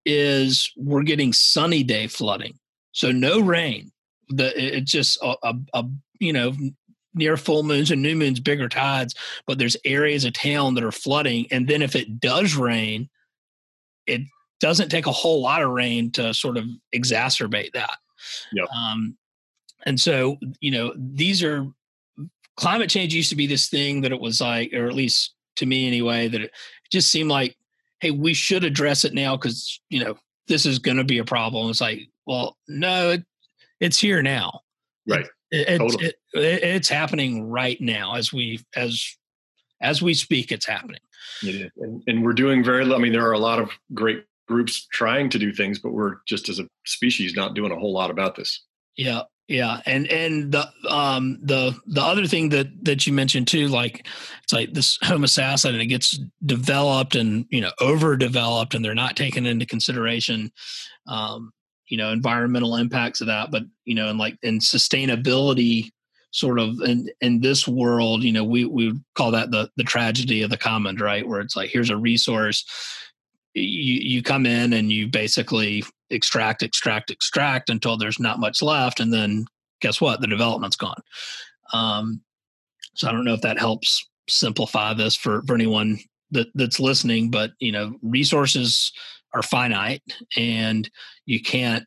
is 0.05 0.73
we're 0.77 1.03
getting 1.03 1.33
sunny 1.33 1.83
day 1.83 2.07
flooding. 2.07 2.59
So 2.93 3.11
no 3.13 3.41
rain. 3.41 3.93
The, 4.29 4.53
it's 4.57 4.91
just 4.91 5.19
a, 5.23 5.35
a, 5.43 5.55
a 5.75 5.85
you 6.19 6.33
know 6.33 6.55
near 7.15 7.37
full 7.37 7.63
moons 7.63 7.91
and 7.91 8.03
new 8.03 8.17
moons, 8.17 8.41
bigger 8.41 8.69
tides, 8.69 9.15
but 9.47 9.59
there's 9.59 9.77
areas 9.85 10.25
of 10.25 10.33
town 10.33 10.75
that 10.75 10.85
are 10.85 10.93
flooding. 10.93 11.47
And 11.51 11.69
then 11.69 11.83
if 11.83 11.95
it 11.95 12.21
does 12.21 12.55
rain, 12.55 13.09
it 14.07 14.23
doesn't 14.61 14.89
take 14.89 15.07
a 15.07 15.13
whole 15.13 15.43
lot 15.43 15.63
of 15.63 15.71
rain 15.71 16.11
to 16.13 16.33
sort 16.33 16.57
of 16.57 16.65
exacerbate 16.95 17.73
that. 17.73 17.99
Yep. 18.53 18.69
Um, 18.75 19.17
and 19.85 20.01
so, 20.01 20.39
you 20.61 20.71
know, 20.71 20.95
these 20.97 21.43
are 21.43 21.67
climate 22.57 22.91
change 22.91 23.15
used 23.15 23.31
to 23.31 23.37
be 23.37 23.47
this 23.47 23.69
thing 23.69 24.03
that 24.03 24.13
it 24.13 24.21
was 24.21 24.41
like, 24.41 24.73
or 24.73 24.87
at 24.87 24.95
least 24.95 25.35
to 25.57 25.67
me 25.67 25.87
anyway, 25.87 26.29
that 26.29 26.41
it 26.41 26.51
just 26.91 27.11
seemed 27.11 27.31
like, 27.31 27.57
hey, 28.01 28.11
we 28.11 28.35
should 28.35 28.65
address 28.65 29.05
it 29.05 29.15
now 29.15 29.37
because, 29.37 29.81
you 29.89 30.05
know, 30.05 30.17
this 30.49 30.67
is 30.67 30.79
going 30.79 30.97
to 30.97 31.05
be 31.05 31.19
a 31.19 31.25
problem. 31.25 31.71
It's 31.71 31.81
like, 31.81 32.09
well, 32.27 32.57
no, 32.69 33.11
it, 33.11 33.25
it's 33.81 33.99
here 33.99 34.23
now. 34.23 34.61
Right. 35.07 35.27
It, 35.51 35.79
totally. 35.79 36.07
it, 36.07 36.15
it, 36.35 36.63
it's 36.63 36.89
happening 36.89 37.49
right 37.51 37.81
now 37.81 38.15
as 38.15 38.33
we 38.33 38.61
as 38.75 39.05
as 39.83 40.01
we 40.01 40.15
speak. 40.15 40.51
It's 40.51 40.67
happening. 40.67 41.01
It 41.43 41.55
is. 41.55 41.71
And, 41.77 42.03
and 42.07 42.25
we're 42.25 42.33
doing 42.33 42.65
very. 42.65 42.91
I 42.91 42.99
mean, 42.99 43.13
there 43.13 43.27
are 43.27 43.33
a 43.33 43.39
lot 43.39 43.59
of 43.59 43.71
great 43.93 44.25
groups 44.49 44.87
trying 44.93 45.29
to 45.31 45.39
do 45.39 45.53
things, 45.53 45.79
but 45.79 45.93
we're 45.93 46.17
just 46.27 46.49
as 46.49 46.59
a 46.59 46.69
species 46.87 47.35
not 47.35 47.55
doing 47.55 47.71
a 47.71 47.79
whole 47.79 47.93
lot 47.93 48.11
about 48.11 48.35
this. 48.35 48.65
Yeah, 48.97 49.23
yeah, 49.49 49.81
and 49.87 50.07
and 50.09 50.53
the 50.53 50.69
um 50.89 51.39
the 51.43 51.77
the 51.87 52.03
other 52.03 52.27
thing 52.27 52.51
that 52.51 52.85
that 52.85 53.07
you 53.07 53.13
mentioned 53.13 53.49
too, 53.49 53.69
like 53.69 54.07
it's 54.43 54.53
like 54.53 54.73
this 54.73 54.99
homosassa 54.99 55.69
and 55.69 55.81
it 55.81 55.87
gets 55.87 56.19
developed 56.45 57.17
and 57.17 57.47
you 57.51 57.61
know 57.61 57.73
overdeveloped, 57.81 58.75
and 58.75 58.85
they're 58.85 58.95
not 58.95 59.17
taken 59.17 59.47
into 59.47 59.67
consideration. 59.67 60.53
Um, 61.07 61.53
you 61.93 61.99
know 61.99 62.11
environmental 62.11 62.77
impacts 62.77 63.21
of 63.21 63.27
that 63.27 63.51
but 63.51 63.65
you 63.85 63.95
know 63.95 64.09
and 64.09 64.19
like 64.19 64.39
in 64.43 64.61
sustainability 64.61 65.91
sort 66.31 66.59
of 66.59 66.81
in 66.81 67.07
in 67.21 67.41
this 67.43 67.69
world 67.69 68.23
you 68.23 68.33
know 68.33 68.43
we 68.43 68.65
we 68.65 68.99
call 69.15 69.31
that 69.31 69.51
the 69.51 69.71
the 69.77 69.85
tragedy 69.85 70.41
of 70.41 70.49
the 70.49 70.57
commons 70.57 71.01
right 71.03 71.29
where 71.29 71.41
it's 71.41 71.55
like 71.55 71.69
here's 71.69 71.91
a 71.91 71.97
resource 71.97 72.65
you 73.53 73.95
you 74.01 74.23
come 74.23 74.47
in 74.47 74.73
and 74.73 74.91
you 74.91 75.07
basically 75.07 75.85
extract 76.13 76.63
extract 76.63 77.11
extract 77.11 77.71
until 77.71 77.97
there's 77.97 78.21
not 78.21 78.41
much 78.41 78.63
left 78.63 79.01
and 79.01 79.13
then 79.13 79.45
guess 79.81 80.01
what 80.01 80.21
the 80.21 80.27
development's 80.27 80.77
gone 80.77 81.01
um, 81.73 82.21
so 82.95 83.09
i 83.09 83.13
don't 83.13 83.25
know 83.25 83.35
if 83.35 83.43
that 83.43 83.59
helps 83.59 84.07
simplify 84.29 84.95
this 84.95 85.17
for, 85.17 85.43
for 85.47 85.55
anyone 85.55 85.99
that, 86.31 86.47
that's 86.55 86.81
listening 86.81 87.31
but 87.31 87.51
you 87.59 87.73
know 87.73 87.97
resources 88.03 88.93
are 89.35 89.43
finite 89.43 90.03
and 90.37 90.91
you 91.27 91.41
can't 91.41 91.85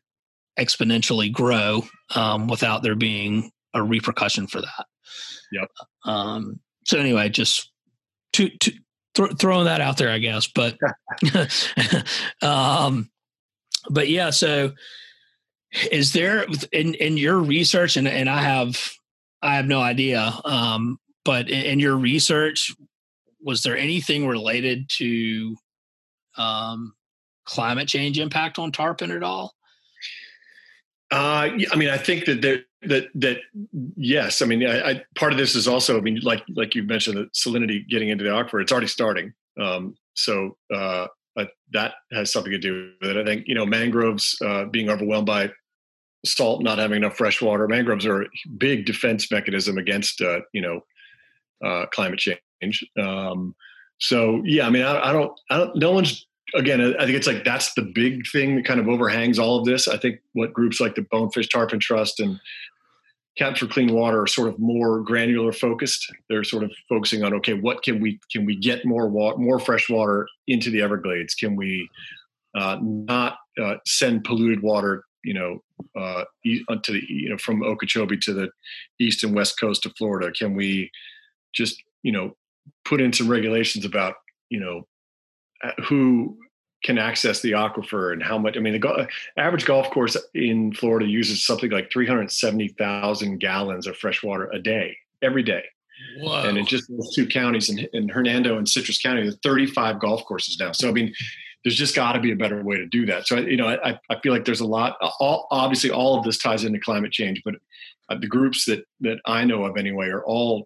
exponentially 0.58 1.32
grow 1.32 1.84
um, 2.14 2.48
without 2.48 2.82
there 2.82 2.94
being 2.94 3.50
a 3.74 3.82
repercussion 3.82 4.46
for 4.46 4.60
that. 4.60 4.86
Yep. 5.52 5.68
Um, 6.04 6.60
so 6.84 6.98
anyway, 6.98 7.28
just 7.28 7.70
to, 8.34 8.48
to 8.48 8.72
th- 9.14 9.38
throwing 9.38 9.66
that 9.66 9.80
out 9.80 9.98
there, 9.98 10.10
I 10.10 10.18
guess. 10.18 10.48
But 10.48 10.76
um, 12.42 13.10
but 13.90 14.08
yeah. 14.08 14.30
So 14.30 14.72
is 15.90 16.12
there 16.12 16.46
in 16.72 16.94
in 16.94 17.16
your 17.16 17.38
research, 17.38 17.96
and 17.96 18.08
and 18.08 18.28
I 18.28 18.42
have 18.42 18.92
I 19.42 19.56
have 19.56 19.66
no 19.66 19.80
idea. 19.80 20.32
Um, 20.44 20.98
but 21.24 21.48
in, 21.48 21.62
in 21.62 21.80
your 21.80 21.96
research, 21.96 22.72
was 23.40 23.62
there 23.62 23.76
anything 23.76 24.26
related 24.26 24.88
to 24.98 25.56
um, 26.36 26.94
climate 27.44 27.88
change 27.88 28.18
impact 28.18 28.58
on 28.58 28.72
tarpon 28.72 29.10
at 29.10 29.22
all? 29.22 29.54
Uh, 31.10 31.50
I 31.70 31.76
mean, 31.76 31.88
I 31.88 31.98
think 31.98 32.24
that 32.24 32.42
there, 32.42 32.60
that 32.82 33.08
that 33.14 33.38
yes. 33.96 34.42
I 34.42 34.46
mean, 34.46 34.66
I, 34.66 34.90
I, 34.90 35.04
part 35.14 35.32
of 35.32 35.38
this 35.38 35.54
is 35.54 35.68
also, 35.68 35.96
I 35.96 36.00
mean, 36.00 36.20
like 36.22 36.42
like 36.54 36.74
you 36.74 36.82
mentioned, 36.82 37.16
the 37.16 37.26
salinity 37.26 37.86
getting 37.88 38.08
into 38.08 38.24
the 38.24 38.30
aquifer, 38.30 38.60
it's 38.60 38.72
already 38.72 38.88
starting. 38.88 39.32
Um, 39.60 39.94
so 40.14 40.56
uh, 40.74 41.06
that 41.72 41.94
has 42.12 42.32
something 42.32 42.52
to 42.52 42.58
do 42.58 42.92
with 43.00 43.10
it. 43.10 43.16
I 43.16 43.24
think 43.24 43.44
you 43.46 43.54
know 43.54 43.66
mangroves 43.66 44.36
uh, 44.44 44.64
being 44.66 44.88
overwhelmed 44.88 45.26
by 45.26 45.50
salt, 46.24 46.62
not 46.62 46.78
having 46.78 46.98
enough 46.98 47.16
fresh 47.16 47.40
water. 47.40 47.68
Mangroves 47.68 48.06
are 48.06 48.22
a 48.22 48.26
big 48.58 48.86
defense 48.86 49.30
mechanism 49.30 49.78
against 49.78 50.20
uh, 50.20 50.40
you 50.52 50.60
know 50.62 50.80
uh, 51.64 51.86
climate 51.86 52.18
change. 52.18 52.84
Um, 53.00 53.54
so 53.98 54.42
yeah, 54.44 54.66
I 54.66 54.70
mean, 54.70 54.82
I, 54.82 55.08
I, 55.08 55.12
don't, 55.12 55.32
I 55.50 55.56
don't. 55.58 55.76
No 55.76 55.92
one's 55.92 56.26
again, 56.54 56.80
I 56.98 57.04
think 57.04 57.16
it's 57.16 57.26
like 57.26 57.44
that's 57.44 57.74
the 57.74 57.82
big 57.82 58.26
thing 58.28 58.56
that 58.56 58.64
kind 58.64 58.80
of 58.80 58.88
overhangs 58.88 59.38
all 59.38 59.58
of 59.58 59.64
this. 59.64 59.88
I 59.88 59.96
think 59.96 60.20
what 60.32 60.52
groups 60.52 60.80
like 60.80 60.94
the 60.94 61.06
Bonefish 61.10 61.48
Tarpon 61.48 61.80
Trust 61.80 62.20
and 62.20 62.38
Captain 63.36 63.68
for 63.68 63.72
Clean 63.72 63.92
Water 63.92 64.22
are 64.22 64.26
sort 64.26 64.48
of 64.48 64.58
more 64.58 65.00
granular 65.00 65.52
focused. 65.52 66.10
They're 66.28 66.44
sort 66.44 66.64
of 66.64 66.72
focusing 66.88 67.22
on 67.22 67.34
okay, 67.34 67.54
what 67.54 67.82
can 67.82 68.00
we 68.00 68.18
can 68.32 68.46
we 68.46 68.56
get 68.56 68.86
more 68.86 69.08
water, 69.08 69.36
more 69.38 69.58
fresh 69.58 69.88
water 69.90 70.26
into 70.48 70.70
the 70.70 70.80
Everglades? 70.80 71.34
Can 71.34 71.54
we 71.54 71.88
uh, 72.56 72.78
not 72.80 73.36
uh, 73.62 73.76
send 73.86 74.24
polluted 74.24 74.62
water, 74.62 75.04
you 75.22 75.34
know, 75.34 75.62
uh, 76.00 76.24
to 76.44 76.92
the 76.92 77.02
you 77.08 77.28
know 77.28 77.36
from 77.36 77.62
Okeechobee 77.62 78.18
to 78.22 78.32
the 78.32 78.48
east 78.98 79.22
and 79.22 79.34
west 79.34 79.60
coast 79.60 79.84
of 79.84 79.92
Florida? 79.98 80.32
Can 80.32 80.54
we 80.54 80.90
just 81.54 81.82
you 82.02 82.12
know 82.12 82.34
put 82.86 83.02
in 83.02 83.12
some 83.12 83.28
regulations 83.28 83.84
about 83.84 84.14
you 84.48 84.60
know 84.60 84.86
uh, 85.62 85.72
who 85.84 86.38
can 86.86 86.98
access 86.98 87.40
the 87.40 87.50
aquifer 87.50 88.12
and 88.12 88.22
how 88.22 88.38
much. 88.38 88.56
I 88.56 88.60
mean, 88.60 88.72
the 88.72 88.78
go- 88.78 89.06
average 89.36 89.66
golf 89.66 89.90
course 89.90 90.16
in 90.34 90.72
Florida 90.72 91.04
uses 91.04 91.44
something 91.44 91.70
like 91.70 91.90
370,000 91.92 93.38
gallons 93.38 93.86
of 93.88 93.96
fresh 93.96 94.22
water 94.22 94.48
a 94.52 94.58
day, 94.60 94.96
every 95.20 95.42
day. 95.42 95.64
Whoa. 96.20 96.44
And 96.44 96.56
in 96.56 96.64
just 96.64 96.88
those 96.88 97.12
two 97.14 97.26
counties, 97.26 97.68
in, 97.68 97.80
in 97.92 98.08
Hernando 98.08 98.56
and 98.56 98.68
Citrus 98.68 98.98
County, 98.98 99.22
there's 99.22 99.38
35 99.42 99.98
golf 99.98 100.24
courses 100.24 100.58
now. 100.60 100.70
So, 100.70 100.88
I 100.88 100.92
mean, 100.92 101.12
there's 101.64 101.76
just 101.76 101.96
got 101.96 102.12
to 102.12 102.20
be 102.20 102.30
a 102.30 102.36
better 102.36 102.62
way 102.62 102.76
to 102.76 102.86
do 102.86 103.04
that. 103.06 103.26
So, 103.26 103.38
you 103.38 103.56
know, 103.56 103.66
I, 103.66 103.98
I 104.08 104.20
feel 104.20 104.32
like 104.32 104.44
there's 104.44 104.60
a 104.60 104.66
lot. 104.66 104.96
All, 105.18 105.48
obviously, 105.50 105.90
all 105.90 106.16
of 106.16 106.24
this 106.24 106.38
ties 106.38 106.62
into 106.62 106.78
climate 106.78 107.10
change, 107.10 107.42
but 107.44 107.56
uh, 108.08 108.16
the 108.20 108.28
groups 108.28 108.64
that 108.66 108.84
that 109.00 109.18
I 109.26 109.44
know 109.44 109.64
of 109.64 109.76
anyway 109.76 110.06
are 110.08 110.24
all 110.24 110.64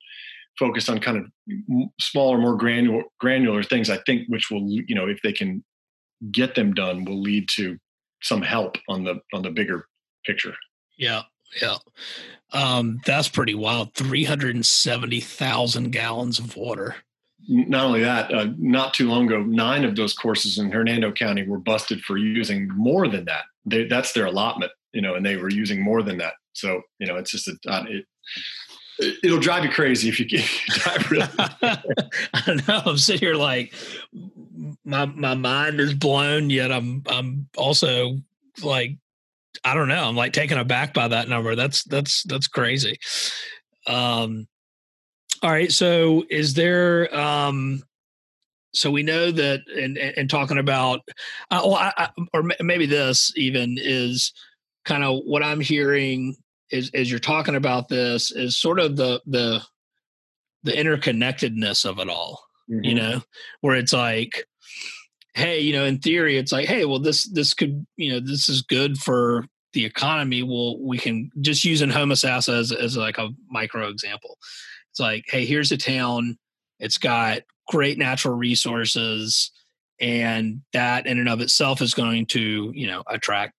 focused 0.59 0.91
on 0.91 0.99
kind 0.99 1.17
of 1.17 1.91
smaller, 1.99 2.37
more 2.37 2.57
granular 2.57 3.05
granular 3.19 3.63
things. 3.63 3.89
I 3.89 3.99
think, 4.05 4.29
which 4.29 4.51
will, 4.51 4.69
you 4.69 4.95
know, 4.95 5.09
if 5.09 5.23
they 5.23 5.33
can 5.33 5.65
get 6.31 6.55
them 6.55 6.75
done 6.75 7.05
will 7.05 7.21
lead 7.21 7.49
to 7.51 7.79
some 8.23 8.43
help 8.43 8.77
on 8.89 9.05
the 9.05 9.21
on 9.33 9.43
the 9.43 9.51
bigger 9.51 9.87
picture. 10.25 10.55
Yeah, 10.97 11.23
yeah. 11.61 11.77
Um, 12.53 13.01
that's 13.07 13.29
pretty 13.29 13.55
wild. 13.55 13.95
Three 13.95 14.25
hundred 14.25 14.55
and 14.55 14.67
seventy 14.67 15.21
thousand 15.21 15.91
gallons 15.91 16.39
of 16.39 16.57
water. 16.57 16.97
Not 17.49 17.87
only 17.87 18.03
that, 18.03 18.33
uh, 18.33 18.49
not 18.59 18.93
too 18.95 19.09
long 19.09 19.27
ago, 19.27 19.43
nine 19.43 19.85
of 19.85 19.97
those 19.97 20.13
courses 20.13 20.59
in 20.59 20.71
Hernando 20.71 21.11
County 21.11 21.43
were 21.43 21.59
busted 21.59 22.03
for 22.03 22.17
using 22.19 22.69
more 22.69 23.09
than 23.09 23.25
that. 23.25 23.45
They, 23.65 23.87
that's 23.87 24.13
their 24.13 24.27
allotment, 24.27 24.71
you 24.93 25.01
know, 25.01 25.15
and 25.15 25.25
they 25.25 25.37
were 25.37 25.51
using 25.51 25.83
more 25.83 26.03
than 26.03 26.19
that. 26.19 26.35
So, 26.53 26.83
you 26.99 27.07
know, 27.07 27.17
it's 27.17 27.31
just 27.31 27.49
a, 27.49 27.57
uh, 27.67 27.85
it, 27.89 28.05
it'll 29.23 29.41
drive 29.41 29.65
you 29.65 29.71
crazy 29.71 30.09
if 30.09 30.21
you 30.21 30.27
get 30.27 31.11
really. 31.11 31.27
I 31.39 32.43
don't 32.47 32.69
know. 32.69 32.83
I'm 32.85 32.99
sitting 32.99 33.21
here 33.21 33.35
like, 33.35 33.75
my 34.85 35.07
my 35.07 35.35
mind 35.35 35.81
is 35.81 35.95
blown 35.95 36.51
yet 36.51 36.73
i'm 36.73 37.03
i'm 37.07 37.49
also 37.57 38.17
like 38.63 38.97
i 39.65 39.75
don't 39.75 39.89
know 39.89 40.05
i'm 40.05 40.17
like 40.17 40.33
taken 40.33 40.59
aback 40.59 40.93
by 40.95 41.09
that 41.09 41.29
number 41.29 41.55
that's 41.55 41.85
that's 41.85 42.23
that's 42.25 42.47
crazy 42.47 42.99
um 43.87 44.47
all 45.43 45.51
right 45.51 45.73
so 45.73 46.25
is 46.31 46.55
there 46.55 47.15
um 47.17 47.83
so 48.73 48.91
we 48.91 49.03
know 49.03 49.31
that 49.31 49.61
and 49.75 49.97
and 49.99 50.31
talking 50.31 50.59
about 50.59 51.01
uh, 51.51 51.61
well, 51.65 51.75
I, 51.75 51.93
I, 51.97 52.09
or 52.33 52.45
maybe 52.61 52.87
this 52.87 53.33
even 53.37 53.77
is 53.79 54.33
kind 54.85 55.05
of 55.05 55.23
what 55.25 55.43
i'm 55.43 55.61
hearing 55.61 56.37
is 56.71 56.91
as 56.95 57.11
you're 57.11 57.21
talking 57.21 57.57
about 57.57 57.89
this 57.89 58.31
is 58.31 58.59
sort 58.59 58.79
of 58.79 58.97
the 58.97 59.21
the 59.27 59.63
the 60.63 60.73
interconnectedness 60.73 61.85
of 61.85 61.99
it 61.99 62.09
all 62.09 62.43
mm-hmm. 62.71 62.85
you 62.85 62.95
know 62.95 63.23
where 63.61 63.77
it's 63.77 63.93
like 63.93 64.47
hey, 65.35 65.61
you 65.61 65.73
know, 65.73 65.85
in 65.85 65.99
theory, 65.99 66.37
it's 66.37 66.53
like, 66.53 66.67
hey, 66.67 66.85
well, 66.85 66.99
this 66.99 67.29
this 67.33 67.55
could, 67.55 67.87
you 67.97 68.13
know, 68.13 68.21
this 68.21 68.49
is 68.49 68.63
good 68.63 68.99
for 68.99 69.45
the 69.73 69.85
economy. 69.85 70.43
Well, 70.43 70.81
we 70.81 70.99
can 70.99 71.31
just 71.41 71.65
using 71.65 71.91
Homosassa 71.91 72.59
as 72.59 72.73
as 72.73 72.97
like 72.97 73.19
a 73.19 73.31
micro 73.49 73.89
example. 73.89 74.39
It's 74.91 75.01
like, 75.01 75.25
hey, 75.29 75.45
here's 75.45 75.73
a 75.73 75.77
town. 75.77 76.39
It's 76.79 76.99
got 76.99 77.43
great 77.69 77.99
natural 77.99 78.35
resources, 78.35 79.51
and 80.01 80.63
that 80.73 81.07
in 81.07 81.19
and 81.19 81.29
of 81.29 81.41
itself 81.41 81.81
is 81.81 81.95
going 81.95 82.27
to, 82.27 82.73
you 82.75 82.87
know, 82.87 83.03
attract 83.07 83.55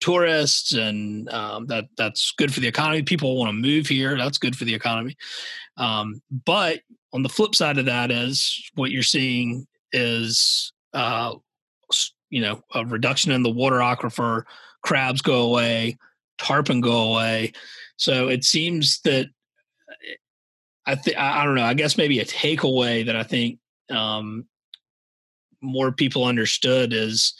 tourists, 0.00 0.72
and 0.72 1.28
um, 1.30 1.66
that 1.66 1.86
that's 1.96 2.32
good 2.32 2.52
for 2.52 2.60
the 2.60 2.68
economy. 2.68 3.02
People 3.02 3.36
want 3.36 3.48
to 3.48 3.52
move 3.52 3.86
here. 3.86 4.16
That's 4.16 4.38
good 4.38 4.56
for 4.56 4.64
the 4.64 4.74
economy. 4.74 5.16
Um, 5.76 6.22
but 6.44 6.80
on 7.12 7.22
the 7.22 7.28
flip 7.28 7.54
side 7.54 7.78
of 7.78 7.86
that 7.86 8.10
is 8.10 8.70
what 8.74 8.90
you're 8.90 9.02
seeing 9.02 9.66
is 9.92 10.72
uh, 10.92 11.34
you 12.30 12.40
know, 12.40 12.62
a 12.74 12.84
reduction 12.84 13.32
in 13.32 13.42
the 13.42 13.50
water 13.50 13.76
aquifer, 13.76 14.42
crabs 14.82 15.22
go 15.22 15.42
away, 15.42 15.96
tarpon 16.38 16.80
go 16.80 17.12
away. 17.12 17.52
So 17.96 18.28
it 18.28 18.44
seems 18.44 19.00
that 19.00 19.26
I 20.86 20.94
think 20.94 21.16
I 21.18 21.44
don't 21.44 21.54
know. 21.54 21.64
I 21.64 21.74
guess 21.74 21.96
maybe 21.96 22.20
a 22.20 22.24
takeaway 22.24 23.06
that 23.06 23.16
I 23.16 23.22
think 23.22 23.58
um, 23.90 24.46
more 25.60 25.92
people 25.92 26.24
understood 26.24 26.92
is 26.92 27.34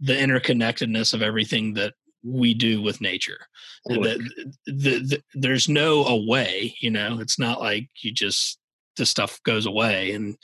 the 0.00 0.14
interconnectedness 0.14 1.14
of 1.14 1.22
everything 1.22 1.74
that 1.74 1.94
we 2.22 2.54
do 2.54 2.82
with 2.82 3.00
nature. 3.00 3.38
The, 3.86 4.20
the, 4.66 4.72
the, 4.72 5.22
there's 5.34 5.68
no 5.68 6.04
away, 6.04 6.74
you 6.80 6.90
know. 6.90 7.18
It's 7.20 7.38
not 7.38 7.60
like 7.60 7.88
you 8.02 8.12
just 8.12 8.58
the 8.96 9.06
stuff 9.06 9.40
goes 9.44 9.66
away 9.66 10.12
and 10.12 10.36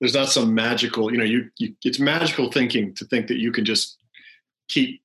there's 0.00 0.14
not 0.14 0.28
some 0.28 0.54
magical 0.54 1.10
you 1.10 1.18
know 1.18 1.24
you, 1.24 1.50
you 1.58 1.74
it's 1.84 1.98
magical 1.98 2.50
thinking 2.50 2.94
to 2.94 3.04
think 3.06 3.26
that 3.26 3.38
you 3.38 3.50
can 3.50 3.64
just 3.64 3.98
keep 4.68 5.02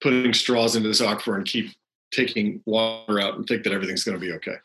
putting 0.00 0.34
straws 0.34 0.76
into 0.76 0.88
this 0.88 1.00
aquifer 1.00 1.36
and 1.36 1.46
keep 1.46 1.70
taking 2.12 2.60
water 2.66 3.20
out 3.20 3.36
and 3.36 3.46
think 3.46 3.62
that 3.62 3.72
everything's 3.72 4.04
going 4.04 4.18
to 4.18 4.26
be 4.26 4.32
okay 4.32 4.56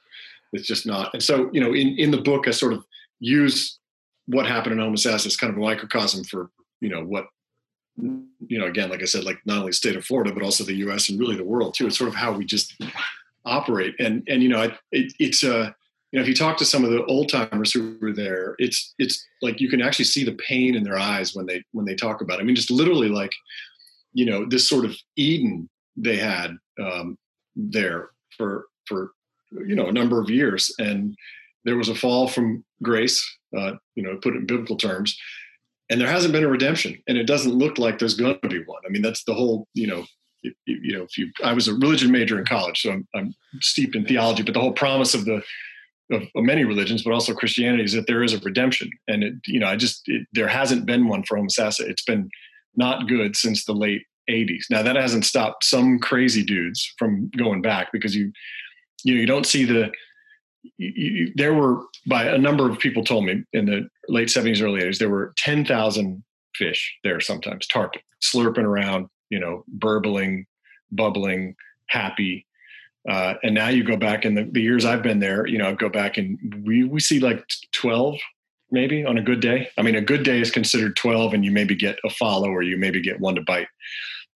it's 0.53 0.67
just 0.67 0.85
not 0.85 1.13
and 1.13 1.21
so 1.21 1.49
you 1.53 1.61
know 1.61 1.73
in 1.73 1.89
in 1.99 2.11
the 2.11 2.21
book 2.21 2.47
i 2.47 2.51
sort 2.51 2.73
of 2.73 2.83
use 3.19 3.79
what 4.25 4.47
happened 4.47 4.79
in 4.79 4.85
homosassa 4.85 5.27
as 5.27 5.37
kind 5.37 5.51
of 5.51 5.57
a 5.57 5.61
microcosm 5.61 6.23
for 6.23 6.49
you 6.81 6.89
know 6.89 7.03
what 7.03 7.27
you 7.97 8.59
know 8.59 8.65
again 8.65 8.89
like 8.89 9.01
i 9.01 9.05
said 9.05 9.23
like 9.23 9.39
not 9.45 9.59
only 9.59 9.71
state 9.71 9.95
of 9.95 10.03
florida 10.05 10.33
but 10.33 10.43
also 10.43 10.65
the 10.65 10.73
us 10.73 11.09
and 11.09 11.19
really 11.19 11.37
the 11.37 11.43
world 11.43 11.73
too. 11.73 11.87
It's 11.87 11.97
sort 11.97 12.09
of 12.09 12.15
how 12.15 12.33
we 12.33 12.45
just 12.45 12.75
operate. 13.45 13.95
And 13.99 14.23
and 14.27 14.43
you 14.43 14.49
know 14.49 14.71
it, 14.91 15.13
it's 15.19 15.43
a 15.43 15.57
uh, 15.57 15.71
you 16.11 16.19
know, 16.19 16.23
if 16.23 16.29
you 16.29 16.35
talk 16.35 16.55
to 16.57 16.65
some 16.65 16.85
of 16.85 16.91
the 16.91 17.03
old 17.07 17.27
timers 17.27 17.73
who 17.73 17.97
were 17.99 18.13
there, 18.13 18.55
it's 18.57 18.93
it's 18.97 19.25
like 19.41 19.59
you 19.59 19.69
can 19.69 19.81
actually 19.81 20.05
see 20.05 20.23
the 20.23 20.37
pain 20.47 20.73
in 20.73 20.83
their 20.83 20.97
eyes 20.97 21.35
when 21.35 21.45
they 21.45 21.61
when 21.73 21.85
they 21.85 21.95
talk 21.95 22.21
about 22.21 22.39
it. 22.39 22.41
I 22.41 22.45
mean, 22.45 22.55
just 22.55 22.71
literally 22.71 23.09
like, 23.09 23.33
you 24.13 24.25
know, 24.25 24.45
this 24.45 24.69
sort 24.69 24.85
of 24.85 24.95
Eden 25.17 25.69
they 25.97 26.15
had 26.15 26.55
um, 26.81 27.17
there 27.55 28.11
for 28.37 28.67
for 28.85 29.11
you 29.51 29.75
know 29.75 29.87
a 29.87 29.91
number 29.91 30.21
of 30.21 30.29
years, 30.29 30.73
and 30.79 31.15
there 31.65 31.75
was 31.75 31.89
a 31.89 31.95
fall 31.95 32.29
from 32.29 32.63
grace, 32.81 33.21
uh, 33.57 33.73
you 33.95 34.03
know, 34.03 34.15
put 34.15 34.35
it 34.35 34.39
in 34.39 34.45
biblical 34.45 34.77
terms, 34.77 35.17
and 35.89 36.01
there 36.01 36.07
hasn't 36.07 36.33
been 36.33 36.43
a 36.43 36.49
redemption, 36.49 37.01
and 37.07 37.17
it 37.17 37.25
doesn't 37.25 37.53
look 37.53 37.77
like 37.77 37.99
there's 37.99 38.15
going 38.15 38.39
to 38.41 38.49
be 38.49 38.63
one. 38.65 38.81
I 38.85 38.89
mean, 38.89 39.01
that's 39.01 39.23
the 39.23 39.33
whole 39.33 39.67
you 39.73 39.87
know 39.87 40.05
you, 40.65 40.79
you, 40.81 40.97
know, 40.97 41.03
if 41.03 41.17
you, 41.17 41.31
I 41.43 41.53
was 41.53 41.67
a 41.67 41.73
religion 41.73 42.11
major 42.11 42.37
in 42.37 42.45
college, 42.45 42.81
so 42.81 42.91
I'm, 42.91 43.07
I'm, 43.15 43.33
steeped 43.61 43.95
in 43.95 44.05
theology, 44.05 44.43
but 44.43 44.53
the 44.53 44.59
whole 44.59 44.73
promise 44.73 45.13
of 45.13 45.25
the 45.25 45.41
of, 46.11 46.21
of, 46.35 46.43
many 46.43 46.65
religions, 46.65 47.03
but 47.03 47.13
also 47.13 47.33
Christianity, 47.33 47.83
is 47.83 47.93
that 47.93 48.05
there 48.05 48.21
is 48.21 48.33
a 48.33 48.39
redemption. 48.39 48.89
And 49.07 49.23
it, 49.23 49.33
you 49.47 49.59
know, 49.59 49.67
I 49.67 49.75
just 49.75 50.01
it, 50.07 50.27
there 50.33 50.47
hasn't 50.47 50.85
been 50.85 51.07
one 51.07 51.23
for 51.23 51.37
Homosassa. 51.37 51.81
It's 51.81 52.03
been 52.03 52.29
not 52.75 53.07
good 53.07 53.35
since 53.35 53.65
the 53.65 53.73
late 53.73 54.03
'80s. 54.29 54.65
Now 54.69 54.83
that 54.83 54.95
hasn't 54.95 55.25
stopped 55.25 55.63
some 55.63 55.99
crazy 55.99 56.43
dudes 56.43 56.93
from 56.99 57.31
going 57.37 57.61
back 57.61 57.91
because 57.91 58.15
you, 58.15 58.31
you 59.03 59.15
know, 59.15 59.21
you 59.21 59.27
don't 59.27 59.45
see 59.45 59.65
the. 59.65 59.91
You, 60.77 61.31
there 61.35 61.53
were 61.53 61.81
by 62.07 62.25
a 62.25 62.37
number 62.37 62.69
of 62.69 62.79
people 62.79 63.03
told 63.03 63.25
me 63.25 63.43
in 63.53 63.65
the 63.65 63.87
late 64.07 64.29
70s, 64.29 64.61
early 64.61 64.81
80s, 64.81 64.99
there 64.99 65.09
were 65.09 65.33
10,000 65.37 66.23
fish 66.55 66.97
there 67.03 67.19
sometimes, 67.19 67.67
tarpon, 67.67 68.01
slurping 68.21 68.63
around, 68.63 69.07
you 69.29 69.39
know, 69.39 69.63
burbling, 69.67 70.45
bubbling, 70.91 71.55
happy 71.87 72.45
uh, 73.07 73.35
and 73.43 73.53
now 73.53 73.67
you 73.67 73.83
go 73.83 73.97
back 73.97 74.25
in 74.25 74.33
the, 74.33 74.45
the, 74.51 74.61
years 74.61 74.83
I've 74.83 75.03
been 75.03 75.19
there, 75.19 75.45
you 75.45 75.59
know, 75.59 75.69
I 75.69 75.73
go 75.73 75.89
back 75.89 76.17
and 76.17 76.63
we, 76.65 76.83
we 76.83 76.99
see 76.99 77.19
like 77.19 77.43
12 77.71 78.15
maybe 78.71 79.05
on 79.05 79.17
a 79.17 79.21
good 79.21 79.41
day. 79.41 79.69
I 79.77 79.83
mean, 79.83 79.95
a 79.95 80.01
good 80.01 80.23
day 80.23 80.41
is 80.41 80.49
considered 80.49 80.95
12 80.95 81.33
and 81.33 81.45
you 81.45 81.51
maybe 81.51 81.75
get 81.75 81.99
a 82.03 82.09
follow 82.09 82.49
or 82.49 82.63
you 82.63 82.77
maybe 82.77 83.01
get 83.01 83.19
one 83.19 83.35
to 83.35 83.41
bite. 83.41 83.67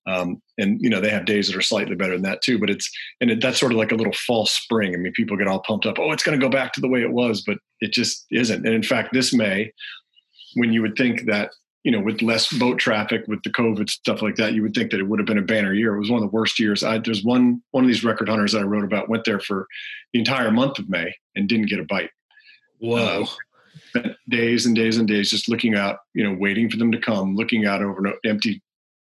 Um, 0.10 0.42
and 0.58 0.82
you 0.82 0.90
know, 0.90 1.00
they 1.00 1.10
have 1.10 1.26
days 1.26 1.48
that 1.48 1.56
are 1.56 1.62
slightly 1.62 1.96
better 1.96 2.14
than 2.14 2.24
that 2.24 2.42
too, 2.42 2.58
but 2.58 2.70
it's, 2.70 2.90
and 3.22 3.30
it, 3.30 3.42
that's 3.42 3.60
sort 3.60 3.72
of 3.72 3.78
like 3.78 3.92
a 3.92 3.96
little 3.96 4.14
false 4.14 4.52
spring. 4.52 4.94
I 4.94 4.98
mean, 4.98 5.14
people 5.14 5.38
get 5.38 5.48
all 5.48 5.62
pumped 5.62 5.86
up. 5.86 6.00
Oh, 6.00 6.12
it's 6.12 6.24
going 6.24 6.40
to 6.40 6.44
go 6.44 6.50
back 6.50 6.74
to 6.74 6.82
the 6.82 6.88
way 6.88 7.02
it 7.02 7.12
was, 7.12 7.44
but 7.46 7.58
it 7.82 7.94
just 7.94 8.26
isn't. 8.32 8.66
And 8.66 8.74
in 8.74 8.84
fact, 8.84 9.14
this 9.14 9.34
May, 9.34 9.72
when 10.56 10.74
you 10.74 10.82
would 10.82 10.96
think 10.96 11.26
that 11.26 11.52
you 11.84 11.92
know, 11.92 12.02
with 12.02 12.22
less 12.22 12.52
boat 12.52 12.78
traffic, 12.78 13.24
with 13.28 13.42
the 13.44 13.52
COVID 13.52 13.90
stuff 13.90 14.22
like 14.22 14.36
that, 14.36 14.54
you 14.54 14.62
would 14.62 14.74
think 14.74 14.92
that 14.92 15.00
it 15.00 15.08
would 15.08 15.20
have 15.20 15.26
been 15.26 15.38
a 15.38 15.44
banner 15.44 15.74
year. 15.74 15.96
It 15.96 16.00
was 16.00 16.12
one 16.12 16.22
of 16.22 16.30
the 16.30 16.36
worst 16.36 16.60
years. 16.60 16.84
I, 16.84 16.98
there's 16.98 17.24
one 17.24 17.64
one 17.72 17.84
of 17.84 17.88
these 17.88 18.04
record 18.04 18.28
hunters 18.28 18.52
that 18.52 18.60
I 18.60 18.66
wrote 18.66 18.84
about 18.84 19.10
went 19.10 19.24
there 19.24 19.40
for 19.40 19.66
the 20.12 20.20
entire 20.20 20.52
month 20.52 20.78
of 20.78 20.90
May 20.90 21.16
and 21.36 21.48
didn't 21.48 21.70
get 21.70 21.80
a 21.80 21.86
bite. 21.86 22.10
Whoa! 22.80 23.26
Uh, 23.96 24.10
days 24.28 24.66
and 24.66 24.76
days 24.76 24.98
and 24.98 25.08
days 25.08 25.30
just 25.30 25.48
looking 25.48 25.76
out, 25.76 26.00
you 26.14 26.24
know, 26.24 26.36
waiting 26.38 26.70
for 26.70 26.78
them 26.78 26.92
to 26.92 27.00
come, 27.00 27.36
looking 27.36 27.66
out 27.66 27.82
over 27.82 28.06
an 28.06 28.14
empty 28.26 28.62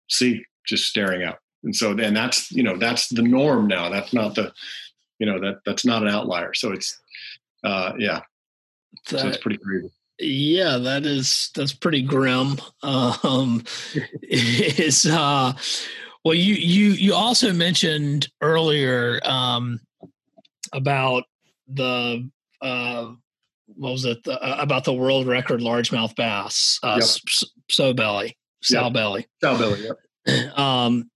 sea, 0.08 0.42
just 0.66 0.84
staring 0.84 1.22
out. 1.22 1.38
And 1.64 1.74
so, 1.74 1.94
then 1.94 2.14
that's 2.14 2.50
you 2.50 2.62
know, 2.62 2.76
that's 2.76 3.08
the 3.08 3.22
norm 3.22 3.66
now. 3.66 3.88
That's 3.88 4.12
not 4.12 4.34
the 4.34 4.52
you 5.18 5.26
know 5.26 5.38
that 5.40 5.60
that's 5.64 5.84
not 5.84 6.02
an 6.02 6.08
outlier. 6.08 6.54
So 6.54 6.72
it's 6.72 7.00
uh, 7.64 7.92
yeah, 7.98 8.20
that, 9.10 9.20
so 9.20 9.28
it's 9.28 9.36
pretty 9.36 9.58
crazy. 9.58 9.90
Yeah, 10.18 10.78
that 10.78 11.06
is 11.06 11.50
that's 11.54 11.72
pretty 11.72 12.02
grim. 12.02 12.56
Um, 12.82 13.62
is 14.22 15.06
uh, 15.06 15.52
well, 16.24 16.34
you 16.34 16.54
you 16.54 16.90
you 16.92 17.14
also 17.14 17.52
mentioned 17.52 18.28
earlier 18.40 19.20
um, 19.24 19.78
about 20.72 21.24
the 21.68 22.28
uh, 22.60 23.12
what 23.66 23.92
was 23.92 24.04
it 24.04 24.24
the, 24.24 24.40
uh, 24.40 24.56
about 24.60 24.84
the 24.84 24.92
world 24.92 25.26
record 25.26 25.60
largemouth 25.60 26.14
bass 26.16 26.78
uh, 26.82 26.98
yep. 27.00 27.48
Sowbelly 27.70 28.34
sow 28.62 28.84
yep. 28.84 28.92
belly 28.92 29.26
sow 29.42 29.58
belly 29.58 29.84
yep. 29.84 29.96
um, 30.56 31.10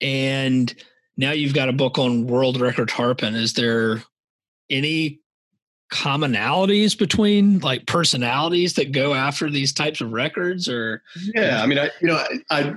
and 0.00 0.74
now 1.16 1.32
you've 1.32 1.54
got 1.54 1.68
a 1.68 1.72
book 1.72 1.98
on 1.98 2.26
world 2.26 2.60
record 2.60 2.88
tarpon. 2.88 3.34
Is 3.34 3.54
there 3.54 4.02
any 4.70 5.20
commonalities 5.92 6.96
between 6.96 7.58
like 7.58 7.86
personalities 7.86 8.74
that 8.74 8.92
go 8.92 9.12
after 9.12 9.50
these 9.50 9.74
types 9.74 10.00
of 10.00 10.10
records 10.10 10.66
or 10.66 11.02
yeah 11.34 11.62
i 11.62 11.66
mean 11.66 11.78
i 11.78 11.90
you 12.00 12.08
know 12.08 12.16
i, 12.16 12.40
I, 12.58 12.74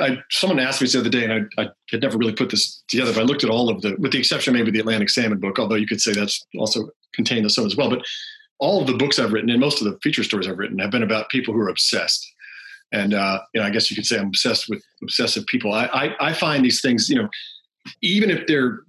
I 0.00 0.18
someone 0.30 0.58
asked 0.58 0.80
me 0.80 0.88
the 0.88 1.00
other 1.00 1.08
day, 1.08 1.24
and 1.24 1.48
I, 1.58 1.62
I, 1.62 1.68
had 1.90 2.02
never 2.02 2.18
really 2.18 2.32
put 2.32 2.50
this 2.50 2.82
together. 2.88 3.12
But 3.12 3.20
I 3.20 3.24
looked 3.24 3.44
at 3.44 3.50
all 3.50 3.68
of 3.68 3.82
the, 3.82 3.96
with 3.98 4.12
the 4.12 4.18
exception 4.18 4.54
maybe 4.54 4.70
the 4.70 4.80
Atlantic 4.80 5.10
Salmon 5.10 5.38
book, 5.38 5.58
although 5.58 5.74
you 5.74 5.86
could 5.86 6.00
say 6.00 6.12
that's 6.12 6.44
also 6.58 6.90
contained 7.12 7.44
in 7.44 7.50
some 7.50 7.66
as 7.66 7.76
well. 7.76 7.90
But 7.90 8.04
all 8.58 8.80
of 8.80 8.86
the 8.86 8.96
books 8.96 9.18
I've 9.18 9.32
written 9.32 9.50
and 9.50 9.60
most 9.60 9.80
of 9.80 9.90
the 9.90 9.98
feature 10.02 10.24
stories 10.24 10.46
I've 10.46 10.58
written 10.58 10.78
have 10.78 10.90
been 10.90 11.02
about 11.02 11.28
people 11.28 11.52
who 11.54 11.60
are 11.60 11.68
obsessed 11.68 12.34
and 12.94 13.12
uh, 13.12 13.40
you 13.52 13.60
know, 13.60 13.66
I 13.66 13.70
guess 13.70 13.90
you 13.90 13.96
could 13.96 14.06
say 14.06 14.18
I'm 14.18 14.28
obsessed 14.28 14.68
with 14.68 14.82
obsessive 15.02 15.46
people. 15.46 15.72
I, 15.72 15.86
I, 15.86 16.28
I 16.28 16.32
find 16.32 16.64
these 16.64 16.80
things, 16.80 17.08
you 17.08 17.16
know, 17.16 17.28
even 18.02 18.30
if 18.30 18.46
they're 18.46 18.80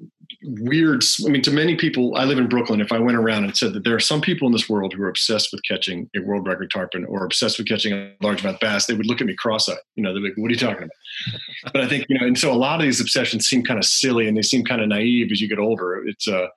weird. 0.44 1.04
I 1.26 1.30
mean, 1.30 1.42
to 1.42 1.52
many 1.52 1.76
people, 1.76 2.16
I 2.16 2.26
live 2.26 2.38
in 2.38 2.48
Brooklyn. 2.48 2.82
If 2.82 2.92
I 2.92 3.00
went 3.00 3.18
around 3.18 3.46
and 3.46 3.58
said 3.58 3.74
that 3.74 3.84
there 3.84 3.96
are 3.96 4.00
some 4.00 4.22
people 4.22 4.48
in 4.48 4.52
this 4.52 4.70
world 4.70 4.94
who 4.94 5.02
are 5.02 5.10
obsessed 5.10 5.50
with 5.52 5.62
catching 5.68 6.08
a 6.16 6.20
world 6.20 6.48
record 6.48 6.70
tarpon 6.72 7.06
or 7.06 7.26
obsessed 7.26 7.58
with 7.58 7.68
catching 7.68 7.94
a 7.94 8.14
largemouth 8.22 8.60
bass, 8.60 8.86
they 8.86 8.94
would 8.94 9.08
look 9.08 9.22
at 9.22 9.28
me 9.28 9.36
cross-eyed. 9.36 9.78
You 9.96 10.04
know, 10.04 10.14
they're 10.14 10.22
like, 10.22 10.34
"What 10.38 10.50
are 10.50 10.54
you 10.54 10.60
talking 10.60 10.84
about?" 10.84 11.72
but 11.74 11.82
I 11.82 11.88
think 11.88 12.06
you 12.08 12.20
know, 12.20 12.28
and 12.28 12.38
so 12.38 12.52
a 12.52 12.54
lot 12.54 12.80
of 12.80 12.84
these 12.84 13.02
obsessions 13.02 13.48
seem 13.48 13.64
kind 13.64 13.80
of 13.80 13.86
silly 13.86 14.28
and 14.28 14.38
they 14.38 14.44
seem 14.44 14.64
kind 14.64 14.82
of 14.82 14.88
naive 14.88 15.32
as 15.32 15.42
you 15.42 15.50
get 15.50 15.60
older. 15.60 16.06
It's 16.06 16.28
uh, 16.28 16.48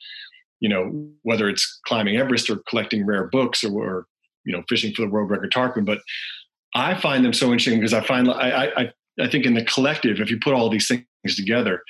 you 0.60 0.68
know, 0.68 1.08
whether 1.22 1.48
it's 1.48 1.80
climbing 1.86 2.16
Everest 2.16 2.50
or 2.50 2.60
collecting 2.68 3.06
rare 3.06 3.28
books 3.28 3.62
or, 3.64 3.72
or 3.72 4.06
you 4.44 4.52
know, 4.52 4.62
fishing 4.68 4.92
for 4.94 5.02
the 5.02 5.08
world 5.08 5.30
record 5.30 5.52
tarpon, 5.52 5.84
but 5.84 6.00
I 6.74 6.94
find 6.94 7.24
them 7.24 7.32
so 7.32 7.46
interesting 7.46 7.78
because 7.78 7.94
I 7.94 8.00
find 8.00 8.30
I, 8.30 8.70
I 8.76 8.92
I 9.20 9.28
think 9.28 9.46
in 9.46 9.54
the 9.54 9.64
collective, 9.64 10.20
if 10.20 10.30
you 10.30 10.38
put 10.42 10.54
all 10.54 10.70
these 10.70 10.86
things 10.86 11.36
together, 11.36 11.82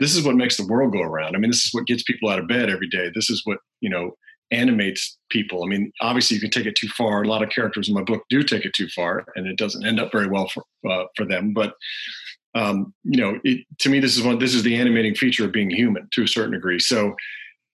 this 0.00 0.16
is 0.16 0.24
what 0.24 0.36
makes 0.36 0.56
the 0.56 0.66
world 0.66 0.92
go 0.92 1.00
around. 1.00 1.36
I 1.36 1.38
mean, 1.38 1.50
this 1.50 1.64
is 1.64 1.72
what 1.72 1.86
gets 1.86 2.02
people 2.02 2.28
out 2.28 2.38
of 2.38 2.48
bed 2.48 2.68
every 2.68 2.88
day. 2.88 3.10
This 3.14 3.30
is 3.30 3.42
what 3.44 3.58
you 3.80 3.90
know 3.90 4.12
animates 4.50 5.16
people. 5.30 5.64
I 5.64 5.68
mean, 5.68 5.92
obviously, 6.00 6.34
you 6.34 6.40
can 6.40 6.50
take 6.50 6.66
it 6.66 6.76
too 6.76 6.88
far. 6.88 7.22
A 7.22 7.28
lot 7.28 7.42
of 7.42 7.50
characters 7.50 7.88
in 7.88 7.94
my 7.94 8.02
book 8.02 8.22
do 8.28 8.42
take 8.42 8.64
it 8.64 8.74
too 8.74 8.88
far, 8.88 9.24
and 9.36 9.46
it 9.46 9.56
doesn't 9.56 9.86
end 9.86 10.00
up 10.00 10.10
very 10.12 10.28
well 10.28 10.48
for 10.48 10.64
uh, 10.90 11.04
for 11.16 11.24
them. 11.24 11.52
But 11.52 11.74
um, 12.54 12.92
you 13.04 13.20
know, 13.20 13.38
it, 13.44 13.64
to 13.80 13.88
me, 13.88 14.00
this 14.00 14.16
is 14.16 14.22
one. 14.22 14.38
This 14.38 14.54
is 14.54 14.62
the 14.62 14.76
animating 14.76 15.14
feature 15.14 15.44
of 15.44 15.52
being 15.52 15.70
human 15.70 16.08
to 16.12 16.24
a 16.24 16.28
certain 16.28 16.52
degree. 16.52 16.78
So 16.78 17.14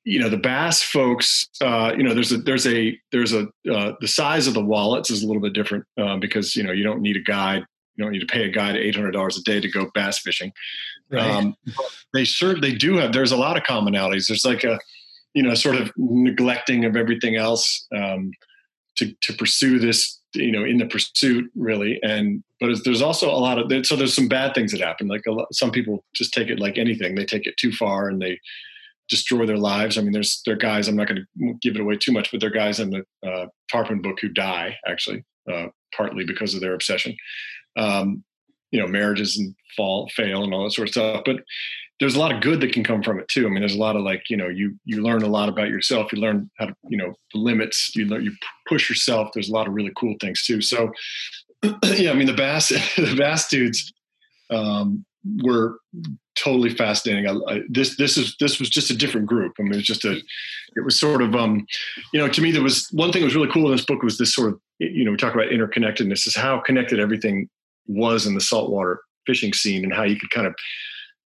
you 0.08 0.18
know 0.18 0.30
the 0.30 0.38
bass 0.38 0.82
folks 0.82 1.48
uh, 1.60 1.92
you 1.96 2.02
know 2.02 2.14
there's 2.14 2.32
a 2.32 2.38
there's 2.38 2.66
a 2.66 2.98
there's 3.12 3.34
a 3.34 3.42
uh, 3.70 3.92
the 4.00 4.08
size 4.08 4.46
of 4.46 4.54
the 4.54 4.64
wallets 4.64 5.10
is 5.10 5.22
a 5.22 5.26
little 5.26 5.42
bit 5.42 5.52
different 5.52 5.84
uh, 6.00 6.16
because 6.16 6.56
you 6.56 6.62
know 6.62 6.72
you 6.72 6.82
don't 6.82 7.02
need 7.02 7.16
a 7.16 7.22
guide 7.22 7.62
you 7.94 8.04
don't 8.04 8.12
need 8.12 8.20
to 8.20 8.26
pay 8.26 8.44
a 8.44 8.48
guide 8.48 8.76
$800 8.76 9.38
a 9.38 9.42
day 9.42 9.60
to 9.60 9.68
go 9.68 9.90
bass 9.92 10.20
fishing. 10.20 10.52
Right. 11.10 11.22
um, 11.22 11.56
they 12.14 12.24
certainly 12.24 12.74
do 12.74 12.96
have 12.96 13.12
there's 13.12 13.32
a 13.32 13.36
lot 13.36 13.56
of 13.56 13.64
commonalities. 13.64 14.28
There's 14.28 14.44
like 14.44 14.64
a 14.64 14.78
you 15.34 15.42
know 15.42 15.54
sort 15.54 15.76
of 15.76 15.90
neglecting 15.96 16.84
of 16.84 16.96
everything 16.96 17.36
else 17.36 17.86
um, 17.94 18.30
to 18.96 19.12
to 19.22 19.32
pursue 19.34 19.78
this 19.78 20.20
you 20.34 20.52
know 20.52 20.64
in 20.64 20.78
the 20.78 20.86
pursuit 20.86 21.50
really. 21.54 21.98
And 22.02 22.42
but 22.60 22.70
there's 22.84 23.02
also 23.02 23.30
a 23.30 23.36
lot 23.36 23.58
of 23.58 23.86
so 23.86 23.94
there's 23.96 24.14
some 24.14 24.28
bad 24.28 24.54
things 24.54 24.72
that 24.72 24.80
happen. 24.80 25.08
Like 25.08 25.26
a 25.26 25.32
lot, 25.32 25.52
some 25.52 25.70
people 25.70 26.04
just 26.14 26.32
take 26.32 26.48
it 26.48 26.60
like 26.60 26.78
anything. 26.78 27.14
They 27.14 27.26
take 27.26 27.46
it 27.46 27.56
too 27.58 27.72
far 27.72 28.08
and 28.08 28.22
they 28.22 28.38
destroy 29.08 29.46
their 29.46 29.58
lives. 29.58 29.98
I 29.98 30.02
mean, 30.02 30.12
there's 30.12 30.40
there 30.44 30.54
are 30.54 30.58
guys. 30.58 30.88
I'm 30.88 30.96
not 30.96 31.08
going 31.08 31.24
to 31.24 31.54
give 31.62 31.74
it 31.74 31.80
away 31.80 31.96
too 31.96 32.12
much, 32.12 32.30
but 32.30 32.40
there 32.40 32.50
are 32.50 32.52
guys 32.52 32.80
in 32.80 32.90
the 32.90 33.04
uh, 33.26 33.46
Tarpon 33.70 34.02
book 34.02 34.18
who 34.20 34.28
die 34.28 34.76
actually, 34.86 35.24
uh, 35.50 35.66
partly 35.96 36.24
because 36.24 36.54
of 36.54 36.60
their 36.60 36.74
obsession. 36.74 37.16
Um, 37.76 38.24
you 38.70 38.80
know, 38.80 38.86
marriages 38.86 39.38
and 39.38 39.54
fall, 39.76 40.10
fail, 40.14 40.44
and 40.44 40.52
all 40.52 40.64
that 40.64 40.72
sort 40.72 40.88
of 40.88 40.92
stuff. 40.92 41.22
But 41.24 41.36
there's 42.00 42.14
a 42.14 42.18
lot 42.18 42.32
of 42.32 42.42
good 42.42 42.60
that 42.60 42.72
can 42.72 42.84
come 42.84 43.02
from 43.02 43.18
it 43.18 43.28
too. 43.28 43.46
I 43.46 43.50
mean, 43.50 43.60
there's 43.60 43.74
a 43.74 43.78
lot 43.78 43.96
of 43.96 44.02
like, 44.02 44.24
you 44.28 44.36
know, 44.36 44.48
you 44.48 44.78
you 44.84 45.02
learn 45.02 45.22
a 45.22 45.28
lot 45.28 45.48
about 45.48 45.68
yourself. 45.68 46.12
You 46.12 46.20
learn 46.20 46.50
how 46.58 46.66
to, 46.66 46.74
you 46.88 46.98
know, 46.98 47.14
the 47.32 47.40
limits. 47.40 47.94
You 47.96 48.06
learn, 48.06 48.24
you 48.24 48.32
push 48.68 48.88
yourself. 48.88 49.30
There's 49.32 49.48
a 49.48 49.54
lot 49.54 49.66
of 49.66 49.74
really 49.74 49.92
cool 49.96 50.14
things 50.20 50.44
too. 50.44 50.60
So, 50.60 50.92
yeah, 51.62 52.10
I 52.10 52.14
mean, 52.14 52.26
the 52.26 52.34
bass 52.34 52.68
the 52.96 53.14
bass 53.16 53.48
dudes 53.48 53.92
um, 54.50 55.04
were 55.42 55.78
totally 56.36 56.70
fascinating. 56.70 57.26
I, 57.26 57.52
I, 57.52 57.60
this 57.68 57.96
this 57.96 58.16
is 58.16 58.36
this 58.40 58.58
was 58.58 58.70
just 58.70 58.90
a 58.90 58.96
different 58.96 59.26
group. 59.26 59.54
I 59.58 59.62
mean, 59.62 59.72
it 59.72 59.76
was 59.76 59.86
just 59.86 60.04
a 60.04 60.12
it 60.76 60.84
was 60.84 60.98
sort 60.98 61.22
of 61.22 61.34
um, 61.34 61.66
you 62.12 62.20
know 62.20 62.28
to 62.28 62.40
me 62.40 62.50
there 62.50 62.62
was 62.62 62.88
one 62.92 63.12
thing 63.12 63.22
that 63.22 63.26
was 63.26 63.36
really 63.36 63.52
cool 63.52 63.66
in 63.66 63.72
this 63.72 63.84
book 63.84 64.02
was 64.02 64.18
this 64.18 64.34
sort 64.34 64.52
of 64.52 64.60
you 64.78 65.04
know 65.04 65.10
we 65.10 65.16
talk 65.16 65.34
about 65.34 65.48
interconnectedness 65.48 66.26
is 66.26 66.36
how 66.36 66.60
connected 66.60 67.00
everything 67.00 67.48
was 67.86 68.26
in 68.26 68.34
the 68.34 68.40
saltwater 68.40 69.00
fishing 69.26 69.52
scene 69.52 69.84
and 69.84 69.92
how 69.92 70.04
you 70.04 70.18
could 70.18 70.30
kind 70.30 70.46
of 70.46 70.54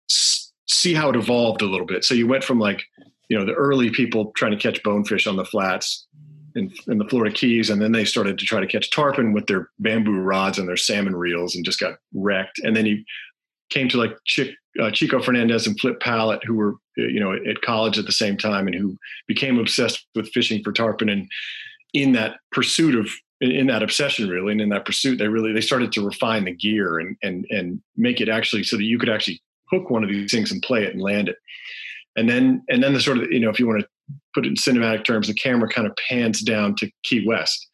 see 0.09 0.95
how 0.95 1.11
it 1.11 1.17
evolved 1.17 1.63
a 1.63 1.67
little 1.67 1.87
bit. 1.87 2.05
So 2.05 2.15
you 2.15 2.27
went 2.27 2.45
from 2.45 2.59
like 2.59 2.83
you 3.29 3.39
know 3.39 3.45
the 3.45 3.55
early 3.55 3.91
people 3.91 4.33
trying 4.37 4.53
to 4.53 4.59
catch 4.59 4.83
bonefish 4.83 5.27
on 5.27 5.37
the 5.37 5.45
flats 5.45 6.07
in, 6.55 6.71
in, 6.87 6.99
the 6.99 7.09
Florida 7.09 7.35
Keys, 7.35 7.71
and 7.71 7.81
then 7.81 7.93
they 7.93 8.05
started 8.05 8.39
to 8.39 8.45
try 8.45 8.61
to 8.61 8.67
catch 8.67 8.91
tarpon 8.91 9.33
with 9.33 9.47
their 9.47 9.71
bamboo 9.79 10.19
rods 10.19 10.59
and 10.59 10.69
their 10.69 10.77
salmon 10.77 11.17
reels, 11.17 11.55
and 11.55 11.65
just 11.65 11.81
got 11.81 11.95
wrecked. 12.15 12.59
And 12.59 12.77
then 12.77 12.87
you 12.87 13.05
came 13.73 13.89
to 13.89 13.99
like 13.99 14.17
Chick, 14.25 14.55
uh, 14.81 14.91
Chico 14.91 15.21
Fernandez 15.21 15.67
and 15.67 15.79
Flip 15.81 16.01
Pallot, 16.01 16.41
who 16.45 16.55
were 16.55 16.77
you 16.97 17.21
know 17.21 17.33
at 17.33 17.63
college 17.63 17.99
at 17.99 18.07
the 18.07 18.13
same 18.13 18.37
time, 18.37 18.67
and 18.67 18.77
who 18.77 18.97
became 19.27 19.59
obsessed 19.59 20.07
with 20.15 20.31
fishing 20.31 20.63
for 20.63 20.73
tarpon. 20.73 21.09
And 21.09 21.29
in 21.93 22.13
that 22.13 22.37
pursuit 22.51 22.95
of 22.95 23.11
in 23.41 23.67
that 23.67 23.83
obsession 23.83 24.29
really 24.29 24.53
and 24.53 24.61
in 24.61 24.69
that 24.69 24.85
pursuit 24.85 25.19
they 25.19 25.27
really 25.27 25.53
they 25.53 25.61
started 25.61 25.91
to 25.91 26.05
refine 26.05 26.45
the 26.45 26.53
gear 26.53 27.01
and 27.01 27.17
and 27.23 27.45
and 27.51 27.83
make 27.97 28.21
it 28.21 28.29
actually 28.29 28.63
so 28.63 28.77
that 28.77 28.85
you 28.85 28.99
could 28.99 29.09
actually 29.09 29.43
hook 29.69 29.91
one 29.91 30.05
of 30.05 30.09
these 30.09 30.31
things 30.31 30.53
and 30.53 30.63
play 30.63 30.85
it 30.85 30.93
and 30.93 31.03
land 31.03 31.29
it 31.29 31.37
and 32.17 32.29
then 32.29 32.63
and 32.69 32.83
then 32.83 32.95
the 32.95 33.01
sort 33.01 33.19
of 33.19 33.31
you 33.33 33.41
know 33.41 33.51
if 33.51 33.59
you 33.59 33.67
want 33.67 33.81
to 33.81 33.89
put 34.33 34.47
it 34.47 34.49
in 34.49 34.55
cinematic 34.55 35.05
terms 35.05 35.27
the 35.27 35.35
camera 35.35 35.69
kind 35.69 35.89
of 35.89 35.97
pans 36.09 36.41
down 36.41 36.77
to 36.77 36.89
key 37.03 37.27
west 37.27 37.69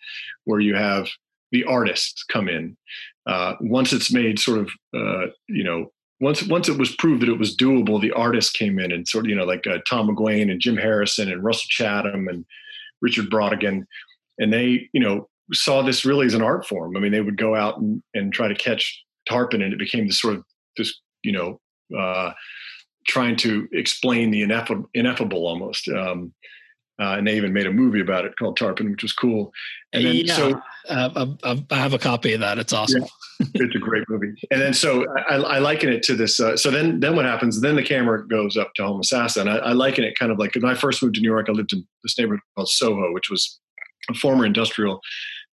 where 0.44 0.60
you 0.60 0.74
have 0.74 1.06
the 1.52 1.64
artists 1.64 2.24
come 2.24 2.48
in 2.48 2.76
uh, 3.28 3.54
once 3.60 3.92
it's 3.92 4.12
made 4.12 4.38
sort 4.38 4.58
of 4.58 4.70
uh, 4.96 5.26
you 5.48 5.62
know 5.62 5.92
once 6.20 6.42
once 6.44 6.68
it 6.68 6.78
was 6.78 6.96
proved 6.96 7.22
that 7.22 7.28
it 7.28 7.38
was 7.38 7.56
doable, 7.56 8.00
the 8.00 8.12
artists 8.12 8.50
came 8.50 8.78
in 8.78 8.90
and 8.90 9.06
sort 9.06 9.26
of 9.26 9.30
you 9.30 9.36
know 9.36 9.44
like 9.44 9.66
uh, 9.66 9.78
Tom 9.88 10.08
McGuane 10.08 10.50
and 10.50 10.60
Jim 10.60 10.76
Harrison 10.76 11.30
and 11.30 11.44
Russell 11.44 11.68
Chatham 11.68 12.26
and 12.28 12.44
Richard 13.00 13.30
Brautigan, 13.30 13.84
and 14.38 14.52
they 14.52 14.88
you 14.92 15.00
know 15.00 15.28
saw 15.52 15.82
this 15.82 16.04
really 16.04 16.26
as 16.26 16.34
an 16.34 16.42
art 16.42 16.66
form. 16.66 16.96
I 16.96 17.00
mean, 17.00 17.12
they 17.12 17.20
would 17.20 17.38
go 17.38 17.54
out 17.54 17.78
and, 17.78 18.02
and 18.14 18.32
try 18.32 18.48
to 18.48 18.54
catch 18.54 19.04
tarpon, 19.28 19.62
and 19.62 19.72
it 19.72 19.78
became 19.78 20.06
this 20.06 20.20
sort 20.20 20.36
of 20.36 20.44
this 20.76 20.98
you 21.22 21.32
know 21.32 21.60
uh, 21.96 22.32
trying 23.06 23.36
to 23.36 23.68
explain 23.72 24.30
the 24.30 24.42
ineffable, 24.42 24.88
ineffable 24.94 25.46
almost. 25.46 25.86
Um, 25.88 26.32
uh, 27.00 27.14
and 27.16 27.26
they 27.26 27.36
even 27.36 27.52
made 27.52 27.66
a 27.66 27.72
movie 27.72 28.00
about 28.00 28.24
it 28.24 28.32
called 28.38 28.56
Tarpon, 28.56 28.90
which 28.90 29.02
was 29.02 29.12
cool. 29.12 29.52
And 29.92 30.04
then 30.04 30.16
yeah, 30.16 30.36
so 30.36 30.62
uh, 30.88 31.26
I 31.70 31.76
have 31.76 31.94
a 31.94 31.98
copy 31.98 32.32
of 32.34 32.40
that. 32.40 32.58
It's 32.58 32.72
awesome. 32.72 33.02
Yeah, 33.02 33.46
it's 33.54 33.76
a 33.76 33.78
great 33.78 34.04
movie. 34.08 34.34
And 34.50 34.60
then 34.60 34.74
so 34.74 35.06
I, 35.16 35.36
I 35.36 35.58
liken 35.58 35.90
it 35.90 36.02
to 36.04 36.16
this. 36.16 36.40
Uh, 36.40 36.56
so 36.56 36.70
then 36.70 37.00
then 37.00 37.14
what 37.14 37.24
happens? 37.24 37.60
Then 37.60 37.76
the 37.76 37.82
camera 37.82 38.26
goes 38.26 38.56
up 38.56 38.72
to 38.74 38.82
Homosassa, 38.82 39.40
and 39.40 39.50
I, 39.50 39.56
I 39.58 39.72
liken 39.72 40.04
it 40.04 40.18
kind 40.18 40.32
of 40.32 40.38
like 40.38 40.54
when 40.54 40.64
I 40.64 40.74
first 40.74 41.02
moved 41.02 41.14
to 41.16 41.20
New 41.20 41.30
York. 41.30 41.46
I 41.48 41.52
lived 41.52 41.72
in 41.72 41.86
this 42.02 42.18
neighborhood 42.18 42.40
called 42.56 42.68
Soho, 42.68 43.12
which 43.12 43.30
was 43.30 43.60
a 44.10 44.14
former 44.14 44.44
industrial 44.44 45.00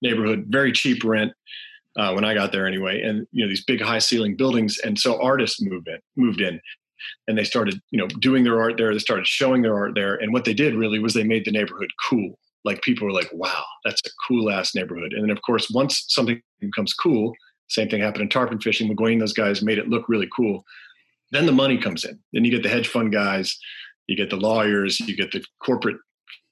neighborhood, 0.01 0.45
very 0.47 0.71
cheap 0.71 1.03
rent. 1.03 1.31
Uh, 1.97 2.11
when 2.11 2.25
I 2.25 2.33
got 2.33 2.51
there 2.51 2.67
anyway, 2.67 3.01
and 3.01 3.25
you 3.31 3.45
know 3.45 3.47
these 3.47 3.63
big 3.63 3.81
high 3.81 3.99
ceiling 3.99 4.35
buildings, 4.35 4.79
and 4.79 4.99
so 4.99 5.21
artists 5.21 5.61
moved 5.61 5.87
in, 5.87 5.97
moved 6.17 6.41
in, 6.41 6.59
and 7.27 7.37
they 7.37 7.43
started 7.43 7.79
you 7.91 7.99
know 7.99 8.07
doing 8.07 8.43
their 8.43 8.59
art 8.59 8.77
there 8.77 8.93
they 8.93 8.99
started 8.99 9.27
showing 9.27 9.61
their 9.61 9.75
art 9.75 9.93
there 9.95 10.15
and 10.15 10.33
what 10.33 10.45
they 10.45 10.53
did 10.53 10.75
really 10.75 10.99
was 10.99 11.13
they 11.13 11.23
made 11.23 11.45
the 11.45 11.51
neighborhood 11.51 11.89
cool. 12.09 12.39
Like 12.63 12.81
people 12.81 13.05
were 13.05 13.13
like 13.13 13.29
wow 13.33 13.63
that's 13.83 14.01
a 14.05 14.09
cool 14.27 14.49
ass 14.49 14.75
neighborhood. 14.75 15.13
And 15.13 15.23
then 15.23 15.31
of 15.31 15.41
course 15.41 15.69
once 15.73 16.05
something 16.09 16.41
becomes 16.59 16.93
cool 16.93 17.33
same 17.67 17.89
thing 17.89 18.01
happened 18.01 18.23
in 18.23 18.29
tarpon 18.29 18.59
fishing 18.59 18.93
mcguane 18.93 19.19
those 19.19 19.33
guys 19.33 19.61
made 19.61 19.77
it 19.77 19.89
look 19.89 20.07
really 20.07 20.29
cool. 20.35 20.63
Then 21.31 21.45
the 21.45 21.51
money 21.51 21.77
comes 21.77 22.05
in. 22.05 22.19
Then 22.33 22.45
you 22.45 22.51
get 22.51 22.63
the 22.63 22.69
hedge 22.69 22.87
fund 22.87 23.11
guys 23.11 23.57
you 24.07 24.15
get 24.15 24.29
the 24.29 24.35
lawyers 24.35 24.99
you 24.99 25.15
get 25.15 25.31
the 25.31 25.43
corporate 25.63 25.97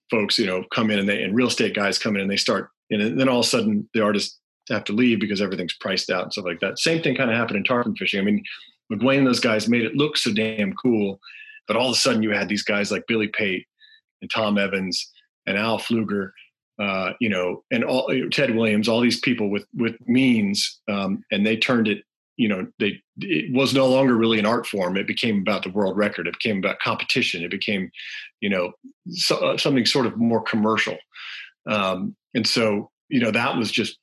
folks 0.10 0.38
you 0.38 0.46
know 0.46 0.64
come 0.74 0.90
in 0.90 1.00
and 1.00 1.08
they 1.08 1.22
and 1.24 1.36
real 1.36 1.48
estate 1.48 1.76
guys 1.76 2.00
come 2.00 2.16
in 2.16 2.22
and 2.22 2.32
they 2.32 2.38
start 2.38 2.70
and 2.90 3.20
then 3.20 3.30
all 3.30 3.40
of 3.40 3.46
a 3.46 3.50
sudden 3.50 3.88
the 3.94 4.02
artists 4.02 4.40
have 4.70 4.84
to 4.86 4.94
leave 4.94 5.20
because 5.20 5.42
everything's 5.42 5.76
priced 5.76 6.10
out 6.10 6.24
and 6.24 6.32
stuff 6.32 6.46
like 6.46 6.60
that. 6.62 6.80
Same 6.80 7.02
thing 7.02 7.16
kind 7.16 7.30
of 7.30 7.36
happened 7.36 7.58
in 7.58 7.64
tarpon 7.64 7.96
fishing. 7.96 8.20
I 8.20 8.24
mean 8.24 8.44
McGuane 8.94 9.20
and 9.20 9.28
those 9.28 9.40
guys 9.40 9.70
made 9.70 9.84
it 9.84 9.96
look 9.96 10.18
so 10.18 10.34
damn 10.34 10.74
cool. 10.74 11.20
But 11.68 11.78
all 11.78 11.90
of 11.90 11.96
a 11.96 12.00
sudden, 12.00 12.24
you 12.24 12.32
had 12.32 12.50
these 12.50 12.64
guys 12.64 12.92
like 12.92 13.08
Billy 13.08 13.28
Pate 13.28 13.66
and 14.22 14.30
Tom 14.30 14.58
Evans 14.58 15.12
and 15.46 15.58
Al 15.58 15.80
Pflueger, 15.80 16.32
uh, 16.80 17.14
you 17.20 17.30
know, 17.30 17.64
and 17.72 17.84
all 17.84 18.12
Ted 18.32 18.56
Williams, 18.56 18.90
all 18.90 19.00
these 19.00 19.20
people 19.20 19.50
with 19.50 19.66
with 19.74 19.96
means, 20.08 20.82
um, 20.90 21.24
and 21.32 21.46
they 21.46 21.58
turned 21.58 21.88
it. 21.88 22.04
You 22.36 22.50
know, 22.50 22.68
they 22.80 23.00
it 23.20 23.54
was 23.54 23.74
no 23.74 23.88
longer 23.88 24.16
really 24.16 24.40
an 24.40 24.46
art 24.46 24.66
form. 24.66 24.98
It 24.98 25.08
became 25.08 25.40
about 25.40 25.64
the 25.64 25.70
world 25.70 25.96
record. 25.96 26.28
It 26.28 26.34
became 26.34 26.58
about 26.58 26.80
competition. 26.80 27.44
It 27.44 27.52
became, 27.52 27.92
you 28.42 28.50
know, 28.50 28.72
so, 29.10 29.38
uh, 29.38 29.58
something 29.58 29.86
sort 29.86 30.08
of 30.08 30.18
more 30.18 30.42
commercial. 30.42 30.98
Um, 31.70 32.16
and 32.34 32.48
so, 32.48 32.90
you 33.10 33.20
know, 33.20 33.32
that 33.32 33.56
was 33.56 33.72
just 33.72 34.00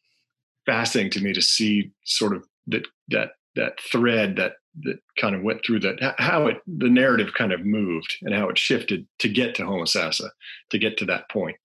fascinating 0.65 1.11
to 1.11 1.21
me 1.21 1.33
to 1.33 1.43
see 1.43 1.91
sort 2.05 2.35
of 2.35 2.47
that 2.69 2.87
that 3.09 3.33
that 3.57 3.81
thread 3.81 4.37
that 4.37 4.53
that 4.83 4.99
kind 5.19 5.35
of 5.35 5.43
went 5.43 5.65
through 5.65 5.81
that 5.81 6.15
how 6.19 6.47
it 6.47 6.59
the 6.67 6.89
narrative 6.89 7.35
kind 7.35 7.53
of 7.53 7.65
moved 7.65 8.17
and 8.23 8.35
how 8.35 8.49
it 8.49 8.59
shifted 8.59 9.07
to 9.19 9.29
get 9.29 9.55
to 9.55 9.63
homosassa 9.63 10.29
to 10.71 10.79
get 10.79 10.97
to 10.99 11.05
that 11.05 11.29
point. 11.29 11.57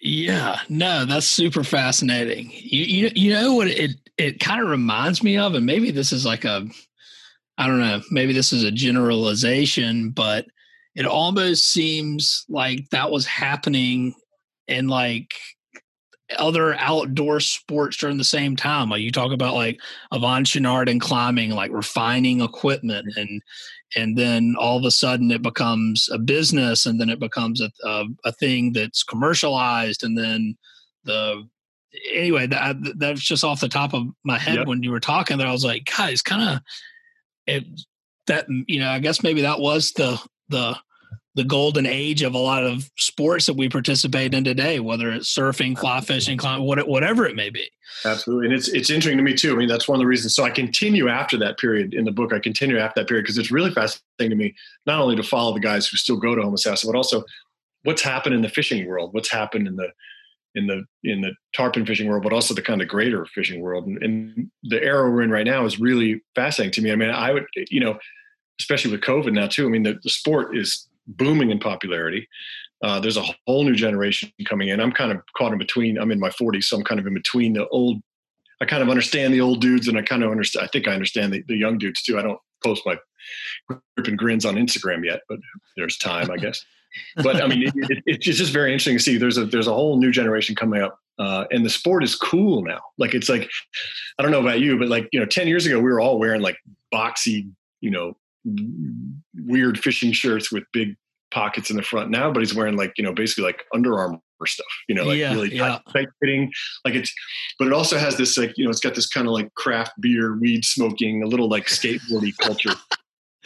Yeah 0.00 0.60
no 0.68 1.04
that's 1.04 1.26
super 1.26 1.64
fascinating. 1.64 2.50
You 2.52 2.84
you, 2.84 3.10
you 3.14 3.32
know 3.32 3.54
what 3.54 3.68
it 3.68 3.92
it 4.16 4.40
kind 4.40 4.62
of 4.62 4.68
reminds 4.68 5.22
me 5.22 5.36
of? 5.36 5.54
And 5.54 5.66
maybe 5.66 5.90
this 5.90 6.12
is 6.12 6.24
like 6.24 6.44
a 6.44 6.66
i 7.56 7.66
don't 7.66 7.80
know 7.80 8.00
maybe 8.10 8.32
this 8.32 8.52
is 8.52 8.64
a 8.64 8.70
generalization 8.72 10.10
but 10.10 10.46
it 10.94 11.06
almost 11.06 11.72
seems 11.72 12.44
like 12.48 12.88
that 12.90 13.10
was 13.10 13.26
happening 13.26 14.14
in 14.68 14.88
like 14.88 15.34
other 16.36 16.74
outdoor 16.74 17.40
sports 17.40 17.96
during 17.96 18.18
the 18.18 18.24
same 18.24 18.56
time. 18.56 18.90
Like 18.90 19.02
you 19.02 19.10
talk 19.10 19.32
about 19.32 19.54
like 19.54 19.80
Yvon 20.12 20.44
Chouinard 20.44 20.90
and 20.90 21.00
climbing, 21.00 21.50
like 21.50 21.72
refining 21.72 22.40
equipment, 22.40 23.06
and 23.16 23.42
and 23.96 24.16
then 24.16 24.54
all 24.58 24.78
of 24.78 24.84
a 24.84 24.90
sudden 24.90 25.30
it 25.30 25.42
becomes 25.42 26.08
a 26.12 26.18
business, 26.18 26.86
and 26.86 27.00
then 27.00 27.08
it 27.08 27.20
becomes 27.20 27.60
a 27.60 27.70
a, 27.84 28.04
a 28.24 28.32
thing 28.32 28.72
that's 28.72 29.02
commercialized, 29.02 30.02
and 30.02 30.16
then 30.16 30.56
the 31.04 31.48
anyway 32.12 32.46
that 32.46 32.76
that's 32.98 33.20
just 33.20 33.44
off 33.44 33.60
the 33.60 33.68
top 33.68 33.94
of 33.94 34.04
my 34.24 34.38
head 34.38 34.56
yep. 34.56 34.66
when 34.66 34.82
you 34.82 34.90
were 34.90 35.00
talking 35.00 35.38
there. 35.38 35.46
I 35.46 35.52
was 35.52 35.64
like, 35.64 35.88
guys, 35.96 36.22
kind 36.22 36.56
of 36.56 36.60
it 37.46 37.64
that 38.26 38.46
you 38.48 38.80
know 38.80 38.90
I 38.90 38.98
guess 38.98 39.22
maybe 39.22 39.42
that 39.42 39.60
was 39.60 39.92
the 39.92 40.20
the 40.48 40.76
the 41.34 41.44
golden 41.44 41.84
age 41.84 42.22
of 42.22 42.34
a 42.34 42.38
lot 42.38 42.64
of 42.64 42.90
sports 42.96 43.46
that 43.46 43.56
we 43.56 43.68
participate 43.68 44.34
in 44.34 44.44
today, 44.44 44.78
whether 44.78 45.10
it's 45.10 45.34
surfing, 45.34 45.76
fly 45.76 46.00
fishing, 46.00 46.38
climbing, 46.38 46.66
whatever 46.66 47.26
it 47.26 47.34
may 47.34 47.50
be. 47.50 47.68
Absolutely, 48.04 48.46
and 48.46 48.54
it's 48.54 48.68
it's 48.68 48.90
interesting 48.90 49.18
to 49.18 49.22
me 49.22 49.34
too. 49.34 49.52
I 49.52 49.56
mean, 49.56 49.68
that's 49.68 49.88
one 49.88 49.96
of 49.96 50.00
the 50.00 50.06
reasons. 50.06 50.34
So 50.34 50.44
I 50.44 50.50
continue 50.50 51.08
after 51.08 51.36
that 51.38 51.58
period 51.58 51.94
in 51.94 52.04
the 52.04 52.12
book. 52.12 52.32
I 52.32 52.38
continue 52.38 52.78
after 52.78 53.00
that 53.00 53.08
period 53.08 53.24
because 53.24 53.38
it's 53.38 53.50
really 53.50 53.70
fascinating 53.70 54.30
to 54.30 54.36
me 54.36 54.54
not 54.86 55.00
only 55.00 55.16
to 55.16 55.22
follow 55.22 55.52
the 55.54 55.60
guys 55.60 55.86
who 55.86 55.96
still 55.96 56.16
go 56.16 56.34
to 56.34 56.42
Homosassa, 56.42 56.86
but 56.86 56.96
also 56.96 57.24
what's 57.82 58.02
happened 58.02 58.34
in 58.34 58.42
the 58.42 58.48
fishing 58.48 58.86
world, 58.86 59.12
what's 59.12 59.30
happened 59.30 59.66
in 59.66 59.76
the 59.76 59.88
in 60.54 60.66
the 60.66 60.84
in 61.02 61.20
the 61.20 61.32
tarpon 61.54 61.84
fishing 61.84 62.08
world, 62.08 62.22
but 62.22 62.32
also 62.32 62.54
the 62.54 62.62
kind 62.62 62.80
of 62.80 62.88
greater 62.88 63.26
fishing 63.26 63.60
world. 63.60 63.86
And, 63.86 64.02
and 64.02 64.50
the 64.62 64.82
era 64.82 65.10
we're 65.10 65.22
in 65.22 65.30
right 65.30 65.46
now 65.46 65.64
is 65.64 65.80
really 65.80 66.22
fascinating 66.34 66.72
to 66.72 66.82
me. 66.82 66.92
I 66.92 66.96
mean, 66.96 67.10
I 67.10 67.32
would 67.32 67.46
you 67.70 67.80
know, 67.80 67.98
especially 68.60 68.92
with 68.92 69.00
COVID 69.00 69.32
now 69.32 69.48
too. 69.48 69.66
I 69.66 69.68
mean, 69.68 69.82
the, 69.82 69.98
the 70.02 70.10
sport 70.10 70.56
is 70.56 70.88
booming 71.06 71.50
in 71.50 71.58
popularity. 71.58 72.28
Uh, 72.82 73.00
there's 73.00 73.16
a 73.16 73.24
whole 73.46 73.64
new 73.64 73.74
generation 73.74 74.30
coming 74.46 74.68
in. 74.68 74.80
I'm 74.80 74.92
kind 74.92 75.12
of 75.12 75.20
caught 75.36 75.52
in 75.52 75.58
between. 75.58 75.98
I'm 75.98 76.10
in 76.10 76.20
my 76.20 76.30
40s, 76.30 76.64
so 76.64 76.76
I'm 76.76 76.84
kind 76.84 77.00
of 77.00 77.06
in 77.06 77.14
between 77.14 77.54
the 77.54 77.68
old. 77.68 78.00
I 78.60 78.66
kind 78.66 78.82
of 78.82 78.88
understand 78.88 79.34
the 79.34 79.40
old 79.40 79.60
dudes, 79.60 79.88
and 79.88 79.98
I 79.98 80.02
kind 80.02 80.22
of 80.22 80.30
understand. 80.30 80.64
I 80.64 80.68
think 80.68 80.88
I 80.88 80.92
understand 80.92 81.32
the, 81.32 81.42
the 81.48 81.56
young 81.56 81.78
dudes 81.78 82.02
too. 82.02 82.18
I 82.18 82.22
don't 82.22 82.38
post 82.62 82.82
my 82.86 82.96
and 83.96 84.18
grins 84.18 84.44
on 84.44 84.56
Instagram 84.56 85.04
yet, 85.04 85.20
but 85.28 85.38
there's 85.76 85.96
time, 85.96 86.30
I 86.30 86.36
guess. 86.36 86.64
but 87.22 87.42
I 87.42 87.46
mean, 87.46 87.62
it, 87.62 87.72
it, 87.76 88.02
it's 88.06 88.38
just 88.38 88.52
very 88.52 88.70
interesting 88.70 88.96
to 88.96 89.02
see. 89.02 89.16
There's 89.16 89.38
a 89.38 89.46
there's 89.46 89.66
a 89.66 89.72
whole 89.72 89.98
new 89.98 90.10
generation 90.10 90.54
coming 90.54 90.82
up, 90.82 90.98
uh, 91.18 91.44
and 91.50 91.64
the 91.64 91.70
sport 91.70 92.04
is 92.04 92.14
cool 92.14 92.62
now. 92.62 92.80
Like 92.98 93.14
it's 93.14 93.28
like, 93.28 93.48
I 94.18 94.22
don't 94.22 94.30
know 94.30 94.40
about 94.40 94.60
you, 94.60 94.78
but 94.78 94.88
like 94.88 95.08
you 95.12 95.20
know, 95.20 95.26
ten 95.26 95.48
years 95.48 95.66
ago 95.66 95.78
we 95.78 95.90
were 95.90 96.00
all 96.00 96.18
wearing 96.18 96.40
like 96.40 96.56
boxy, 96.92 97.50
you 97.80 97.90
know, 97.90 98.16
weird 99.34 99.78
fishing 99.78 100.12
shirts 100.12 100.52
with 100.52 100.64
big 100.72 100.96
pockets 101.30 101.70
in 101.70 101.76
the 101.76 101.82
front 101.82 102.10
now, 102.10 102.30
but 102.32 102.40
he's 102.40 102.54
wearing 102.54 102.76
like, 102.76 102.92
you 102.96 103.04
know, 103.04 103.12
basically 103.12 103.44
like 103.44 103.64
Under 103.74 103.98
Armour 103.98 104.20
stuff, 104.46 104.66
you 104.88 104.94
know, 104.94 105.04
like 105.04 105.18
yeah, 105.18 105.32
really 105.32 105.54
yeah. 105.54 105.78
tight, 105.92 106.08
fitting. 106.20 106.52
Like 106.84 106.94
it's, 106.94 107.12
but 107.58 107.66
it 107.66 107.72
also 107.72 107.98
has 107.98 108.16
this 108.16 108.36
like, 108.36 108.52
you 108.56 108.64
know, 108.64 108.70
it's 108.70 108.80
got 108.80 108.94
this 108.94 109.08
kind 109.08 109.26
of 109.26 109.32
like 109.32 109.52
craft 109.54 109.92
beer, 110.00 110.38
weed 110.38 110.64
smoking, 110.64 111.22
a 111.22 111.26
little 111.26 111.48
like 111.48 111.66
skateboardy 111.66 112.32
culture 112.40 112.74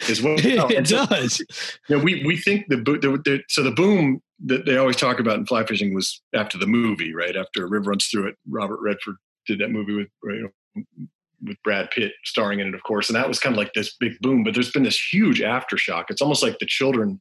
as 0.07 0.21
well. 0.21 0.35
it 0.37 0.87
so, 0.87 1.05
does. 1.05 1.39
You 1.87 1.97
know, 1.97 2.03
we, 2.03 2.23
we 2.25 2.37
think 2.37 2.67
the, 2.69 2.77
the, 2.77 3.21
the, 3.23 3.41
so 3.47 3.63
the 3.63 3.71
boom 3.71 4.21
that 4.45 4.65
they 4.65 4.77
always 4.77 4.95
talk 4.95 5.19
about 5.19 5.37
in 5.37 5.45
fly 5.45 5.65
fishing 5.65 5.93
was 5.93 6.21
after 6.33 6.57
the 6.57 6.67
movie, 6.67 7.13
right? 7.13 7.35
After 7.35 7.67
River 7.67 7.89
Runs 7.89 8.07
Through 8.07 8.27
It, 8.27 8.35
Robert 8.47 8.79
Redford 8.81 9.15
did 9.47 9.59
that 9.59 9.71
movie 9.71 9.95
with, 9.95 10.07
you 10.23 10.51
know, 10.75 11.07
with 11.43 11.61
Brad 11.63 11.89
Pitt 11.91 12.13
starring 12.23 12.59
in 12.59 12.67
it, 12.67 12.75
of 12.75 12.83
course, 12.83 13.09
and 13.09 13.15
that 13.15 13.27
was 13.27 13.39
kind 13.39 13.53
of 13.53 13.57
like 13.57 13.73
this 13.73 13.95
big 13.99 14.19
boom. 14.21 14.43
But 14.43 14.53
there's 14.53 14.71
been 14.71 14.83
this 14.83 14.99
huge 15.11 15.41
aftershock. 15.41 16.05
It's 16.09 16.21
almost 16.21 16.43
like 16.43 16.59
the 16.59 16.65
children 16.65 17.19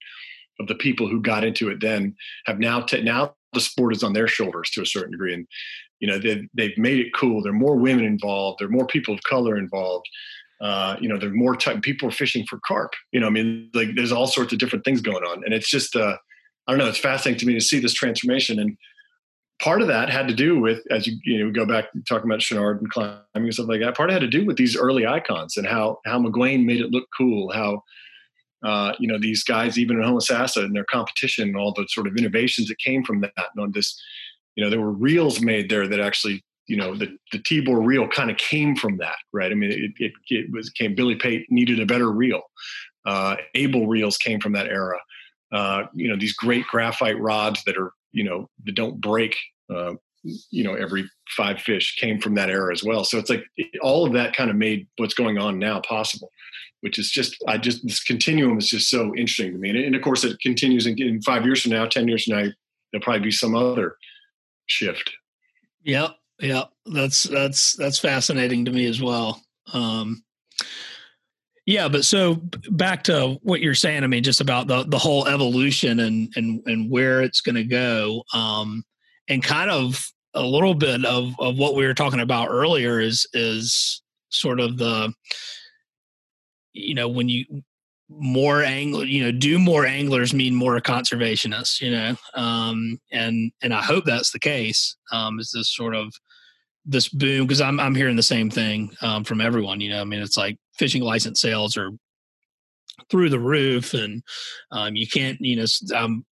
of 0.61 0.66
the 0.66 0.75
people 0.75 1.09
who 1.09 1.21
got 1.21 1.45
into 1.45 1.71
it 1.71 1.81
then 1.81 2.14
have 2.47 2.59
now 2.59 2.81
t- 2.81 3.03
now 3.03 3.35
the 3.53 3.61
sport 3.61 3.95
is 3.95 4.03
on 4.03 4.12
their 4.12 4.29
shoulders 4.29 4.71
to 4.71 4.83
a 4.83 4.87
certain 4.87 5.12
degree, 5.12 5.35
and 5.35 5.47
you 6.01 6.09
know 6.09 6.19
they've 6.19 6.47
they've 6.55 6.79
made 6.79 6.99
it 6.99 7.14
cool. 7.14 7.43
There 7.43 7.53
are 7.53 7.57
more 7.57 7.77
women 7.77 8.05
involved. 8.05 8.59
There 8.61 8.69
are 8.69 8.73
more 8.73 8.87
people 8.87 9.14
of 9.14 9.23
color 9.23 9.57
involved. 9.57 10.07
Uh, 10.61 10.97
you 11.01 11.09
know, 11.09 11.19
there 11.19 11.31
are 11.31 11.35
more 11.35 11.57
people 11.57 12.09
are 12.09 12.12
fishing 12.12 12.45
for 12.47 12.59
carp. 12.66 12.93
You 13.12 13.21
know, 13.21 13.29
I 13.29 13.31
mean, 13.31 13.71
like 13.75 13.91
there's 13.95 14.12
all 14.12 14.27
sorts 14.27 14.53
of 14.53 14.59
different 14.59 14.85
things 14.85 15.01
going 15.01 15.25
on, 15.25 15.45
and 15.45 15.55
it's 15.55 15.71
just 15.71 15.95
uh, 15.95 16.16
I 16.66 16.73
don't 16.73 16.79
know. 16.79 16.89
It's 16.89 16.99
fascinating 16.99 17.39
to 17.41 17.47
me 17.47 17.55
to 17.55 17.61
see 17.61 17.81
this 17.81 17.95
transformation 17.95 18.59
and 18.59 18.77
part 19.61 19.82
of 19.82 19.88
that 19.88 20.11
had 20.11 20.28
to 20.28 20.34
do 20.34 20.61
with, 20.61 20.80
as 20.90 21.06
you 21.06 21.18
you 21.24 21.44
know 21.44 21.52
go 21.52 21.66
back 21.66 21.86
talking 22.09 22.28
about 22.28 22.40
Chouinard 22.40 22.78
and 22.78 22.90
climbing 22.90 23.22
and 23.34 23.54
stuff 23.54 23.68
like 23.68 23.80
that. 23.80 23.96
Part 23.96 24.11
had 24.11 24.20
to 24.20 24.28
do 24.28 24.44
with 24.44 24.56
these 24.56 24.76
early 24.76 25.06
icons 25.06 25.56
and 25.56 25.66
how 25.66 25.98
how 26.06 26.18
McGuane 26.18 26.64
made 26.64 26.80
it 26.80 26.90
look 26.90 27.09
cool. 27.16 27.52
How 27.52 27.82
uh, 28.64 28.94
you 28.98 29.09
know 29.09 29.18
these 29.18 29.42
guys, 29.44 29.78
even 29.78 29.96
in 29.96 30.02
Homosassa 30.02 30.64
and 30.64 30.74
their 30.74 30.84
competition, 30.84 31.48
and 31.48 31.56
all 31.56 31.72
the 31.72 31.86
sort 31.88 32.06
of 32.06 32.16
innovations 32.16 32.68
that 32.68 32.78
came 32.78 33.04
from 33.04 33.20
that. 33.20 33.32
And 33.36 33.62
on 33.62 33.72
this, 33.72 34.00
you 34.56 34.64
know, 34.64 34.70
there 34.70 34.80
were 34.80 34.92
reels 34.92 35.40
made 35.40 35.70
there 35.70 35.88
that 35.88 36.00
actually. 36.00 36.44
You 36.70 36.76
know 36.76 36.94
the 36.94 37.16
the 37.32 37.38
Tibor 37.38 37.82
reel 37.82 38.06
kind 38.06 38.30
of 38.30 38.36
came 38.36 38.76
from 38.76 38.98
that, 38.98 39.16
right? 39.32 39.50
I 39.50 39.54
mean, 39.54 39.70
it 39.72 39.90
it, 39.98 40.12
it 40.28 40.52
was 40.52 40.68
came. 40.68 40.94
Billy 40.94 41.14
Pate 41.14 41.46
needed 41.48 41.80
a 41.80 41.86
better 41.86 42.12
reel. 42.12 42.42
Uh, 43.06 43.36
Abel 43.54 43.86
reels 43.86 44.18
came 44.18 44.38
from 44.38 44.52
that 44.52 44.66
era. 44.66 44.98
Uh, 45.50 45.84
you 45.94 46.11
know 46.11 46.16
these 46.18 46.34
great 46.34 46.66
graphite 46.66 47.18
rods 47.18 47.64
that 47.64 47.78
are 47.78 47.92
you 48.19 48.25
know 48.25 48.49
that 48.64 48.75
don't 48.75 49.01
break 49.01 49.37
uh, 49.75 49.95
you 50.51 50.64
know 50.64 50.75
every 50.75 51.09
five 51.37 51.61
fish 51.61 51.97
came 51.97 52.21
from 52.21 52.35
that 52.35 52.51
era 52.51 52.73
as 52.73 52.83
well. 52.85 53.05
So 53.05 53.19
it's 53.19 53.31
like 53.31 53.45
all 53.83 54.07
of 54.07 54.12
that 54.14 54.37
kind 54.37 54.51
of 54.51 54.57
made 54.57 54.87
what's 54.97 55.14
going 55.14 55.39
on 55.39 55.59
now 55.59 55.81
possible 55.81 56.31
which 56.81 56.97
is 56.97 57.11
just 57.11 57.43
i 57.49 57.59
just 57.59 57.85
this 57.85 58.01
continuum 58.01 58.57
is 58.57 58.69
just 58.69 58.89
so 58.89 59.12
interesting 59.16 59.53
to 59.53 59.59
me. 59.59 59.71
And, 59.71 59.79
and 59.79 59.95
of 59.97 60.03
course 60.03 60.23
it 60.23 60.39
continues 60.41 60.87
in, 60.87 60.97
in, 61.03 61.21
five 61.23 61.45
years 61.45 61.62
from 61.62 61.73
now 61.73 61.87
ten 61.87 62.07
years 62.07 62.25
from 62.25 62.37
now 62.37 62.49
there'll 62.93 63.03
probably 63.03 63.23
be 63.23 63.33
some 63.33 63.57
other 63.57 63.97
shift. 64.66 65.11
Yep 65.83 66.14
yep. 66.41 66.71
That's 66.87 67.25
that's 67.25 67.77
that's 67.77 67.99
fascinating 67.99 68.64
to 68.64 68.71
me 68.71 68.87
as 68.87 69.01
well. 69.01 69.43
Um 69.73 70.23
yeah, 71.69 71.87
but 71.87 72.07
so 72.07 72.37
back 72.71 73.03
to 73.05 73.37
what 73.43 73.61
you're 73.61 73.75
saying, 73.75 74.03
I 74.03 74.07
mean, 74.07 74.23
just 74.23 74.41
about 74.41 74.69
the 74.69 74.85
the 74.85 74.97
whole 74.97 75.29
evolution 75.29 76.01
and 76.01 76.33
and 76.35 76.62
and 76.64 76.91
where 76.91 77.21
it's 77.21 77.43
going 77.43 77.57
to 77.57 77.62
go, 77.62 78.23
um, 78.33 78.83
and 79.29 79.43
kind 79.43 79.71
of 79.71 80.03
a 80.33 80.41
little 80.41 80.73
bit 80.73 81.05
of 81.05 81.35
of 81.39 81.59
what 81.59 81.75
we 81.75 81.85
were 81.85 81.93
talking 81.93 82.21
about 82.21 82.49
earlier 82.49 83.01
is 83.01 83.27
is 83.35 84.01
sort 84.31 84.61
of 84.61 84.79
the, 84.79 85.12
you 86.73 86.95
know, 86.95 87.07
when 87.07 87.29
you 87.29 87.45
more 88.09 88.62
angler, 88.62 89.05
you 89.05 89.23
know, 89.23 89.31
do 89.31 89.59
more 89.59 89.85
anglers 89.85 90.33
mean 90.33 90.55
more 90.55 90.81
conservationists, 90.81 91.83
you 91.83 91.91
know, 91.91 92.16
um, 92.33 92.99
and 93.12 93.53
and 93.61 93.75
I 93.75 93.83
hope 93.83 94.07
that's 94.07 94.31
the 94.33 94.41
case. 94.41 94.97
Um, 95.12 95.39
is 95.39 95.51
this 95.53 95.77
sort 95.77 95.95
of 95.95 96.14
this 96.87 97.11
boom 97.11 97.47
because 97.47 97.61
I'm 97.61 97.79
I'm 97.79 97.95
hearing 97.95 98.16
the 98.16 98.23
same 98.23 98.49
thing 98.49 98.91
um, 99.03 99.23
from 99.23 99.43
everyone. 99.43 99.83
You 99.83 99.91
know, 99.91 100.01
I 100.01 100.05
mean, 100.05 100.23
it's 100.23 100.39
like 100.39 100.57
fishing 100.79 101.03
license 101.03 101.41
sales 101.41 101.76
are 101.76 101.91
through 103.11 103.31
the 103.31 103.41
roof, 103.41 103.95
and 103.95 104.22
um, 104.70 104.97
you 104.97 105.07
can't. 105.07 105.39
You 105.41 105.57
know, 105.57 105.97
um, 105.97 106.24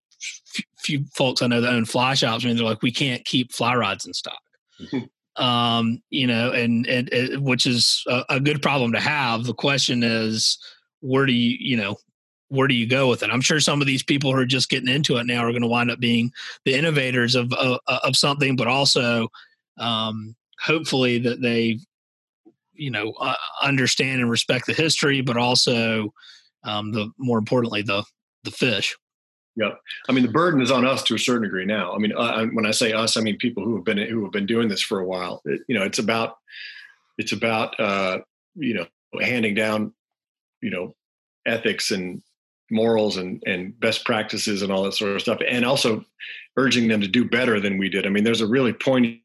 few 0.79 1.05
folks 1.15 1.43
I 1.43 1.47
know 1.47 1.61
that 1.61 1.73
own 1.73 1.85
fly 1.85 2.15
shops. 2.15 2.45
I 2.45 2.49
mean, 2.49 2.57
they're 2.57 2.65
like, 2.65 2.83
we 2.83 2.93
can't 2.93 3.25
keep 3.25 3.53
fly 3.53 3.75
rods 3.75 4.07
in 4.07 4.15
stock. 4.15 4.41
um, 5.37 6.03
you 6.11 6.27
know, 6.27 6.53
and, 6.53 6.87
and, 6.87 7.13
and 7.13 7.45
which 7.45 7.67
is 7.67 8.03
a, 8.09 8.25
a 8.31 8.41
good 8.41 8.63
problem 8.63 8.93
to 8.93 9.01
have. 9.01 9.45
The 9.45 9.55
question 9.55 10.03
is, 10.03 10.59
where 11.01 11.27
do 11.27 11.33
you, 11.33 11.57
you 11.61 11.77
know, 11.77 11.97
where 12.49 12.69
do 12.69 12.75
you 12.75 12.87
go 12.87 13.09
with 13.09 13.23
it? 13.23 13.31
I'm 13.31 13.41
sure 13.41 13.61
some 13.61 13.81
of 13.81 13.87
these 13.87 14.03
people 14.03 14.33
who 14.33 14.39
are 14.39 14.47
just 14.47 14.71
getting 14.71 14.89
into 14.89 15.17
it 15.17 15.27
now 15.27 15.41
are 15.41 15.51
going 15.51 15.63
to 15.63 15.69
wind 15.69 15.91
up 15.91 15.99
being 15.99 16.31
the 16.65 16.75
innovators 16.75 17.35
of 17.35 17.53
of, 17.55 17.81
of 17.87 18.17
something, 18.17 18.55
but 18.55 18.69
also 18.69 19.29
um, 19.79 20.37
hopefully 20.61 21.19
that 21.19 21.43
they 21.43 21.81
you 22.77 22.91
know 22.91 23.13
uh, 23.21 23.35
understand 23.63 24.21
and 24.21 24.31
respect 24.31 24.67
the 24.67 24.73
history, 24.73 25.21
but 25.21 25.37
also 25.37 26.13
um, 26.65 26.93
the 26.93 27.11
more 27.19 27.39
importantly 27.39 27.83
the 27.83 28.05
the 28.45 28.51
fish. 28.51 28.97
Yeah, 29.57 29.71
I 30.09 30.13
mean 30.13 30.25
the 30.25 30.33
burden 30.33 30.61
is 30.61 30.71
on 30.71 30.85
us 30.85 31.03
to 31.05 31.15
a 31.15 31.19
certain 31.19 31.43
degree 31.43 31.65
now. 31.65 31.95
I 31.95 31.99
mean, 31.99 32.13
uh, 32.17 32.47
when 32.47 32.67
I 32.67 32.71
say 32.73 32.93
us, 32.93 33.17
I 33.17 33.21
mean 33.21 33.39
people 33.39 33.65
who 33.65 33.77
have 33.77 33.85
been 33.85 33.99
who 33.99 34.23
have 34.23 34.33
been 34.33 34.47
doing 34.47 34.69
this 34.69 34.83
for 34.83 35.01
a 35.01 35.07
while. 35.07 35.43
It, 35.45 35.63
you 35.69 35.79
know, 35.79 35.85
it's 35.85 35.99
about 35.99 36.37
it's 37.19 37.33
about 37.33 37.79
uh, 37.81 38.19
you 38.55 38.75
know 38.75 38.87
handing 39.21 39.55
down 39.55 39.95
you 40.61 40.71
know 40.71 40.95
ethics 41.47 41.91
and 41.91 42.23
morals 42.71 43.17
and 43.17 43.43
and 43.47 43.79
best 43.81 44.05
practices 44.05 44.63
and 44.63 44.71
all 44.71 44.83
that 44.85 44.95
sort 44.95 45.13
of 45.13 45.23
stuff, 45.23 45.41
and 45.49 45.65
also 45.65 46.05
urging 46.59 46.89
them 46.89 47.01
to 47.01 47.09
do 47.09 47.25
better 47.25 47.61
than 47.61 47.79
we 47.79 47.89
did. 47.89 48.07
I 48.07 48.11
mean, 48.11 48.25
there's 48.25 48.41
a 48.41 48.47
really 48.47 48.73
poignant 48.73 49.21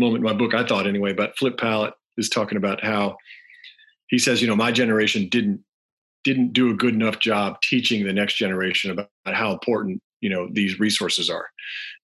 moment 0.00 0.24
in 0.24 0.24
my 0.24 0.32
book, 0.32 0.54
I 0.54 0.66
thought 0.66 0.86
anyway, 0.86 1.12
but 1.12 1.36
Flip 1.36 1.56
Pallot 1.56 1.94
is 2.20 2.28
talking 2.28 2.56
about 2.56 2.84
how 2.84 3.16
he 4.08 4.18
says, 4.18 4.40
you 4.40 4.48
know, 4.48 4.56
my 4.56 4.70
generation 4.72 5.28
didn't 5.28 5.60
didn't 6.22 6.52
do 6.52 6.70
a 6.70 6.74
good 6.74 6.94
enough 6.94 7.18
job 7.18 7.60
teaching 7.62 8.04
the 8.04 8.12
next 8.12 8.34
generation 8.34 8.90
about 8.90 9.08
how 9.24 9.52
important 9.52 10.02
you 10.20 10.28
know 10.28 10.48
these 10.52 10.78
resources 10.78 11.30
are. 11.30 11.46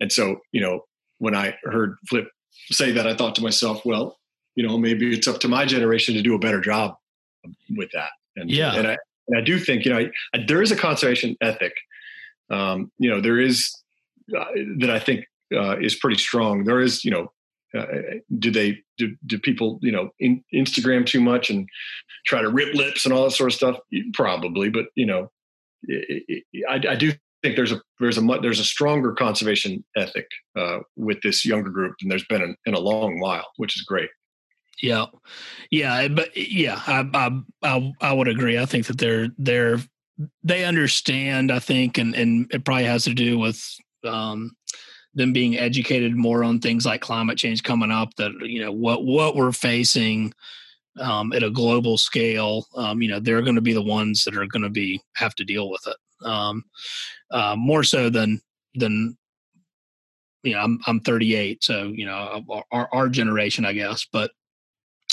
And 0.01 0.11
so 0.11 0.41
you 0.53 0.61
know 0.61 0.85
when 1.19 1.35
i 1.35 1.55
heard 1.65 1.97
flip 2.09 2.29
say 2.71 2.93
that 2.93 3.07
i 3.07 3.15
thought 3.15 3.35
to 3.35 3.43
myself 3.43 3.81
well 3.87 4.19
you 4.55 4.67
know 4.67 4.77
maybe 4.77 5.15
it's 5.15 5.27
up 5.27 5.41
to 5.41 5.49
my 5.49 5.65
generation 5.65 6.15
to 6.15 6.21
do 6.21 6.35
a 6.35 6.39
better 6.39 6.61
job 6.61 6.95
with 7.71 7.91
that. 7.93 8.11
And 8.37 8.51
yeah. 8.51 8.75
and 8.75 8.87
i 8.87 8.97
and 9.29 9.39
i 9.39 9.41
do 9.41 9.59
think 9.59 9.85
you 9.85 9.93
know 9.93 9.99
I, 9.99 10.11
I, 10.35 10.45
there 10.47 10.63
is 10.63 10.73
a 10.73 10.77
conservation 10.77 11.37
ethic 11.41 11.73
um, 12.51 12.91
you 12.99 13.09
know 13.11 13.21
there 13.21 13.41
is 13.41 13.75
uh, 14.37 14.45
that 14.81 14.91
i 14.91 14.99
think 14.99 15.27
uh, 15.55 15.79
is 15.79 15.95
pretty 15.95 16.19
strong. 16.19 16.65
There 16.65 16.81
is 16.81 17.05
you 17.05 17.11
know 17.11 17.33
uh, 17.75 17.87
do 18.39 18.51
they 18.51 18.79
do, 18.97 19.15
do 19.27 19.39
people 19.39 19.79
you 19.83 19.93
know 19.93 20.11
in, 20.19 20.43
instagram 20.55 21.05
too 21.05 21.21
much 21.21 21.51
and 21.51 21.69
try 22.27 22.41
to 22.41 22.49
rip 22.49 22.75
lips 22.75 23.05
and 23.05 23.13
all 23.13 23.25
that 23.25 23.33
sort 23.33 23.51
of 23.51 23.55
stuff? 23.55 23.77
Probably 24.15 24.71
but 24.71 24.87
you 24.95 25.07
know 25.07 25.31
I, 26.69 26.81
I, 26.89 26.97
do 26.97 27.13
think 27.43 27.57
there's 27.57 27.73
a 27.73 27.81
there's 28.01 28.19
a 28.19 28.39
there's 28.43 28.61
a 28.61 28.65
stronger 28.65 29.13
conservation 29.13 29.85
ethic 29.97 30.27
uh, 30.57 30.79
with 30.97 31.21
this 31.23 31.45
younger 31.45 31.71
group 31.71 31.95
than 32.01 32.09
there's 32.09 32.27
been 32.27 32.43
in, 32.43 32.57
in, 32.67 32.75
a 32.75 32.81
long 32.81 33.21
while 33.21 33.47
which 33.57 33.77
is 33.77 33.83
great. 33.83 34.11
Yeah. 34.83 35.07
Yeah 35.71 36.09
but 36.09 36.37
yeah 36.37 36.81
I, 36.87 37.09
I 37.15 37.41
i 37.63 37.93
i 38.01 38.13
would 38.13 38.29
agree. 38.29 38.59
I 38.59 38.67
think 38.67 38.87
that 38.87 38.99
they're 38.99 39.29
they're 39.39 39.79
they 40.43 40.65
understand 40.65 41.53
i 41.53 41.59
think 41.59 41.99
and 41.99 42.15
and 42.15 42.51
it 42.51 42.65
probably 42.65 42.85
has 42.85 43.05
to 43.05 43.13
do 43.13 43.39
with 43.39 43.63
um 44.05 44.53
them 45.17 45.33
being 45.33 45.59
educated 45.59 46.15
more 46.15 46.45
on 46.45 46.61
things 46.61 46.87
like 46.87 47.01
climate 47.01 47.39
change 47.39 47.63
coming 47.63 47.91
up 47.91 48.15
that 48.17 48.31
you 48.43 48.61
know 48.61 48.71
what 48.71 49.05
what 49.05 49.35
we're 49.35 49.51
facing 49.51 50.33
um, 51.01 51.33
at 51.33 51.43
a 51.43 51.51
global 51.51 51.99
scale 51.99 52.67
um, 52.77 53.03
you 53.03 53.09
know 53.09 53.19
they're 53.19 53.43
going 53.43 53.57
to 53.57 53.63
be 53.63 53.73
the 53.73 53.83
ones 53.83 54.23
that 54.25 54.37
are 54.37 54.47
going 54.47 54.63
to 54.63 54.71
be 54.71 55.01
have 55.17 55.35
to 55.35 55.45
deal 55.45 55.69
with 55.69 55.85
it. 55.87 55.97
Um, 56.25 56.65
uh, 57.31 57.57
more 57.59 57.83
so 57.83 58.09
than 58.11 58.41
than 58.75 59.17
you 60.43 60.53
know 60.53 60.61
I'm 60.61 60.79
I'm 60.87 61.01
38 61.01 61.65
so 61.65 61.93
you 61.95 62.07
know 62.07 62.45
our 62.71 62.89
our 62.93 63.09
generation 63.09 63.65
I 63.65 63.73
guess 63.73 64.07
but 64.13 64.31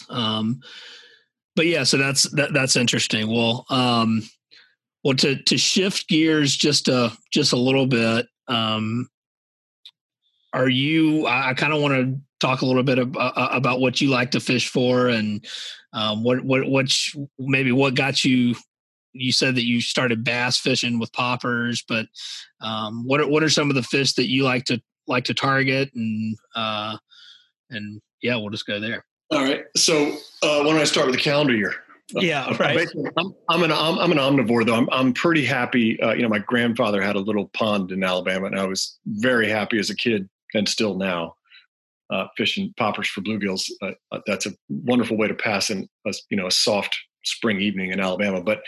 um 0.10 0.60
but 1.56 1.66
yeah 1.66 1.84
so 1.84 1.97
that's 1.97 2.30
that 2.32 2.54
that's 2.54 2.76
interesting. 2.76 3.32
Well 3.32 3.66
um 3.70 4.22
well 5.04 5.16
to 5.16 5.41
to 5.43 5.58
shift 5.58 6.08
gears 6.10 6.56
just 6.56 6.89
a 6.89 7.12
just 7.32 7.54
a 7.54 7.58
little 7.58 7.88
bit 7.88 8.28
um 8.47 9.08
are 10.54 10.70
you 10.70 11.26
i, 11.26 11.49
I 11.49 11.54
kind 11.54 11.74
of 11.74 11.82
want 11.82 11.93
to 11.93 12.20
talk 12.43 12.62
a 12.62 12.66
little 12.66 12.84
bit 12.84 12.99
about, 12.99 13.34
about 13.36 13.80
what 13.80 14.01
you 14.01 14.10
like 14.10 14.32
to 14.32 14.39
fish 14.41 14.68
for 14.68 15.08
and 15.08 15.45
um, 15.93 16.24
what 16.24 16.43
what 16.43 16.68
what 16.68 16.91
maybe 17.39 17.72
what 17.72 17.95
got 17.95 18.26
you 18.26 18.56
you 19.14 19.32
said 19.32 19.56
that 19.56 19.64
you 19.64 19.80
started 19.80 20.24
bass 20.24 20.58
fishing 20.58 20.99
with 20.99 21.14
poppers 21.14 21.84
but 21.88 22.06
um, 22.62 23.06
what 23.06 23.22
are, 23.22 23.28
what 23.28 23.43
are 23.43 23.49
some 23.49 23.70
of 23.70 23.76
the 23.76 23.84
fish 23.84 24.14
that 24.14 24.28
you 24.28 24.43
like 24.43 24.66
to 24.66 24.82
like 25.08 25.24
to 25.24 25.34
target 25.34 25.89
and 25.95 26.36
uh, 26.56 26.97
and 27.70 28.01
yeah 28.22 28.36
we'll 28.36 28.49
just 28.49 28.68
go 28.68 28.80
there 28.80 29.06
all 29.32 29.41
right 29.41 29.64
so 29.78 30.12
uh, 30.43 30.60
why 30.60 30.72
don't 30.72 30.78
i 30.78 30.84
start 30.84 31.08
with 31.08 31.16
the 31.16 31.22
calendar 31.22 31.56
year 31.56 31.76
yeah, 32.16 32.56
right. 32.60 32.88
I'm, 33.18 33.34
I'm, 33.49 33.64
an 33.64 33.72
I'm, 33.72 33.97
I'm, 33.97 34.12
an 34.12 34.18
omnivore 34.18 34.66
though. 34.66 34.76
I'm 34.76 34.89
I'm 34.91 35.14
pretty 35.14 35.45
happy. 35.45 35.99
Uh, 36.01 36.12
you 36.12 36.22
know, 36.22 36.30
my 36.30 36.39
grandfather 36.39 37.01
had 37.01 37.16
a 37.16 37.20
little 37.20 37.47
pond 37.54 37.91
in 37.91 38.04
Alabama, 38.04 38.45
and 38.47 38.60
I 38.60 38.66
was 38.66 38.99
very 39.08 39.49
happy 39.49 39.80
as 39.80 39.89
a 39.89 39.95
kid 39.95 40.30
and 40.54 40.68
still 40.68 40.95
now 40.95 41.36
uh, 42.14 42.28
fishing 42.38 42.74
poppers 42.78 43.08
for 43.08 43.22
bluegills. 43.22 43.70
Uh, 43.82 43.91
uh, 44.12 44.20
that's 44.28 44.45
a 44.45 44.51
wonderful 44.70 45.18
way 45.18 45.28
to 45.28 45.34
pass 45.34 45.70
in 45.70 45.88
a, 46.06 46.14
you 46.30 46.38
know 46.38 46.47
a 46.47 46.51
soft 46.51 46.95
spring 47.24 47.60
evening 47.60 47.91
in 47.91 47.99
Alabama. 47.99 48.41
But 48.41 48.62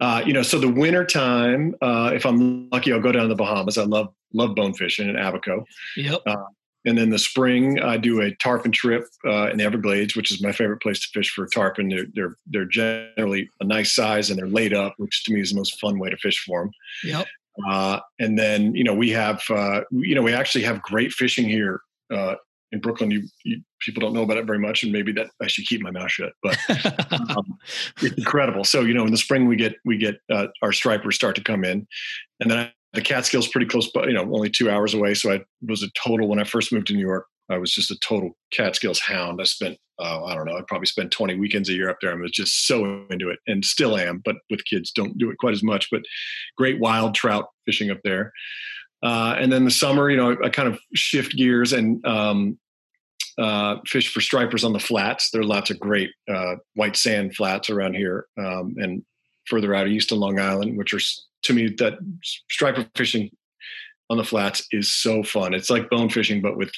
uh, 0.00 0.22
you 0.26 0.32
know, 0.32 0.42
so 0.42 0.58
the 0.58 0.68
winter 0.68 1.04
time, 1.04 1.74
uh, 1.80 2.10
if 2.14 2.26
I'm 2.26 2.68
lucky, 2.70 2.92
I'll 2.92 3.00
go 3.00 3.12
down 3.12 3.22
to 3.22 3.28
the 3.28 3.34
Bahamas. 3.36 3.78
I 3.78 3.84
love 3.84 4.12
love 4.32 4.54
bone 4.54 4.74
fishing 4.74 5.08
in 5.08 5.16
Abaco. 5.16 5.64
Yep. 5.96 6.22
Uh, 6.26 6.36
and 6.86 6.98
then 6.98 7.08
the 7.08 7.18
spring, 7.18 7.80
I 7.80 7.96
do 7.96 8.20
a 8.20 8.34
tarpon 8.34 8.70
trip 8.70 9.04
in 9.24 9.56
the 9.56 9.64
Everglades, 9.64 10.16
which 10.16 10.30
is 10.30 10.42
my 10.42 10.52
favorite 10.52 10.82
place 10.82 11.00
to 11.00 11.08
fish 11.14 11.30
for 11.30 11.46
tarpon. 11.46 11.88
They're, 11.88 12.06
they're 12.14 12.36
they're 12.46 12.64
generally 12.66 13.48
a 13.60 13.64
nice 13.64 13.94
size 13.94 14.28
and 14.28 14.38
they're 14.38 14.48
laid 14.48 14.74
up, 14.74 14.94
which 14.98 15.24
to 15.24 15.32
me 15.32 15.40
is 15.40 15.50
the 15.50 15.56
most 15.56 15.80
fun 15.80 15.98
way 15.98 16.10
to 16.10 16.16
fish 16.18 16.44
for 16.44 16.64
them. 16.64 16.72
Yep. 17.04 17.26
Uh, 17.68 18.00
and 18.18 18.38
then 18.38 18.74
you 18.74 18.84
know 18.84 18.94
we 18.94 19.10
have 19.10 19.42
uh, 19.50 19.82
you 19.90 20.14
know 20.14 20.22
we 20.22 20.32
actually 20.32 20.64
have 20.64 20.82
great 20.82 21.12
fishing 21.12 21.48
here 21.48 21.80
uh, 22.12 22.34
in 22.72 22.80
Brooklyn. 22.80 23.10
You, 23.10 23.22
you, 23.44 23.60
people 23.80 24.00
don't 24.00 24.12
know 24.12 24.22
about 24.22 24.38
it 24.38 24.44
very 24.44 24.58
much, 24.58 24.82
and 24.82 24.92
maybe 24.92 25.12
that 25.12 25.30
I 25.40 25.46
should 25.46 25.66
keep 25.66 25.80
my 25.80 25.90
mouth 25.90 26.10
shut. 26.10 26.32
But 26.42 26.58
um, 27.30 27.58
it's 28.02 28.16
incredible. 28.16 28.64
So 28.64 28.80
you 28.80 28.94
know 28.94 29.04
in 29.04 29.12
the 29.12 29.18
spring 29.18 29.46
we 29.46 29.56
get 29.56 29.76
we 29.84 29.98
get 29.98 30.16
uh, 30.30 30.48
our 30.62 30.72
stripers 30.72 31.14
start 31.14 31.36
to 31.36 31.44
come 31.44 31.64
in, 31.64 31.86
and 32.40 32.50
then 32.50 32.58
I, 32.58 32.72
the 32.94 33.02
Catskills 33.02 33.48
pretty 33.48 33.66
close, 33.66 33.90
but 33.92 34.06
you 34.08 34.14
know 34.14 34.22
only 34.22 34.50
two 34.50 34.70
hours 34.70 34.94
away. 34.94 35.14
So 35.14 35.32
I 35.32 35.40
was 35.66 35.82
a 35.82 35.90
total 36.02 36.28
when 36.28 36.38
I 36.38 36.44
first 36.44 36.72
moved 36.72 36.86
to 36.88 36.94
New 36.94 37.00
York. 37.06 37.26
I 37.50 37.58
was 37.58 37.72
just 37.72 37.90
a 37.90 37.98
total 37.98 38.30
Catskills 38.52 39.00
hound. 39.00 39.40
I 39.40 39.44
spent, 39.44 39.76
uh, 39.98 40.24
I 40.24 40.34
don't 40.34 40.46
know, 40.46 40.56
I 40.56 40.62
probably 40.66 40.86
spent 40.86 41.10
20 41.10 41.34
weekends 41.36 41.68
a 41.68 41.74
year 41.74 41.90
up 41.90 41.98
there. 42.00 42.12
I 42.12 42.14
was 42.14 42.30
just 42.30 42.66
so 42.66 43.04
into 43.10 43.28
it 43.28 43.38
and 43.46 43.62
still 43.64 43.98
am, 43.98 44.22
but 44.24 44.36
with 44.48 44.64
kids 44.64 44.90
don't 44.92 45.18
do 45.18 45.30
it 45.30 45.36
quite 45.38 45.52
as 45.52 45.62
much, 45.62 45.88
but 45.90 46.00
great 46.56 46.80
wild 46.80 47.14
trout 47.14 47.46
fishing 47.66 47.90
up 47.90 48.00
there. 48.02 48.32
Uh, 49.02 49.36
and 49.38 49.52
then 49.52 49.66
the 49.66 49.70
summer, 49.70 50.08
you 50.08 50.16
know, 50.16 50.36
I, 50.42 50.48
kind 50.48 50.68
of 50.68 50.80
shift 50.94 51.36
gears 51.36 51.74
and 51.74 52.04
um, 52.06 52.58
uh, 53.36 53.76
fish 53.86 54.10
for 54.10 54.22
stripers 54.22 54.64
on 54.64 54.72
the 54.72 54.78
flats. 54.78 55.30
There 55.30 55.42
are 55.42 55.44
lots 55.44 55.70
of 55.70 55.78
great 55.78 56.10
uh, 56.32 56.54
white 56.74 56.96
sand 56.96 57.36
flats 57.36 57.68
around 57.68 57.94
here 57.94 58.26
um, 58.38 58.74
and 58.78 59.04
further 59.46 59.74
out 59.74 59.88
east 59.88 60.12
on 60.12 60.20
Long 60.20 60.38
Island, 60.38 60.78
which 60.78 60.94
are 60.94 61.00
to 61.44 61.52
me 61.52 61.68
that 61.78 61.94
striper 62.48 62.86
fishing 62.94 63.30
on 64.10 64.18
the 64.18 64.24
flats 64.24 64.66
is 64.70 64.92
so 64.92 65.22
fun. 65.22 65.54
It's 65.54 65.70
like 65.70 65.90
bone 65.90 66.08
fishing, 66.08 66.42
but 66.42 66.56
with 66.56 66.72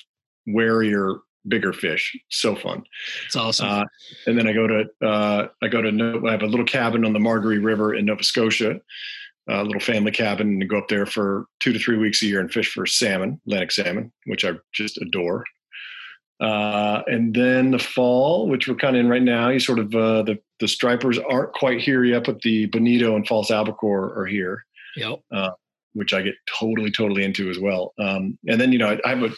warier, 0.49 1.19
bigger 1.49 1.73
fish. 1.73 2.17
So 2.31 2.55
fun. 2.55 2.85
It's 3.27 3.37
awesome. 3.37 3.69
Uh, 3.69 3.85
and 4.27 4.39
then 4.39 4.47
I 4.47 4.53
go 4.53 4.67
to 4.67 4.85
uh, 5.05 5.49
I 5.63 5.69
go 5.69 5.83
to 5.83 6.23
I 6.27 6.31
have 6.33 6.43
a 6.43 6.47
little 6.47 6.67
cabin 6.67 7.05
on 7.05 7.13
the 7.13 7.21
Margaree 7.21 7.59
River 7.59 7.95
in 7.95 8.05
Nova 8.07 8.23
Scotia, 8.23 8.81
a 9.49 9.65
little 9.65 9.81
family 9.81 10.13
cabin, 10.13 10.49
and 10.49 10.69
go 10.69 10.79
up 10.79 10.89
there 10.89 11.07
for 11.07 11.47
two 11.61 11.73
to 11.73 11.79
three 11.79 11.99
weeks 11.99 12.23
a 12.23 12.27
year 12.27 12.41
and 12.41 12.53
fish 12.53 12.73
for 12.73 12.87
salmon, 12.87 13.41
Atlantic 13.47 13.73
salmon, 13.73 14.13
which 14.27 14.45
I 14.45 14.53
just 14.73 14.99
adore. 14.99 15.45
Uh, 16.41 17.03
and 17.07 17.35
then 17.35 17.71
the 17.71 17.79
fall, 17.79 18.49
which 18.49 18.69
we're 18.69 18.75
kind 18.75 18.97
of 18.97 19.01
in 19.01 19.09
right 19.09 19.23
now, 19.23 19.49
you 19.49 19.59
sort 19.59 19.79
of 19.79 19.95
uh, 19.95 20.23
the 20.23 20.39
the 20.61 20.69
stripers 20.69 21.19
aren't 21.19 21.53
quite 21.53 21.81
here 21.81 22.05
yet, 22.05 22.25
but 22.25 22.41
the 22.43 22.67
bonito 22.67 23.17
and 23.17 23.27
false 23.27 23.51
albacore 23.51 24.19
are 24.19 24.27
here. 24.27 24.65
Yep. 24.97 25.21
Uh, 25.33 25.51
which 25.97 26.13
I 26.13 26.21
get 26.21 26.35
totally, 26.61 26.91
totally 26.91 27.25
into 27.25 27.49
as 27.49 27.59
well. 27.59 27.95
Um, 27.99 28.39
and 28.47 28.61
then, 28.61 28.71
you 28.71 28.79
know, 28.79 28.89
I, 28.89 29.01
I, 29.07 29.15
have 29.15 29.23
a, 29.23 29.31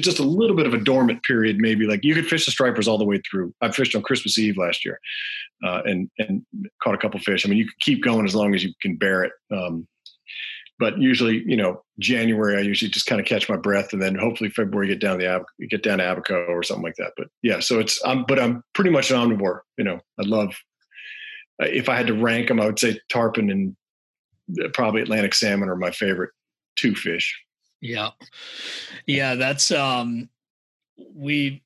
just 0.00 0.18
a 0.18 0.24
little 0.24 0.56
bit 0.56 0.66
of 0.66 0.74
a 0.74 0.78
dormant 0.78 1.22
period, 1.22 1.58
maybe 1.58 1.86
like 1.86 2.02
you 2.02 2.16
could 2.16 2.26
fish 2.26 2.46
the 2.46 2.50
stripers 2.50 2.88
all 2.88 2.98
the 2.98 3.04
way 3.04 3.22
through. 3.30 3.54
I 3.60 3.70
fished 3.70 3.94
on 3.94 4.02
Christmas 4.02 4.36
Eve 4.36 4.56
last 4.56 4.84
year 4.84 4.98
uh, 5.64 5.82
and, 5.84 6.10
and 6.18 6.44
caught 6.82 6.96
a 6.96 6.98
couple 6.98 7.20
fish. 7.20 7.46
I 7.46 7.48
mean, 7.48 7.58
you 7.58 7.64
can 7.66 7.74
keep 7.80 8.02
going 8.02 8.26
as 8.26 8.34
long 8.34 8.56
as 8.56 8.64
you 8.64 8.72
can 8.82 8.96
bear 8.96 9.22
it. 9.22 9.32
Um, 9.52 9.86
but 10.80 10.98
usually, 10.98 11.44
you 11.46 11.56
know, 11.56 11.84
January, 11.98 12.56
I 12.56 12.60
usually 12.60 12.90
just 12.90 13.06
kind 13.06 13.20
of 13.20 13.26
catch 13.26 13.48
my 13.48 13.56
breath 13.56 13.92
and 13.92 14.00
then 14.00 14.14
hopefully 14.14 14.48
February 14.48 14.88
get 14.88 14.98
down 15.00 15.18
the, 15.18 15.44
get 15.68 15.82
down 15.82 15.98
to 15.98 16.10
Abaco 16.10 16.46
or 16.46 16.62
something 16.62 16.82
like 16.82 16.96
that. 16.96 17.12
But 17.18 17.28
yeah, 17.42 17.60
so 17.60 17.78
it's, 17.78 18.00
I'm, 18.04 18.24
but 18.24 18.40
I'm 18.40 18.64
pretty 18.72 18.90
much 18.90 19.10
an 19.10 19.18
omnivore, 19.18 19.60
you 19.76 19.84
know, 19.84 20.00
I 20.18 20.22
love, 20.24 20.56
if 21.58 21.90
I 21.90 21.96
had 21.96 22.06
to 22.06 22.14
rank 22.14 22.48
them, 22.48 22.58
I 22.58 22.64
would 22.64 22.78
say 22.78 22.98
tarpon 23.10 23.50
and 23.50 23.76
probably 24.72 25.02
Atlantic 25.02 25.34
salmon 25.34 25.68
are 25.68 25.76
my 25.76 25.90
favorite 25.90 26.30
two 26.76 26.94
fish. 26.94 27.38
Yeah. 27.82 28.10
Yeah. 29.06 29.34
That's, 29.34 29.70
um, 29.70 30.30
we, 31.14 31.62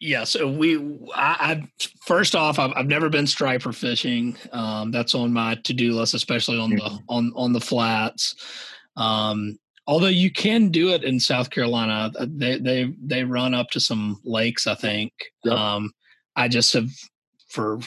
yeah. 0.00 0.24
So 0.24 0.48
we, 0.48 0.78
I, 1.14 1.36
I 1.40 1.68
first 2.04 2.34
off, 2.34 2.58
I've, 2.58 2.72
I've, 2.76 2.86
never 2.86 3.08
been 3.08 3.26
striper 3.26 3.72
fishing. 3.72 4.36
Um, 4.52 4.90
that's 4.90 5.14
on 5.14 5.32
my 5.32 5.56
to-do 5.56 5.92
list, 5.92 6.14
especially 6.14 6.58
on 6.58 6.70
the, 6.70 6.76
mm-hmm. 6.76 7.04
on, 7.08 7.32
on 7.34 7.52
the 7.52 7.60
flats. 7.60 8.34
Um, 8.96 9.58
although 9.86 10.06
you 10.06 10.30
can 10.30 10.68
do 10.68 10.90
it 10.90 11.04
in 11.04 11.18
South 11.18 11.50
Carolina, 11.50 12.10
they, 12.20 12.58
they, 12.58 12.92
they 13.02 13.24
run 13.24 13.54
up 13.54 13.70
to 13.70 13.80
some 13.80 14.20
lakes, 14.24 14.66
I 14.66 14.74
think. 14.74 15.12
Yep. 15.44 15.54
Um, 15.54 15.92
I 16.36 16.48
just 16.48 16.72
have 16.74 16.90
for 17.48 17.80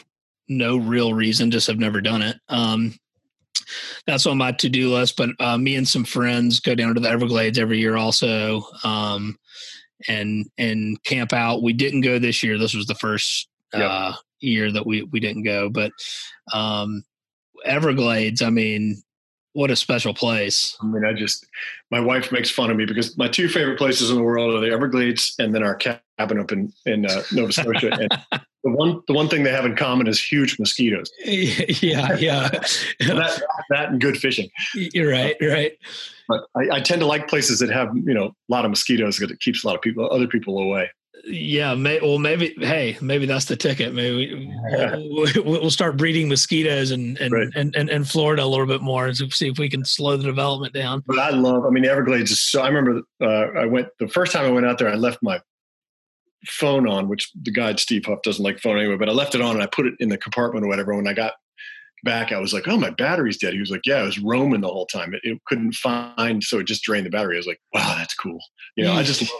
no 0.49 0.77
real 0.77 1.13
reason, 1.13 1.51
just 1.51 1.67
have 1.67 1.79
never 1.79 2.01
done 2.01 2.21
it. 2.21 2.35
Um, 2.49 2.93
that's 4.05 4.25
on 4.25 4.37
my 4.37 4.51
to 4.53 4.69
do 4.69 4.93
list. 4.93 5.15
But 5.15 5.29
uh, 5.39 5.57
me 5.57 5.75
and 5.75 5.87
some 5.87 6.03
friends 6.03 6.59
go 6.59 6.75
down 6.75 6.93
to 6.95 6.99
the 6.99 7.09
Everglades 7.09 7.57
every 7.57 7.79
year, 7.79 7.95
also, 7.95 8.63
um, 8.83 9.37
and 10.07 10.49
and 10.57 11.01
camp 11.03 11.33
out. 11.33 11.63
We 11.63 11.73
didn't 11.73 12.01
go 12.01 12.19
this 12.19 12.43
year. 12.43 12.57
This 12.57 12.73
was 12.73 12.87
the 12.87 12.95
first 12.95 13.47
yep. 13.73 13.89
uh, 13.89 14.13
year 14.39 14.71
that 14.71 14.85
we 14.85 15.03
we 15.03 15.19
didn't 15.19 15.43
go, 15.43 15.69
but 15.69 15.91
um, 16.53 17.03
Everglades. 17.65 18.41
I 18.41 18.49
mean, 18.49 19.01
what 19.53 19.71
a 19.71 19.75
special 19.75 20.13
place. 20.13 20.77
I 20.81 20.85
mean, 20.85 21.05
I 21.05 21.13
just 21.13 21.45
my 21.89 21.99
wife 21.99 22.31
makes 22.31 22.49
fun 22.49 22.71
of 22.71 22.77
me 22.77 22.85
because 22.85 23.17
my 23.17 23.27
two 23.27 23.49
favorite 23.49 23.77
places 23.77 24.09
in 24.09 24.17
the 24.17 24.23
world 24.23 24.53
are 24.55 24.59
the 24.59 24.73
Everglades 24.73 25.35
and 25.39 25.53
then 25.53 25.63
our 25.63 25.75
cabin 26.21 26.39
up 26.39 26.51
in 26.51 26.71
in 26.85 27.05
uh, 27.05 27.23
Nova 27.31 27.51
Scotia. 27.51 27.91
and 27.91 28.11
the 28.63 28.71
one 28.71 29.01
the 29.07 29.13
one 29.13 29.27
thing 29.27 29.43
they 29.43 29.51
have 29.51 29.65
in 29.65 29.75
common 29.75 30.07
is 30.07 30.23
huge 30.23 30.57
mosquitoes. 30.59 31.11
Yeah, 31.81 32.15
yeah. 32.17 32.49
that, 32.99 33.41
that 33.69 33.89
and 33.89 34.01
good 34.01 34.17
fishing. 34.17 34.49
You're 34.75 35.09
right, 35.09 35.35
right. 35.41 35.77
But 36.27 36.45
I, 36.55 36.77
I, 36.77 36.79
tend 36.79 37.01
to 37.01 37.07
like 37.07 37.27
places 37.27 37.59
that 37.59 37.69
have 37.69 37.95
you 37.95 38.13
know 38.13 38.25
a 38.27 38.49
lot 38.49 38.65
of 38.65 38.71
mosquitoes 38.71 39.17
because 39.17 39.31
it 39.31 39.39
keeps 39.39 39.63
a 39.63 39.67
lot 39.67 39.75
of 39.75 39.81
people 39.81 40.07
other 40.11 40.27
people 40.27 40.59
away 40.59 40.89
yeah 41.25 41.75
may, 41.75 41.99
well 41.99 42.17
maybe 42.17 42.53
hey 42.59 42.97
maybe 43.01 43.25
that's 43.25 43.45
the 43.45 43.55
ticket 43.55 43.93
maybe 43.93 44.49
we'll, 45.11 45.43
we'll 45.43 45.69
start 45.69 45.97
breeding 45.97 46.27
mosquitoes 46.27 46.91
and 46.91 47.17
and, 47.19 47.33
right. 47.33 47.49
and, 47.55 47.75
and, 47.75 47.89
and 47.89 48.09
florida 48.09 48.43
a 48.43 48.45
little 48.45 48.65
bit 48.65 48.81
more 48.81 49.07
and 49.07 49.15
see 49.15 49.47
if 49.47 49.59
we 49.59 49.69
can 49.69 49.85
slow 49.85 50.17
the 50.17 50.23
development 50.23 50.73
down 50.73 51.03
but 51.05 51.19
i 51.19 51.29
love 51.29 51.65
i 51.65 51.69
mean 51.69 51.85
everglades 51.85 52.31
is 52.31 52.41
so 52.41 52.61
i 52.61 52.67
remember 52.67 53.01
uh, 53.21 53.59
i 53.59 53.65
went 53.65 53.87
the 53.99 54.07
first 54.07 54.31
time 54.31 54.45
i 54.45 54.49
went 54.49 54.65
out 54.65 54.77
there 54.77 54.89
i 54.89 54.95
left 54.95 55.19
my 55.21 55.39
phone 56.47 56.87
on 56.87 57.07
which 57.07 57.31
the 57.43 57.51
guide 57.51 57.79
steve 57.79 58.05
huff 58.05 58.21
doesn't 58.23 58.43
like 58.43 58.59
phone 58.59 58.77
anyway 58.77 58.97
but 58.97 59.09
i 59.09 59.11
left 59.11 59.35
it 59.35 59.41
on 59.41 59.53
and 59.53 59.63
i 59.63 59.67
put 59.67 59.85
it 59.85 59.93
in 59.99 60.09
the 60.09 60.17
compartment 60.17 60.65
or 60.65 60.67
whatever 60.67 60.95
when 60.95 61.07
i 61.07 61.13
got 61.13 61.33
back 62.03 62.31
i 62.31 62.39
was 62.39 62.53
like 62.53 62.67
oh 62.67 62.77
my 62.77 62.89
battery's 62.89 63.37
dead 63.37 63.53
he 63.53 63.59
was 63.59 63.69
like 63.69 63.85
yeah 63.85 64.01
it 64.01 64.05
was 64.05 64.19
roaming 64.19 64.61
the 64.61 64.67
whole 64.67 64.87
time 64.87 65.13
it, 65.13 65.21
it 65.23 65.37
couldn't 65.45 65.73
find 65.73 66.43
so 66.43 66.57
it 66.57 66.65
just 66.65 66.83
drained 66.83 67.05
the 67.05 67.11
battery 67.11 67.35
i 67.35 67.37
was 67.37 67.47
like 67.47 67.61
wow 67.73 67.95
that's 67.97 68.15
cool 68.15 68.39
you 68.75 68.83
know 68.83 68.93
i 68.93 69.03
just 69.03 69.31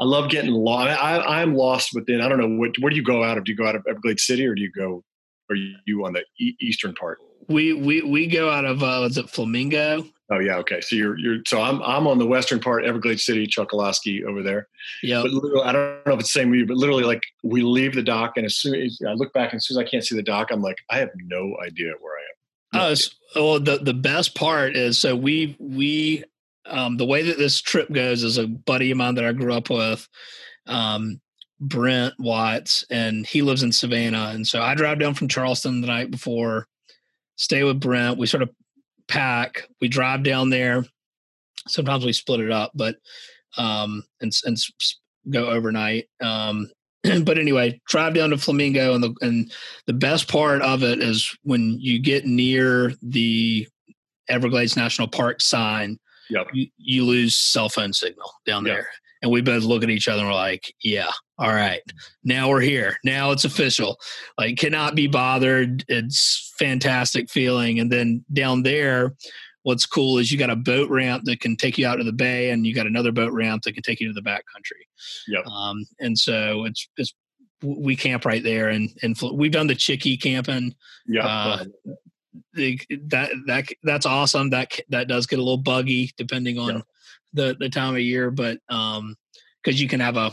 I 0.00 0.04
love 0.04 0.30
getting 0.30 0.52
lost. 0.52 0.90
I, 1.00 1.42
am 1.42 1.56
lost 1.56 1.90
within. 1.92 2.20
I 2.20 2.28
don't 2.28 2.38
know 2.38 2.56
what. 2.56 2.70
Where 2.80 2.90
do 2.90 2.96
you 2.96 3.02
go 3.02 3.24
out 3.24 3.36
of? 3.36 3.44
Do 3.44 3.52
you 3.52 3.58
go 3.58 3.66
out 3.66 3.74
of 3.74 3.84
Everglades 3.88 4.24
City, 4.24 4.46
or 4.46 4.54
do 4.54 4.62
you 4.62 4.70
go? 4.70 5.02
Are 5.50 5.56
you 5.56 6.04
on 6.04 6.12
the 6.12 6.24
e- 6.38 6.56
eastern 6.60 6.94
part? 6.94 7.18
We 7.48 7.72
we 7.72 8.02
we 8.02 8.26
go 8.26 8.50
out 8.50 8.64
of. 8.64 8.82
Uh, 8.82 9.06
is 9.08 9.18
it 9.18 9.30
Flamingo? 9.30 10.04
Oh 10.30 10.38
yeah, 10.38 10.56
okay. 10.56 10.80
So 10.80 10.94
you're 10.94 11.18
you're. 11.18 11.38
So 11.46 11.62
I'm 11.62 11.82
I'm 11.82 12.06
on 12.06 12.18
the 12.18 12.26
western 12.26 12.60
part, 12.60 12.84
Everglades 12.84 13.24
City, 13.24 13.46
Chokoloskee 13.46 14.24
over 14.24 14.42
there. 14.42 14.68
Yeah. 15.02 15.22
But 15.22 15.64
I 15.64 15.72
don't 15.72 16.06
know 16.06 16.12
if 16.12 16.20
it's 16.20 16.32
the 16.32 16.40
same 16.40 16.50
with 16.50 16.60
you, 16.60 16.66
but 16.66 16.76
literally, 16.76 17.04
like 17.04 17.22
we 17.42 17.62
leave 17.62 17.94
the 17.94 18.02
dock, 18.02 18.34
and 18.36 18.44
as 18.44 18.56
soon 18.56 18.74
as 18.74 19.00
I 19.06 19.12
look 19.14 19.32
back, 19.32 19.52
and 19.52 19.58
as 19.58 19.66
soon 19.66 19.78
as 19.78 19.86
I 19.86 19.90
can't 19.90 20.04
see 20.04 20.16
the 20.16 20.22
dock, 20.22 20.48
I'm 20.50 20.60
like, 20.60 20.78
I 20.90 20.98
have 20.98 21.10
no 21.16 21.56
idea 21.64 21.92
where 22.00 22.14
I 22.14 22.20
am. 22.20 22.80
No 22.80 22.88
oh, 22.90 22.94
so, 22.94 23.10
well, 23.36 23.60
the 23.60 23.78
the 23.78 23.94
best 23.94 24.34
part 24.34 24.76
is 24.76 25.00
so 25.00 25.16
we 25.16 25.56
we 25.58 26.24
um, 26.66 26.96
the 26.98 27.06
way 27.06 27.22
that 27.22 27.38
this 27.38 27.60
trip 27.60 27.90
goes 27.90 28.22
is 28.22 28.36
a 28.36 28.46
buddy 28.46 28.90
of 28.90 28.98
mine 28.98 29.14
that 29.14 29.24
I 29.24 29.32
grew 29.32 29.54
up 29.54 29.70
with, 29.70 30.06
um, 30.66 31.20
Brent 31.60 32.14
Watts, 32.18 32.84
and 32.90 33.26
he 33.26 33.42
lives 33.42 33.62
in 33.62 33.72
Savannah. 33.72 34.30
And 34.34 34.46
so 34.46 34.60
I 34.60 34.74
drive 34.74 34.98
down 34.98 35.14
from 35.14 35.28
Charleston 35.28 35.80
the 35.80 35.86
night 35.86 36.10
before, 36.10 36.68
stay 37.38 37.64
with 37.64 37.80
Brent. 37.80 38.18
We 38.18 38.26
sort 38.26 38.42
of 38.42 38.50
pack, 39.08 39.66
we 39.80 39.88
drive 39.88 40.22
down 40.22 40.50
there. 40.50 40.84
Sometimes 41.66 42.04
we 42.04 42.12
split 42.12 42.40
it 42.40 42.50
up, 42.50 42.72
but 42.74 42.96
um, 43.56 44.04
and 44.20 44.32
and 44.44 44.56
go 45.30 45.48
overnight. 45.48 46.08
Um, 46.20 46.70
but 47.24 47.38
anyway, 47.38 47.80
drive 47.88 48.14
down 48.14 48.30
to 48.30 48.38
Flamingo, 48.38 48.94
and 48.94 49.02
the 49.02 49.14
and 49.22 49.50
the 49.86 49.92
best 49.94 50.28
part 50.28 50.60
of 50.62 50.82
it 50.82 51.02
is 51.02 51.34
when 51.42 51.78
you 51.80 51.98
get 51.98 52.26
near 52.26 52.92
the 53.02 53.66
Everglades 54.28 54.76
National 54.76 55.08
Park 55.08 55.40
sign 55.40 55.98
yep. 56.30 56.46
you, 56.52 56.68
you 56.76 57.04
lose 57.04 57.36
cell 57.36 57.68
phone 57.68 57.92
signal 57.92 58.30
down 58.46 58.64
yep. 58.66 58.76
there. 58.76 58.88
And 59.22 59.30
we 59.30 59.40
both 59.40 59.64
look 59.64 59.82
at 59.82 59.90
each 59.90 60.08
other 60.08 60.20
and 60.20 60.28
we're 60.28 60.34
like, 60.34 60.72
yeah, 60.82 61.10
all 61.38 61.52
right, 61.52 61.82
now 62.24 62.48
we're 62.48 62.60
here. 62.60 62.98
Now 63.04 63.30
it's 63.30 63.44
official. 63.44 63.98
Like, 64.36 64.56
cannot 64.58 64.94
be 64.94 65.06
bothered. 65.06 65.84
It's 65.88 66.52
fantastic 66.58 67.30
feeling. 67.30 67.80
And 67.80 67.90
then 67.90 68.24
down 68.32 68.62
there, 68.62 69.14
what's 69.62 69.86
cool 69.86 70.18
is 70.18 70.32
you 70.32 70.38
got 70.38 70.50
a 70.50 70.56
boat 70.56 70.88
ramp 70.88 71.24
that 71.24 71.40
can 71.40 71.56
take 71.56 71.78
you 71.78 71.86
out 71.86 71.96
to 71.96 72.04
the 72.04 72.12
bay, 72.12 72.50
and 72.50 72.66
you 72.66 72.74
got 72.74 72.86
another 72.86 73.12
boat 73.12 73.32
ramp 73.32 73.62
that 73.62 73.72
can 73.72 73.82
take 73.82 74.00
you 74.00 74.08
to 74.08 74.14
the 74.14 74.22
back 74.22 74.44
country. 74.52 74.86
Yep. 75.28 75.46
Um, 75.46 75.84
and 76.00 76.18
so 76.18 76.64
it's 76.64 76.88
it's 76.96 77.14
we 77.62 77.96
camp 77.96 78.24
right 78.24 78.42
there, 78.42 78.68
and 78.68 78.88
and 79.02 79.16
we've 79.32 79.52
done 79.52 79.66
the 79.66 79.74
Chickee 79.74 80.16
camping. 80.16 80.74
Yeah. 81.06 81.26
Uh, 81.26 81.64
that 82.54 83.30
that 83.46 83.68
that's 83.82 84.06
awesome. 84.06 84.50
That 84.50 84.72
that 84.88 85.08
does 85.08 85.26
get 85.26 85.38
a 85.38 85.42
little 85.42 85.58
buggy 85.58 86.12
depending 86.16 86.58
on 86.58 86.82
the 87.32 87.56
the 87.58 87.68
time 87.68 87.94
of 87.94 88.00
year, 88.00 88.30
but 88.30 88.58
um, 88.68 89.16
because 89.62 89.80
you 89.80 89.88
can 89.88 90.00
have 90.00 90.16
a 90.16 90.32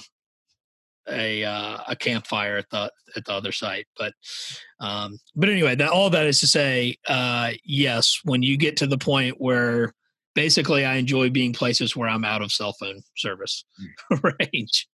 a 1.09 1.43
uh, 1.43 1.77
a 1.87 1.95
campfire 1.95 2.57
at 2.57 2.69
the 2.69 2.91
at 3.15 3.25
the 3.25 3.33
other 3.33 3.51
site. 3.51 3.87
But 3.97 4.13
um, 4.79 5.19
but 5.35 5.49
anyway, 5.49 5.75
that 5.75 5.89
all 5.89 6.09
that 6.09 6.25
is 6.25 6.39
to 6.39 6.47
say, 6.47 6.97
uh, 7.07 7.51
yes, 7.63 8.19
when 8.23 8.43
you 8.43 8.57
get 8.57 8.77
to 8.77 8.87
the 8.87 8.97
point 8.97 9.35
where 9.39 9.93
basically 10.33 10.85
I 10.85 10.95
enjoy 10.95 11.29
being 11.29 11.53
places 11.53 11.95
where 11.95 12.09
I'm 12.09 12.25
out 12.25 12.41
of 12.41 12.51
cell 12.51 12.73
phone 12.73 13.01
service 13.17 13.65
mm. 14.11 14.33
range. 14.53 14.87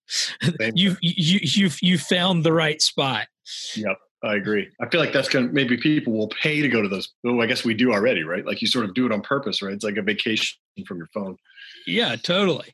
you 0.75 0.95
you 1.01 1.39
you 1.41 1.69
you 1.81 1.97
found 1.97 2.43
the 2.43 2.53
right 2.53 2.81
spot. 2.81 3.27
Yep. 3.75 3.97
I 4.23 4.35
agree. 4.35 4.69
I 4.79 4.87
feel 4.87 5.01
like 5.01 5.13
that's 5.13 5.29
going 5.29 5.47
to 5.47 5.53
maybe 5.53 5.77
people 5.77 6.13
will 6.13 6.27
pay 6.27 6.61
to 6.61 6.69
go 6.69 6.83
to 6.83 6.87
those. 6.87 7.09
Oh, 7.25 7.41
I 7.41 7.47
guess 7.47 7.65
we 7.65 7.73
do 7.73 7.91
already, 7.91 8.23
right? 8.23 8.45
Like 8.45 8.61
you 8.61 8.67
sort 8.67 8.85
of 8.85 8.93
do 8.93 9.07
it 9.07 9.11
on 9.11 9.21
purpose, 9.21 9.63
right? 9.63 9.73
It's 9.73 9.83
like 9.83 9.97
a 9.97 10.03
vacation 10.03 10.59
from 10.85 10.97
your 10.97 11.09
phone. 11.11 11.37
Yeah, 11.85 12.15
totally. 12.15 12.73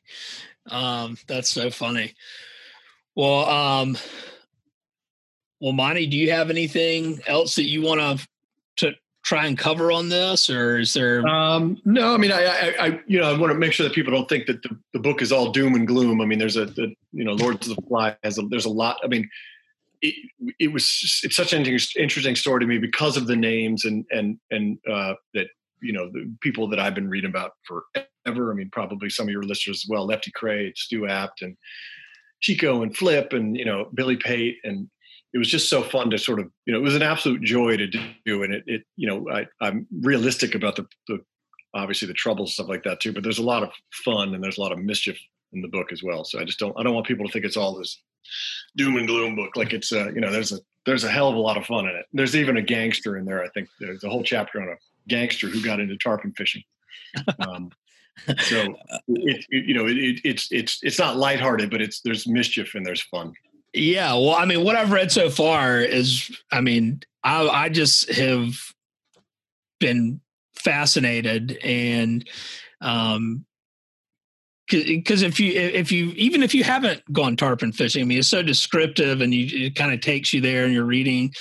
Um, 0.70 1.16
that's 1.26 1.50
so 1.50 1.70
funny. 1.70 2.14
Well, 3.14 3.48
um, 3.48 3.96
well, 5.60 5.72
Monte, 5.72 6.06
do 6.06 6.16
you 6.16 6.30
have 6.30 6.50
anything 6.50 7.20
else 7.26 7.56
that 7.56 7.64
you 7.64 7.82
want 7.82 8.00
to 8.00 8.26
try 9.28 9.44
and 9.44 9.58
cover 9.58 9.92
on 9.92 10.08
this, 10.08 10.48
or 10.48 10.78
is 10.78 10.94
there? 10.94 11.26
Um, 11.26 11.78
no, 11.84 12.14
I 12.14 12.16
mean, 12.16 12.32
I, 12.32 12.44
I, 12.44 12.86
I, 12.86 13.00
you 13.06 13.20
know, 13.20 13.30
I 13.30 13.38
want 13.38 13.52
to 13.52 13.58
make 13.58 13.72
sure 13.72 13.86
that 13.86 13.94
people 13.94 14.12
don't 14.12 14.28
think 14.28 14.46
that 14.46 14.62
the, 14.62 14.70
the 14.94 14.98
book 14.98 15.20
is 15.20 15.32
all 15.32 15.52
doom 15.52 15.74
and 15.74 15.86
gloom. 15.86 16.22
I 16.22 16.24
mean, 16.24 16.38
there's 16.38 16.56
a, 16.56 16.64
the, 16.64 16.94
you 17.12 17.24
know, 17.24 17.34
Lords 17.34 17.68
of 17.68 17.76
the 17.76 17.82
Fly 17.82 18.16
has 18.22 18.38
a, 18.38 18.42
there's 18.42 18.64
a 18.64 18.70
lot. 18.70 18.98
I 19.04 19.06
mean, 19.06 19.28
it, 20.00 20.14
it 20.58 20.72
was 20.72 21.20
it's 21.24 21.36
such 21.36 21.52
an 21.52 21.66
interesting 21.66 22.36
story 22.36 22.60
to 22.60 22.66
me 22.66 22.78
because 22.78 23.16
of 23.16 23.26
the 23.26 23.36
names 23.36 23.84
and 23.84 24.06
and 24.10 24.38
and 24.50 24.78
uh, 24.90 25.14
that 25.34 25.48
you 25.80 25.92
know 25.92 26.10
the 26.10 26.32
people 26.40 26.68
that 26.68 26.80
I've 26.80 26.94
been 26.94 27.08
reading 27.08 27.30
about 27.30 27.52
forever. 27.64 28.52
I 28.52 28.54
mean, 28.54 28.70
probably 28.70 29.10
some 29.10 29.26
of 29.26 29.32
your 29.32 29.42
listeners 29.42 29.84
as 29.84 29.88
well. 29.88 30.06
Lefty 30.06 30.32
Kreh, 30.32 30.76
Stu 30.76 31.02
Apte, 31.02 31.42
and 31.42 31.56
Chico 32.40 32.82
and 32.82 32.96
Flip, 32.96 33.32
and 33.32 33.56
you 33.56 33.64
know 33.64 33.88
Billy 33.94 34.16
Pate, 34.16 34.58
and 34.64 34.88
it 35.32 35.38
was 35.38 35.48
just 35.48 35.68
so 35.68 35.82
fun 35.82 36.10
to 36.10 36.18
sort 36.18 36.40
of 36.40 36.50
you 36.66 36.72
know 36.72 36.78
it 36.78 36.82
was 36.82 36.96
an 36.96 37.02
absolute 37.02 37.42
joy 37.42 37.76
to 37.76 37.86
do, 37.86 38.42
and 38.42 38.52
it, 38.52 38.64
it 38.66 38.82
you 38.96 39.08
know 39.08 39.28
I, 39.30 39.46
I'm 39.60 39.86
realistic 40.02 40.54
about 40.54 40.76
the, 40.76 40.86
the 41.08 41.20
obviously 41.74 42.08
the 42.08 42.14
troubles 42.14 42.54
stuff 42.54 42.68
like 42.68 42.84
that 42.84 43.00
too, 43.00 43.12
but 43.12 43.22
there's 43.22 43.38
a 43.38 43.42
lot 43.42 43.62
of 43.62 43.70
fun 44.04 44.34
and 44.34 44.42
there's 44.42 44.58
a 44.58 44.60
lot 44.60 44.72
of 44.72 44.78
mischief 44.78 45.18
in 45.52 45.62
the 45.62 45.68
book 45.68 45.92
as 45.92 46.02
well. 46.02 46.24
So 46.24 46.38
I 46.38 46.44
just 46.44 46.58
don't 46.58 46.78
I 46.78 46.82
don't 46.82 46.94
want 46.94 47.06
people 47.06 47.26
to 47.26 47.32
think 47.32 47.44
it's 47.44 47.56
all 47.56 47.74
this 47.74 48.00
doom 48.76 48.96
and 48.96 49.06
gloom 49.06 49.36
book. 49.36 49.56
Like 49.56 49.72
it's 49.72 49.92
uh, 49.92 50.10
you 50.14 50.20
know, 50.20 50.30
there's 50.30 50.52
a 50.52 50.58
there's 50.86 51.04
a 51.04 51.10
hell 51.10 51.28
of 51.28 51.34
a 51.34 51.40
lot 51.40 51.56
of 51.56 51.66
fun 51.66 51.86
in 51.86 51.96
it. 51.96 52.06
There's 52.12 52.36
even 52.36 52.56
a 52.56 52.62
gangster 52.62 53.16
in 53.16 53.24
there. 53.24 53.44
I 53.44 53.48
think 53.50 53.68
there's 53.80 54.04
a 54.04 54.08
whole 54.08 54.22
chapter 54.22 54.60
on 54.60 54.68
a 54.68 54.76
gangster 55.08 55.48
who 55.48 55.62
got 55.62 55.80
into 55.80 55.96
tarpon 55.96 56.32
fishing. 56.32 56.62
Um, 57.38 57.70
so 58.38 58.74
it, 59.08 59.44
it, 59.48 59.64
you 59.64 59.74
know 59.74 59.86
it, 59.86 60.20
it's 60.24 60.48
it's 60.50 60.80
it's 60.82 60.98
not 60.98 61.16
lighthearted, 61.16 61.70
but 61.70 61.80
it's 61.80 62.00
there's 62.00 62.26
mischief 62.26 62.74
and 62.74 62.84
there's 62.84 63.02
fun. 63.02 63.32
Yeah, 63.74 64.14
well, 64.14 64.34
I 64.34 64.44
mean, 64.44 64.64
what 64.64 64.76
I've 64.76 64.92
read 64.92 65.12
so 65.12 65.28
far 65.30 65.80
is, 65.80 66.30
I 66.50 66.60
mean, 66.60 67.02
I 67.22 67.46
I 67.48 67.68
just 67.68 68.10
have 68.12 68.54
been 69.78 70.20
fascinated 70.56 71.56
and 71.62 72.28
um 72.80 73.44
because 74.68 75.22
if 75.22 75.40
you 75.40 75.52
if 75.52 75.90
you 75.90 76.12
even 76.16 76.42
if 76.42 76.54
you 76.54 76.62
haven't 76.62 77.02
gone 77.10 77.36
tarpon 77.36 77.72
fishing, 77.72 78.02
I 78.02 78.04
mean 78.04 78.18
it's 78.18 78.28
so 78.28 78.42
descriptive 78.42 79.22
and 79.22 79.32
you 79.32 79.66
it 79.66 79.76
kind 79.76 79.94
of 79.94 80.00
takes 80.00 80.32
you 80.32 80.42
there 80.42 80.64
and 80.64 80.74
you're 80.74 80.84
reading. 80.84 81.32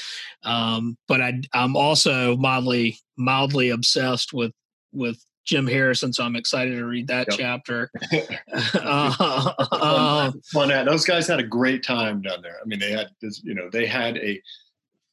Um, 0.44 0.98
but 1.10 1.22
I 1.22 1.42
I'm 1.54 1.76
also 1.76 2.38
mildly 2.38 2.98
mildly 3.18 3.70
obsessed 3.70 4.34
with 4.34 4.54
with 4.92 5.24
Jim 5.46 5.68
Harrison, 5.68 6.12
so 6.12 6.24
I'm 6.24 6.36
excited 6.36 6.76
to 6.76 6.86
read 6.86 7.08
that 7.08 7.28
yep. 7.30 7.38
chapter. 7.40 7.92
uh, 8.74 9.54
uh, 9.72 10.32
fun, 10.52 10.70
fun 10.70 10.86
those 10.86 11.06
guys 11.06 11.28
had 11.28 11.40
a 11.40 11.44
great 11.44 11.84
time 11.84 12.22
down 12.22 12.42
there. 12.42 12.58
I 12.62 12.66
mean, 12.66 12.80
they 12.80 12.92
had 12.92 13.08
this, 13.22 13.42
you 13.44 13.54
know, 13.54 13.70
they 13.72 13.86
had 13.86 14.18
a 14.18 14.42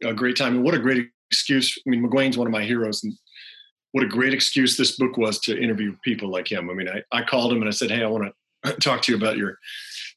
a 0.02 0.12
great 0.12 0.36
time, 0.36 0.56
and 0.56 0.64
what 0.64 0.74
a 0.74 0.78
great 0.78 1.08
excuse. 1.30 1.78
I 1.86 1.90
mean, 1.90 2.06
McGuane's 2.06 2.36
one 2.36 2.46
of 2.46 2.52
my 2.52 2.64
heroes, 2.64 3.04
and 3.04 3.14
what 3.94 4.02
a 4.02 4.08
great 4.08 4.34
excuse 4.34 4.76
this 4.76 4.96
book 4.96 5.16
was 5.16 5.38
to 5.38 5.56
interview 5.56 5.96
people 6.02 6.28
like 6.28 6.50
him. 6.50 6.68
I 6.68 6.74
mean, 6.74 6.88
I, 6.88 7.02
I 7.12 7.22
called 7.22 7.52
him 7.52 7.60
and 7.60 7.68
I 7.68 7.70
said, 7.70 7.92
Hey, 7.92 8.02
I 8.02 8.08
want 8.08 8.34
to 8.64 8.72
talk 8.72 9.02
to 9.02 9.12
you 9.12 9.16
about 9.16 9.36
your, 9.36 9.56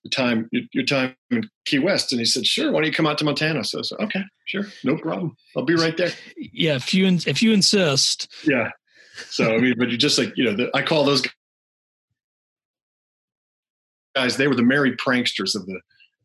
your 0.04 0.10
time, 0.10 0.48
your, 0.52 0.64
your, 0.74 0.86
time 0.86 1.16
in 1.32 1.50
Key 1.66 1.80
West. 1.80 2.12
And 2.12 2.20
he 2.20 2.26
said, 2.26 2.46
sure. 2.46 2.72
Why 2.72 2.80
don't 2.80 2.88
you 2.88 2.94
come 2.94 3.08
out 3.08 3.18
to 3.18 3.26
Montana? 3.26 3.64
So 3.64 3.80
I 3.80 3.82
said, 3.82 4.00
okay. 4.02 4.24
Sure, 4.46 4.66
no 4.84 4.98
problem. 4.98 5.36
I'll 5.56 5.66
be 5.66 5.76
right 5.76 5.98
there. 5.98 6.12
Yeah, 6.38 6.76
if 6.76 6.94
you 6.94 7.06
if 7.06 7.44
you 7.44 7.52
insist. 7.52 8.32
Yeah. 8.46 8.70
So 9.30 9.54
I 9.54 9.58
mean, 9.58 9.76
but 9.78 9.90
you 9.90 9.98
just 9.98 10.18
like 10.18 10.38
you 10.38 10.46
know, 10.46 10.56
the, 10.56 10.72
I 10.74 10.82
call 10.84 11.04
those 11.04 11.24
guys. 14.16 14.38
They 14.38 14.48
were 14.48 14.56
the 14.56 14.64
Merry 14.64 14.96
Pranksters 14.96 15.54
of 15.54 15.66
the 15.66 15.80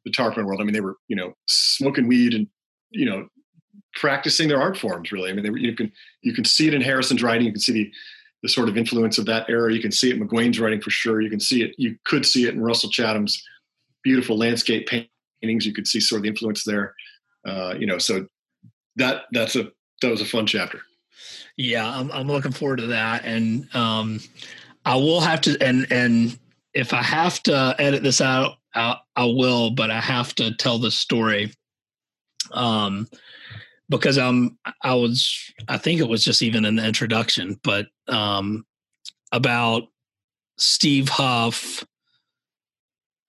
the 0.04 0.12
tarpon 0.12 0.46
world. 0.46 0.60
I 0.60 0.64
mean, 0.64 0.72
they 0.72 0.80
were 0.80 0.96
you 1.08 1.16
know 1.16 1.34
smoking 1.48 2.06
weed 2.06 2.32
and 2.32 2.46
you 2.90 3.06
know 3.06 3.26
practicing 3.94 4.46
their 4.46 4.60
art 4.60 4.78
forms. 4.78 5.10
Really, 5.10 5.30
I 5.30 5.32
mean, 5.32 5.42
they 5.42 5.50
were, 5.50 5.58
you 5.58 5.74
can 5.74 5.90
you 6.22 6.32
can 6.32 6.44
see 6.44 6.68
it 6.68 6.74
in 6.74 6.80
Harrison's 6.80 7.24
writing. 7.24 7.46
You 7.46 7.52
can 7.52 7.60
see 7.60 7.72
the 7.72 7.92
the 8.42 8.48
sort 8.48 8.68
of 8.68 8.76
influence 8.76 9.18
of 9.18 9.26
that 9.26 9.48
era. 9.48 9.72
You 9.72 9.80
can 9.80 9.92
see 9.92 10.10
it 10.10 10.16
in 10.16 10.28
McGuane's 10.28 10.60
writing 10.60 10.80
for 10.80 10.90
sure. 10.90 11.20
You 11.20 11.30
can 11.30 11.40
see 11.40 11.62
it. 11.62 11.74
You 11.76 11.96
could 12.04 12.24
see 12.24 12.46
it 12.46 12.54
in 12.54 12.60
Russell 12.60 12.90
Chatham's 12.90 13.42
beautiful 14.02 14.36
landscape 14.36 14.88
paintings. 14.88 15.66
You 15.66 15.72
could 15.72 15.86
see 15.86 16.00
sort 16.00 16.18
of 16.18 16.22
the 16.22 16.28
influence 16.28 16.64
there. 16.64 16.94
Uh, 17.46 17.74
you 17.78 17.86
know, 17.86 17.98
so 17.98 18.26
that 18.96 19.22
that's 19.32 19.56
a 19.56 19.70
that 20.00 20.10
was 20.10 20.20
a 20.20 20.26
fun 20.26 20.46
chapter. 20.46 20.80
Yeah, 21.56 21.88
I'm 21.88 22.10
I'm 22.12 22.28
looking 22.28 22.52
forward 22.52 22.78
to 22.78 22.86
that, 22.88 23.24
and 23.24 23.72
um, 23.74 24.20
I 24.84 24.96
will 24.96 25.20
have 25.20 25.40
to 25.42 25.56
and 25.60 25.86
and 25.90 26.38
if 26.74 26.92
I 26.92 27.02
have 27.02 27.42
to 27.44 27.74
edit 27.78 28.02
this 28.02 28.20
out, 28.20 28.56
I, 28.74 28.96
I 29.16 29.24
will, 29.24 29.70
but 29.70 29.90
I 29.90 30.00
have 30.00 30.34
to 30.36 30.54
tell 30.54 30.78
the 30.78 30.90
story. 30.90 31.52
Um, 32.52 33.08
because 33.88 34.16
I'm 34.18 34.58
I 34.82 34.94
was 34.94 35.52
I 35.68 35.76
think 35.76 36.00
it 36.00 36.08
was 36.08 36.24
just 36.24 36.42
even 36.42 36.64
in 36.64 36.76
the 36.76 36.86
introduction, 36.86 37.60
but 37.62 37.86
um, 38.08 38.64
about 39.32 39.84
Steve 40.58 41.08
Huff 41.08 41.84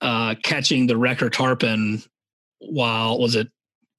uh, 0.04 0.36
catching 0.44 0.86
the 0.86 0.98
wrecker 0.98 1.30
tarpon 1.30 2.04
while 2.60 3.18
was 3.20 3.36
it 3.36 3.48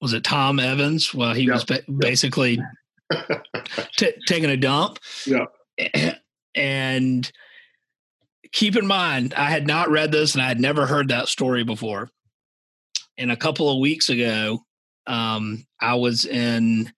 was 0.01 0.13
it 0.13 0.23
Tom 0.23 0.59
Evans 0.59 1.13
while 1.13 1.33
he 1.33 1.49
was 1.49 1.65
ba- 1.65 1.83
basically 1.97 2.59
t- 3.97 4.13
taking 4.27 4.49
a 4.49 4.57
dump. 4.57 4.99
Yeah. 5.25 5.45
And 6.57 7.29
keep 8.53 8.77
in 8.77 8.87
mind, 8.87 9.33
I 9.33 9.49
had 9.49 9.67
not 9.67 9.89
read 9.89 10.13
this 10.13 10.35
and 10.35 10.41
I 10.41 10.47
had 10.47 10.61
never 10.61 10.85
heard 10.85 11.09
that 11.09 11.27
story 11.27 11.65
before. 11.65 12.09
And 13.17 13.29
a 13.29 13.35
couple 13.35 13.69
of 13.69 13.79
weeks 13.79 14.09
ago, 14.09 14.61
um, 15.05 15.65
I 15.81 15.95
was 15.95 16.23
in 16.23 16.93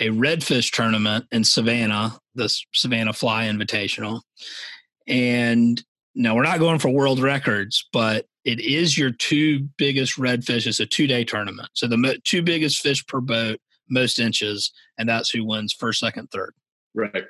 a 0.00 0.08
redfish 0.08 0.72
tournament 0.72 1.26
in 1.32 1.44
Savannah, 1.44 2.18
the 2.34 2.48
Savannah 2.72 3.12
Fly 3.12 3.44
Invitational. 3.44 4.22
And 5.06 5.84
now 6.14 6.34
we're 6.34 6.44
not 6.44 6.60
going 6.60 6.78
for 6.78 6.88
world 6.88 7.20
records, 7.20 7.86
but 7.92 8.24
it 8.44 8.60
is 8.60 8.96
your 8.98 9.10
two 9.10 9.60
biggest 9.78 10.18
redfish. 10.18 10.66
It's 10.66 10.80
a 10.80 10.86
two 10.86 11.06
day 11.06 11.24
tournament. 11.24 11.70
So 11.72 11.86
the 11.86 11.96
mo- 11.96 12.14
two 12.24 12.42
biggest 12.42 12.80
fish 12.80 13.06
per 13.06 13.20
boat, 13.20 13.60
most 13.88 14.18
inches, 14.18 14.72
and 14.98 15.08
that's 15.08 15.30
who 15.30 15.44
wins 15.44 15.72
first, 15.72 16.00
second, 16.00 16.30
third. 16.30 16.54
Right. 16.94 17.24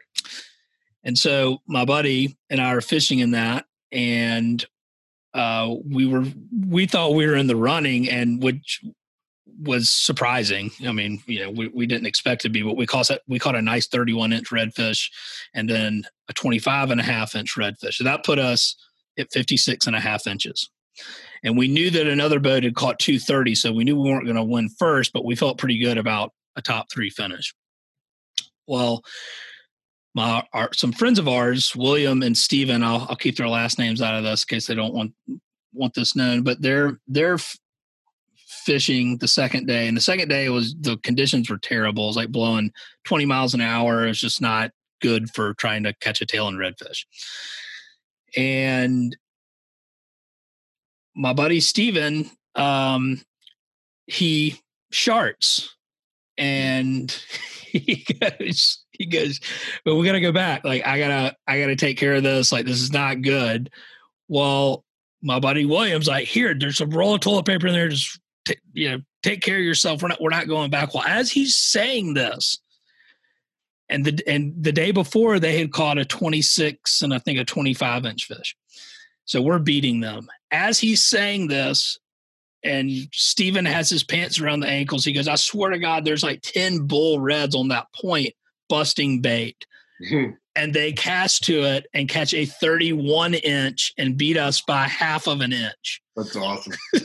And 1.05 1.17
so 1.17 1.59
my 1.67 1.85
buddy 1.85 2.37
and 2.51 2.61
I 2.61 2.73
are 2.73 2.81
fishing 2.81 3.21
in 3.21 3.33
that, 3.33 3.67
and 3.93 4.65
uh, 5.35 5.75
we 5.85 6.07
were 6.07 6.25
we 6.67 6.87
thought 6.87 7.15
we 7.15 7.27
were 7.27 7.37
in 7.37 7.47
the 7.47 7.57
running, 7.57 8.09
and 8.09 8.43
which 8.43 8.83
was 9.63 9.91
surprising. 9.91 10.71
I 10.87 10.93
mean, 10.93 11.23
you 11.27 11.41
know, 11.41 11.51
we, 11.51 11.69
we 11.69 11.87
didn't 11.87 12.07
expect 12.07 12.43
to 12.43 12.49
be, 12.49 12.63
but 12.63 12.77
we 12.77 12.87
caught 12.87 13.11
we 13.29 13.39
caught 13.39 13.55
a 13.55 13.63
nice 13.63 13.87
31 13.87 14.33
inch 14.33 14.51
redfish 14.51 15.11
and 15.55 15.69
then 15.69 16.05
a 16.29 16.33
25 16.33 16.91
and 16.91 17.01
a 17.01 17.05
half 17.05 17.35
inch 17.35 17.55
redfish. 17.57 17.95
So 17.95 18.05
that 18.05 18.25
put 18.25 18.39
us 18.39 18.77
at 19.19 19.33
56 19.33 19.87
and 19.87 19.95
a 19.95 20.01
half 20.01 20.27
inches. 20.27 20.71
And 21.43 21.59
we 21.59 21.69
knew 21.69 21.91
that 21.91 22.07
another 22.07 22.41
boat 22.41 22.65
had 22.65 22.75
caught 22.75 22.99
230, 22.99 23.55
so 23.55 23.73
we 23.73 23.85
knew 23.85 24.01
we 24.01 24.11
weren't 24.11 24.25
going 24.25 24.37
to 24.37 24.43
win 24.43 24.69
first, 24.79 25.13
but 25.13 25.25
we 25.25 25.37
felt 25.37 25.59
pretty 25.59 25.79
good 25.79 25.99
about 25.99 26.33
a 26.57 26.63
top 26.63 26.91
three 26.91 27.11
finish. 27.11 27.55
Well, 28.67 29.05
my 30.15 30.47
our, 30.53 30.73
some 30.73 30.93
friends 30.93 31.19
of 31.19 31.29
ours, 31.29 31.75
William 31.75 32.23
and 32.23 32.37
Stephen, 32.37 32.83
I'll, 32.83 33.07
I'll 33.09 33.17
keep 33.17 33.37
their 33.37 33.49
last 33.49 33.79
names 33.79 34.01
out 34.01 34.15
of 34.15 34.25
this 34.25 34.45
in 34.45 34.55
case 34.55 34.67
they 34.67 34.75
don't 34.75 34.95
want 34.95 35.13
want 35.73 35.95
this 35.95 36.15
known, 36.15 36.43
but 36.43 36.63
they're 36.63 37.01
they're 37.09 37.39
fishing 38.65 39.19
the 39.19 39.29
second 39.29 39.67
day, 39.67 39.89
and 39.89 39.97
the 39.97 40.01
second 40.01 40.29
day 40.29 40.49
was 40.49 40.75
the 40.81 40.97
conditions 40.99 41.51
were 41.51 41.59
terrible. 41.59 42.05
It 42.05 42.09
was 42.09 42.17
like 42.17 42.33
blowing 42.33 42.71
20 43.05 43.27
miles 43.27 43.55
an 43.55 43.61
hour. 43.61 44.07
It's 44.07 44.21
just 44.21 44.41
not 44.41 44.71
good 45.03 45.29
for 45.35 45.55
trying 45.55 45.83
to 45.83 45.95
catch 46.01 46.21
a 46.23 46.27
tail 46.27 46.49
and 46.49 46.59
redfish. 46.59 47.05
And 48.37 49.17
my 51.15 51.33
buddy 51.33 51.61
Steven, 51.61 52.31
um, 52.55 53.21
he 54.07 54.61
sharts 54.93 55.69
and 56.37 57.11
he 57.67 58.05
goes, 58.21 58.85
he 58.93 59.07
goes, 59.07 59.41
but 59.85 59.97
we 59.97 60.07
gotta 60.07 60.21
go 60.21 60.33
back. 60.33 60.65
Like 60.65 60.87
I 60.87 60.99
gotta, 60.99 61.37
I 61.47 61.61
gotta 61.61 61.77
take 61.77 61.99
care 61.99 62.15
of 62.15 62.23
this. 62.23 62.53
Like 62.53 62.67
this 62.67 62.81
is 62.81 62.93
not 62.93 63.23
good. 63.23 63.71
Well, 64.29 64.85
my 65.23 65.41
buddy 65.41 65.65
Williams, 65.65 66.07
like 66.07 66.27
here, 66.27 66.55
there's 66.55 66.81
a 66.81 66.87
roll 66.87 67.15
of 67.15 67.21
toilet 67.21 67.47
paper 67.47 67.67
in 67.67 67.73
there. 67.73 67.89
Just 67.89 68.21
t- 68.45 68.59
you 68.73 68.91
know, 68.91 68.99
take 69.23 69.43
care 69.43 69.57
of 69.57 69.65
yourself. 69.65 70.03
We're 70.03 70.09
not, 70.09 70.21
we're 70.21 70.31
not 70.31 70.49
going 70.49 70.71
back. 70.71 70.95
Well, 70.95 71.05
as 71.07 71.31
he's 71.31 71.57
saying 71.57 72.15
this, 72.15 72.61
and 73.89 74.05
the 74.05 74.23
and 74.27 74.55
the 74.63 74.73
day 74.73 74.93
before 74.93 75.39
they 75.39 75.59
had 75.59 75.73
caught 75.73 75.99
a 75.99 76.05
26 76.05 77.03
and 77.03 77.13
I 77.13 77.19
think 77.19 77.39
a 77.39 77.45
25 77.45 78.07
inch 78.07 78.25
fish. 78.25 78.57
So 79.25 79.41
we're 79.41 79.59
beating 79.59 80.01
them. 80.01 80.29
As 80.51 80.79
he's 80.79 81.03
saying 81.03 81.49
this, 81.49 81.99
and 82.63 82.91
Steven 83.13 83.65
has 83.67 83.91
his 83.91 84.05
pants 84.05 84.41
around 84.41 84.61
the 84.61 84.69
ankles, 84.69 85.05
he 85.05 85.13
goes, 85.13 85.29
I 85.29 85.35
swear 85.35 85.71
to 85.71 85.79
God, 85.79 86.05
there's 86.05 86.23
like 86.23 86.41
10 86.43 86.87
bull 86.87 87.21
reds 87.21 87.55
on 87.55 87.69
that 87.69 87.87
point 87.95 88.35
busting 88.69 89.21
bait. 89.21 89.67
Mm-hmm. 90.03 90.33
And 90.57 90.73
they 90.73 90.93
cast 90.93 91.45
to 91.45 91.65
it 91.65 91.87
and 91.93 92.09
catch 92.09 92.33
a 92.33 92.45
31 92.45 93.35
inch 93.35 93.93
and 93.99 94.17
beat 94.17 94.37
us 94.37 94.63
by 94.63 94.85
half 94.85 95.27
of 95.27 95.41
an 95.41 95.53
inch. 95.53 96.01
That's 96.17 96.37
awesome. 96.37 96.75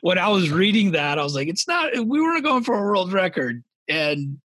when 0.00 0.18
I 0.18 0.28
was 0.28 0.50
reading 0.50 0.92
that, 0.92 1.18
I 1.18 1.22
was 1.22 1.34
like, 1.34 1.48
it's 1.48 1.68
not, 1.68 1.94
we 1.94 2.20
weren't 2.20 2.44
going 2.44 2.64
for 2.64 2.74
a 2.74 2.82
world 2.82 3.12
record. 3.12 3.62
And 3.88 4.38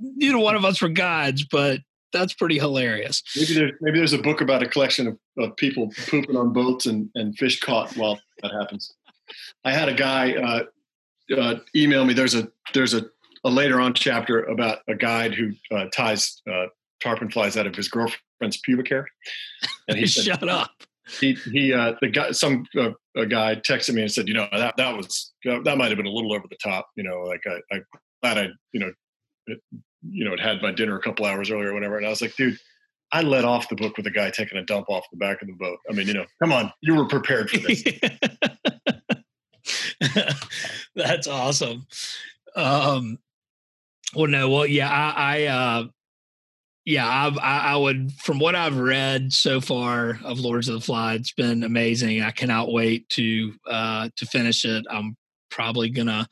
neither 0.00 0.38
one 0.38 0.56
of 0.56 0.64
us 0.64 0.80
were 0.80 0.88
gods, 0.88 1.44
but 1.44 1.80
that's 2.16 2.34
pretty 2.34 2.58
hilarious. 2.58 3.22
Maybe 3.36 3.54
there's 3.54 3.72
maybe 3.80 3.98
there's 3.98 4.12
a 4.12 4.18
book 4.18 4.40
about 4.40 4.62
a 4.62 4.68
collection 4.68 5.06
of, 5.08 5.18
of 5.38 5.56
people 5.56 5.90
pooping 6.06 6.36
on 6.36 6.52
boats 6.52 6.86
and, 6.86 7.08
and 7.14 7.36
fish 7.36 7.60
caught 7.60 7.96
while 7.96 8.18
that 8.42 8.52
happens. 8.52 8.92
I 9.64 9.72
had 9.72 9.88
a 9.88 9.94
guy 9.94 10.34
uh, 10.34 10.64
uh, 11.36 11.56
email 11.74 12.04
me. 12.04 12.14
There's 12.14 12.34
a 12.34 12.48
there's 12.74 12.94
a, 12.94 13.06
a, 13.44 13.50
later 13.50 13.80
on 13.80 13.94
chapter 13.94 14.44
about 14.44 14.78
a 14.88 14.94
guide 14.94 15.34
who 15.34 15.52
uh, 15.74 15.86
ties 15.92 16.40
uh, 16.50 16.66
tarpon 17.00 17.30
flies 17.30 17.56
out 17.56 17.66
of 17.66 17.74
his 17.74 17.88
girlfriend's 17.88 18.58
pubic 18.64 18.88
hair. 18.88 19.06
And 19.88 19.98
he 19.98 20.06
said, 20.06 20.24
"Shut 20.24 20.48
up." 20.48 20.70
He 21.20 21.34
he 21.52 21.72
uh, 21.72 21.94
the 22.00 22.08
guy 22.08 22.32
some 22.32 22.66
uh, 22.76 22.90
a 23.16 23.26
guy 23.26 23.56
texted 23.56 23.94
me 23.94 24.02
and 24.02 24.12
said, 24.12 24.28
you 24.28 24.34
know 24.34 24.48
that 24.52 24.76
that 24.76 24.96
was 24.96 25.32
that 25.44 25.78
might 25.78 25.88
have 25.88 25.96
been 25.96 26.06
a 26.06 26.10
little 26.10 26.32
over 26.32 26.46
the 26.48 26.58
top. 26.62 26.88
You 26.96 27.04
know, 27.04 27.22
like 27.22 27.42
I, 27.46 27.74
I 27.74 27.80
glad 28.22 28.38
I 28.38 28.48
you 28.72 28.80
know 28.80 29.56
you 30.10 30.24
know, 30.24 30.30
had 30.32 30.40
had 30.40 30.62
my 30.62 30.72
dinner 30.72 30.96
a 30.96 31.02
couple 31.02 31.26
hours 31.26 31.50
earlier 31.50 31.70
or 31.70 31.74
whatever. 31.74 31.96
And 31.96 32.06
I 32.06 32.10
was 32.10 32.22
like, 32.22 32.36
dude, 32.36 32.58
I 33.12 33.22
let 33.22 33.44
off 33.44 33.68
the 33.68 33.76
book 33.76 33.96
with 33.96 34.06
a 34.06 34.10
guy 34.10 34.30
taking 34.30 34.58
a 34.58 34.64
dump 34.64 34.88
off 34.88 35.04
the 35.10 35.16
back 35.16 35.40
of 35.42 35.48
the 35.48 35.54
boat. 35.54 35.78
I 35.88 35.92
mean, 35.92 36.08
you 36.08 36.14
know, 36.14 36.26
come 36.42 36.52
on, 36.52 36.72
you 36.80 36.94
were 36.94 37.06
prepared 37.06 37.50
for 37.50 37.58
this. 37.58 37.84
That's 40.94 41.26
awesome. 41.26 41.86
Um, 42.54 43.18
well, 44.14 44.26
no, 44.28 44.48
well, 44.48 44.66
yeah, 44.66 44.90
I, 44.90 45.12
I 45.16 45.44
uh, 45.44 45.84
yeah, 46.84 47.08
I've, 47.08 47.36
I, 47.38 47.58
I 47.72 47.76
would, 47.76 48.12
from 48.12 48.38
what 48.38 48.54
I've 48.54 48.78
read 48.78 49.32
so 49.32 49.60
far 49.60 50.18
of 50.24 50.38
Lords 50.38 50.68
of 50.68 50.76
the 50.76 50.80
Fly, 50.80 51.14
it's 51.14 51.32
been 51.32 51.64
amazing. 51.64 52.22
I 52.22 52.30
cannot 52.30 52.72
wait 52.72 53.08
to, 53.10 53.52
uh, 53.68 54.08
to 54.16 54.26
finish 54.26 54.64
it. 54.64 54.84
I'm 54.88 55.16
probably 55.50 55.90
gonna 55.90 56.28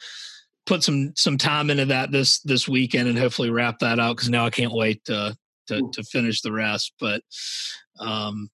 put 0.67 0.83
some 0.83 1.13
some 1.17 1.39
time 1.39 1.71
into 1.71 1.87
that 1.87 2.11
this 2.11 2.41
this 2.41 2.69
weekend 2.69 3.09
and 3.09 3.19
hopefully 3.19 3.51
wrap 3.51 3.79
that 3.81 3.99
out 3.99 4.17
because 4.17 4.31
now 4.31 4.47
I 4.47 4.51
can't 4.51 4.73
wait 4.73 5.05
to 5.07 5.37
to, 5.69 5.91
to 5.93 6.03
finish 6.05 6.41
the 6.41 6.53
rest. 6.53 6.93
But 7.01 7.23
um, 8.01 8.51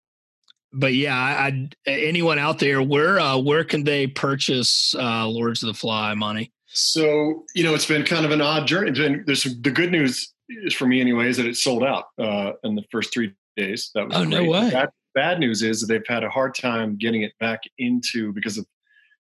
but 0.72 0.94
yeah, 0.94 1.16
I, 1.16 1.68
I 1.86 1.90
anyone 1.90 2.38
out 2.38 2.58
there, 2.58 2.82
where 2.82 3.18
uh, 3.18 3.38
where 3.38 3.64
can 3.64 3.84
they 3.84 4.06
purchase 4.06 4.94
uh, 4.98 5.26
Lords 5.26 5.62
of 5.62 5.68
the 5.68 5.74
Fly 5.74 6.14
Monte? 6.14 6.52
So 6.66 7.44
you 7.54 7.64
know, 7.64 7.74
it's 7.74 7.86
been 7.86 8.04
kind 8.04 8.24
of 8.24 8.30
an 8.30 8.40
odd 8.40 8.66
journey. 8.66 8.90
Been, 8.92 9.24
there's 9.26 9.42
the 9.42 9.70
good 9.70 9.90
news 9.90 10.32
is 10.48 10.74
for 10.74 10.86
me, 10.86 11.00
anyways, 11.00 11.36
that 11.36 11.46
it 11.46 11.56
sold 11.56 11.84
out 11.84 12.06
uh, 12.18 12.52
in 12.64 12.74
the 12.74 12.84
first 12.90 13.12
three 13.12 13.32
days. 13.56 13.90
That 13.94 14.08
was 14.08 14.16
oh 14.16 14.24
great. 14.24 14.30
no 14.30 14.44
way. 14.44 14.70
Bad, 14.70 14.90
bad 15.14 15.40
news 15.40 15.62
is 15.62 15.80
that 15.80 15.86
they've 15.86 16.06
had 16.06 16.24
a 16.24 16.30
hard 16.30 16.54
time 16.54 16.96
getting 16.96 17.22
it 17.22 17.32
back 17.40 17.60
into 17.78 18.32
because 18.32 18.58
of 18.58 18.66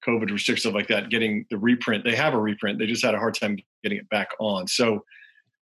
COVID 0.05 0.31
restrictions, 0.31 0.61
stuff 0.61 0.73
like 0.73 0.87
that, 0.87 1.09
getting 1.09 1.45
the 1.49 1.57
reprint. 1.57 2.03
They 2.03 2.15
have 2.15 2.33
a 2.33 2.39
reprint. 2.39 2.79
They 2.79 2.85
just 2.85 3.03
had 3.03 3.15
a 3.15 3.19
hard 3.19 3.35
time 3.35 3.57
getting 3.83 3.97
it 3.97 4.09
back 4.09 4.29
on. 4.39 4.67
So, 4.67 5.03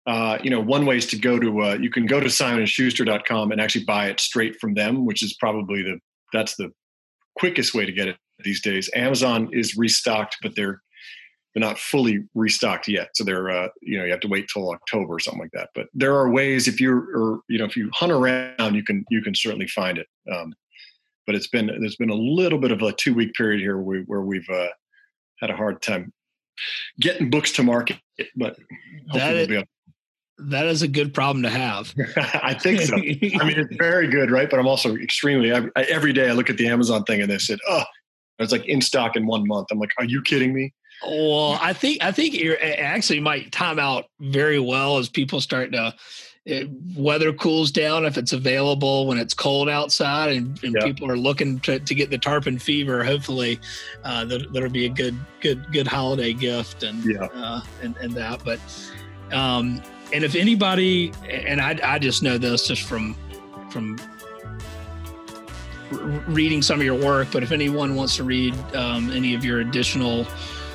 uh, 0.06 0.38
you 0.42 0.50
know, 0.50 0.60
one 0.60 0.86
way 0.86 0.96
is 0.96 1.06
to 1.08 1.16
go 1.16 1.38
to 1.38 1.62
uh, 1.62 1.74
you 1.74 1.90
can 1.90 2.06
go 2.06 2.20
to 2.20 2.26
SimonandSchuster.com 2.26 3.52
and 3.52 3.60
actually 3.60 3.84
buy 3.84 4.08
it 4.08 4.20
straight 4.20 4.58
from 4.60 4.74
them, 4.74 5.06
which 5.06 5.22
is 5.22 5.34
probably 5.34 5.82
the 5.82 5.98
that's 6.32 6.56
the 6.56 6.70
quickest 7.38 7.74
way 7.74 7.86
to 7.86 7.92
get 7.92 8.08
it 8.08 8.16
these 8.44 8.60
days. 8.60 8.90
Amazon 8.94 9.48
is 9.52 9.76
restocked, 9.76 10.36
but 10.42 10.56
they're 10.56 10.80
they're 11.54 11.60
not 11.60 11.78
fully 11.78 12.24
restocked 12.34 12.88
yet. 12.88 13.10
So 13.14 13.24
they're 13.24 13.50
uh, 13.50 13.68
you 13.82 13.98
know 13.98 14.04
you 14.04 14.10
have 14.10 14.20
to 14.20 14.28
wait 14.28 14.48
till 14.52 14.70
October 14.70 15.14
or 15.14 15.20
something 15.20 15.42
like 15.42 15.52
that. 15.52 15.70
But 15.74 15.86
there 15.94 16.14
are 16.16 16.30
ways 16.30 16.66
if 16.66 16.80
you're 16.80 16.98
or 17.16 17.40
you 17.48 17.58
know 17.58 17.64
if 17.64 17.76
you 17.76 17.90
hunt 17.92 18.12
around, 18.12 18.74
you 18.74 18.82
can 18.82 19.04
you 19.10 19.22
can 19.22 19.34
certainly 19.34 19.68
find 19.68 19.98
it. 19.98 20.06
Um, 20.32 20.54
but 21.26 21.34
it's 21.34 21.48
been 21.48 21.66
there's 21.66 21.96
been 21.96 22.10
a 22.10 22.14
little 22.14 22.58
bit 22.58 22.72
of 22.72 22.82
a 22.82 22.92
two 22.92 23.14
week 23.14 23.32
period 23.34 23.60
here 23.60 23.78
where, 23.78 24.00
we, 24.00 24.04
where 24.06 24.20
we've 24.22 24.48
uh, 24.50 24.68
had 25.40 25.50
a 25.50 25.56
hard 25.56 25.82
time 25.82 26.12
getting 27.00 27.30
books 27.30 27.52
to 27.52 27.62
market. 27.62 27.98
But 28.36 28.56
that 29.12 29.34
is, 29.34 29.48
we'll 29.48 29.64
that 30.38 30.66
is 30.66 30.82
a 30.82 30.88
good 30.88 31.14
problem 31.14 31.42
to 31.42 31.50
have. 31.50 31.94
I 32.16 32.54
think 32.54 32.80
so. 32.80 32.96
I 32.96 32.98
mean, 32.98 33.58
it's 33.58 33.76
very 33.76 34.08
good, 34.08 34.30
right? 34.30 34.48
But 34.48 34.58
I'm 34.58 34.66
also 34.66 34.96
extremely 34.96 35.52
I, 35.52 35.62
every 35.76 36.12
day 36.12 36.28
I 36.28 36.32
look 36.32 36.50
at 36.50 36.56
the 36.56 36.68
Amazon 36.68 37.04
thing 37.04 37.20
and 37.20 37.30
they 37.30 37.38
said, 37.38 37.58
oh, 37.68 37.84
it's 38.38 38.52
like 38.52 38.66
in 38.66 38.80
stock 38.80 39.16
in 39.16 39.26
one 39.26 39.46
month. 39.46 39.68
I'm 39.70 39.78
like, 39.78 39.92
are 39.98 40.04
you 40.04 40.22
kidding 40.22 40.52
me? 40.52 40.72
Well, 41.04 41.58
I 41.60 41.72
think 41.72 42.02
I 42.02 42.12
think 42.12 42.34
it 42.34 42.58
actually 42.60 43.20
might 43.20 43.50
time 43.52 43.78
out 43.78 44.06
very 44.20 44.58
well 44.58 44.98
as 44.98 45.08
people 45.08 45.40
start 45.40 45.72
to 45.72 45.94
it, 46.44 46.68
weather 46.96 47.32
cools 47.32 47.70
down 47.70 48.04
if 48.04 48.18
it's 48.18 48.32
available 48.32 49.06
when 49.06 49.16
it's 49.16 49.32
cold 49.32 49.68
outside 49.68 50.36
and, 50.36 50.62
and 50.64 50.74
yeah. 50.74 50.84
people 50.84 51.08
are 51.08 51.16
looking 51.16 51.60
to, 51.60 51.78
to 51.78 51.94
get 51.94 52.10
the 52.10 52.18
tarpon 52.18 52.58
fever 52.58 53.04
hopefully 53.04 53.60
uh, 54.02 54.24
that, 54.24 54.52
that'll 54.52 54.68
be 54.68 54.86
a 54.86 54.88
good 54.88 55.16
good 55.40 55.70
good 55.72 55.86
holiday 55.86 56.32
gift 56.32 56.82
and 56.82 57.04
yeah. 57.04 57.26
uh, 57.34 57.60
and, 57.82 57.96
and 57.98 58.12
that 58.14 58.42
but 58.44 58.58
um, 59.32 59.80
and 60.12 60.24
if 60.24 60.34
anybody 60.34 61.12
and 61.30 61.60
I, 61.60 61.78
I 61.82 61.98
just 62.00 62.24
know 62.24 62.38
this 62.38 62.66
just 62.66 62.82
from 62.82 63.16
from 63.70 63.96
reading 66.26 66.60
some 66.60 66.80
of 66.80 66.84
your 66.84 66.98
work 66.98 67.28
but 67.30 67.44
if 67.44 67.52
anyone 67.52 67.94
wants 67.94 68.16
to 68.16 68.24
read 68.24 68.54
um, 68.74 69.10
any 69.12 69.34
of 69.34 69.44
your 69.44 69.60
additional 69.60 70.26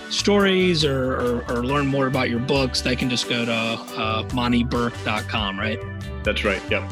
stories 0.10 0.86
or, 0.86 1.16
or, 1.16 1.44
or, 1.50 1.66
learn 1.66 1.88
more 1.88 2.08
about 2.08 2.30
your 2.30 2.40
books, 2.40 2.82
they 2.82 2.96
can 2.96 3.10
just 3.10 3.30
go 3.30 3.46
to 3.46 3.52
uh, 3.52 4.24
monteburke.com, 4.30 5.60
right? 5.60 5.80
That's 6.24 6.44
right. 6.44 6.62
Yep. 6.70 6.84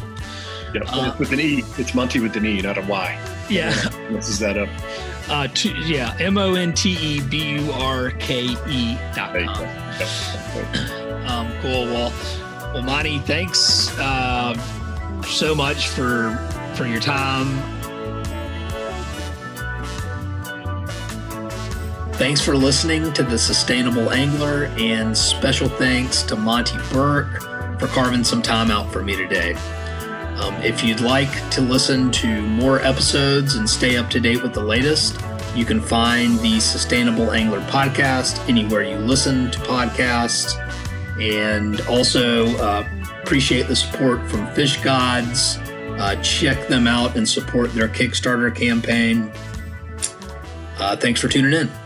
Yep. 0.74 0.84
Uh, 0.88 1.16
with 1.18 1.32
an 1.32 1.40
E. 1.40 1.64
It's 1.78 1.94
Monte 1.94 2.20
with 2.20 2.36
an 2.36 2.46
E, 2.46 2.62
not 2.62 2.78
a 2.78 2.82
Y. 2.82 3.20
Yeah. 3.50 3.70
Messes 4.10 4.40
that 4.40 4.58
up. 4.58 4.70
Uh, 5.30 5.48
to, 5.48 5.70
yeah. 5.84 6.16
M 6.20 6.38
O 6.38 6.54
N 6.54 6.74
T 6.74 6.92
E 6.92 7.22
B 7.22 7.56
U 7.56 7.72
R 7.74 8.12
K 8.12 8.46
E 8.68 8.98
dot 9.16 9.34
com. 9.34 9.66
Yep. 10.00 11.02
Um, 11.26 11.52
cool. 11.60 11.86
Well, 11.86 12.14
well, 12.72 12.84
Monte, 12.84 13.18
thanks 13.22 13.90
uh, 13.98 14.54
so 15.24 15.56
much 15.56 15.88
for 15.88 16.38
for 16.76 16.86
your 16.86 17.00
time 17.00 17.75
Thanks 22.18 22.40
for 22.40 22.56
listening 22.56 23.12
to 23.12 23.24
The 23.24 23.38
Sustainable 23.38 24.12
Angler, 24.12 24.66
and 24.80 25.16
special 25.16 25.68
thanks 25.68 26.24
to 26.24 26.38
Monte 26.38 26.78
Burke 26.92 27.42
for 27.78 27.88
carving 27.88 28.24
some 28.24 28.42
time 28.42 28.72
out 28.72 28.92
for 28.92 29.04
me 29.04 29.18
today. 29.18 29.54
Um, 30.38 30.54
if 30.64 30.82
you'd 30.82 31.02
like 31.02 31.30
to 31.52 31.60
listen 31.60 32.12
to 32.12 32.42
more 32.42 32.80
episodes 32.80 33.56
and 33.56 33.70
stay 33.70 33.98
up 33.98 34.10
to 34.12 34.22
date 34.22 34.42
with 34.42 34.54
the 34.54 34.64
latest, 34.64 35.20
you 35.56 35.66
can 35.66 35.82
find 35.82 36.40
the 36.40 36.58
Sustainable 36.62 37.32
Angler 37.32 37.60
podcast 37.64 38.48
anywhere 38.48 38.84
you 38.84 38.98
listen 38.98 39.52
to 39.52 39.60
podcasts. 39.60 40.56
And 41.22 41.82
also 41.82 42.48
uh, 42.58 42.88
appreciate 43.24 43.68
the 43.68 43.76
support 43.76 44.26
from 44.30 44.48
Fish 44.54 44.82
Gods. 44.82 45.58
Uh, 46.00 46.16
check 46.24 46.70
them 46.70 46.88
out 46.88 47.18
and 47.18 47.28
support 47.28 47.74
their 47.74 47.90
Kickstarter 47.90 48.56
campaign. 48.56 49.32
Uh, 50.80 50.96
thanks 50.96 51.20
for 51.20 51.28
tuning 51.28 51.54
in. 51.54 51.85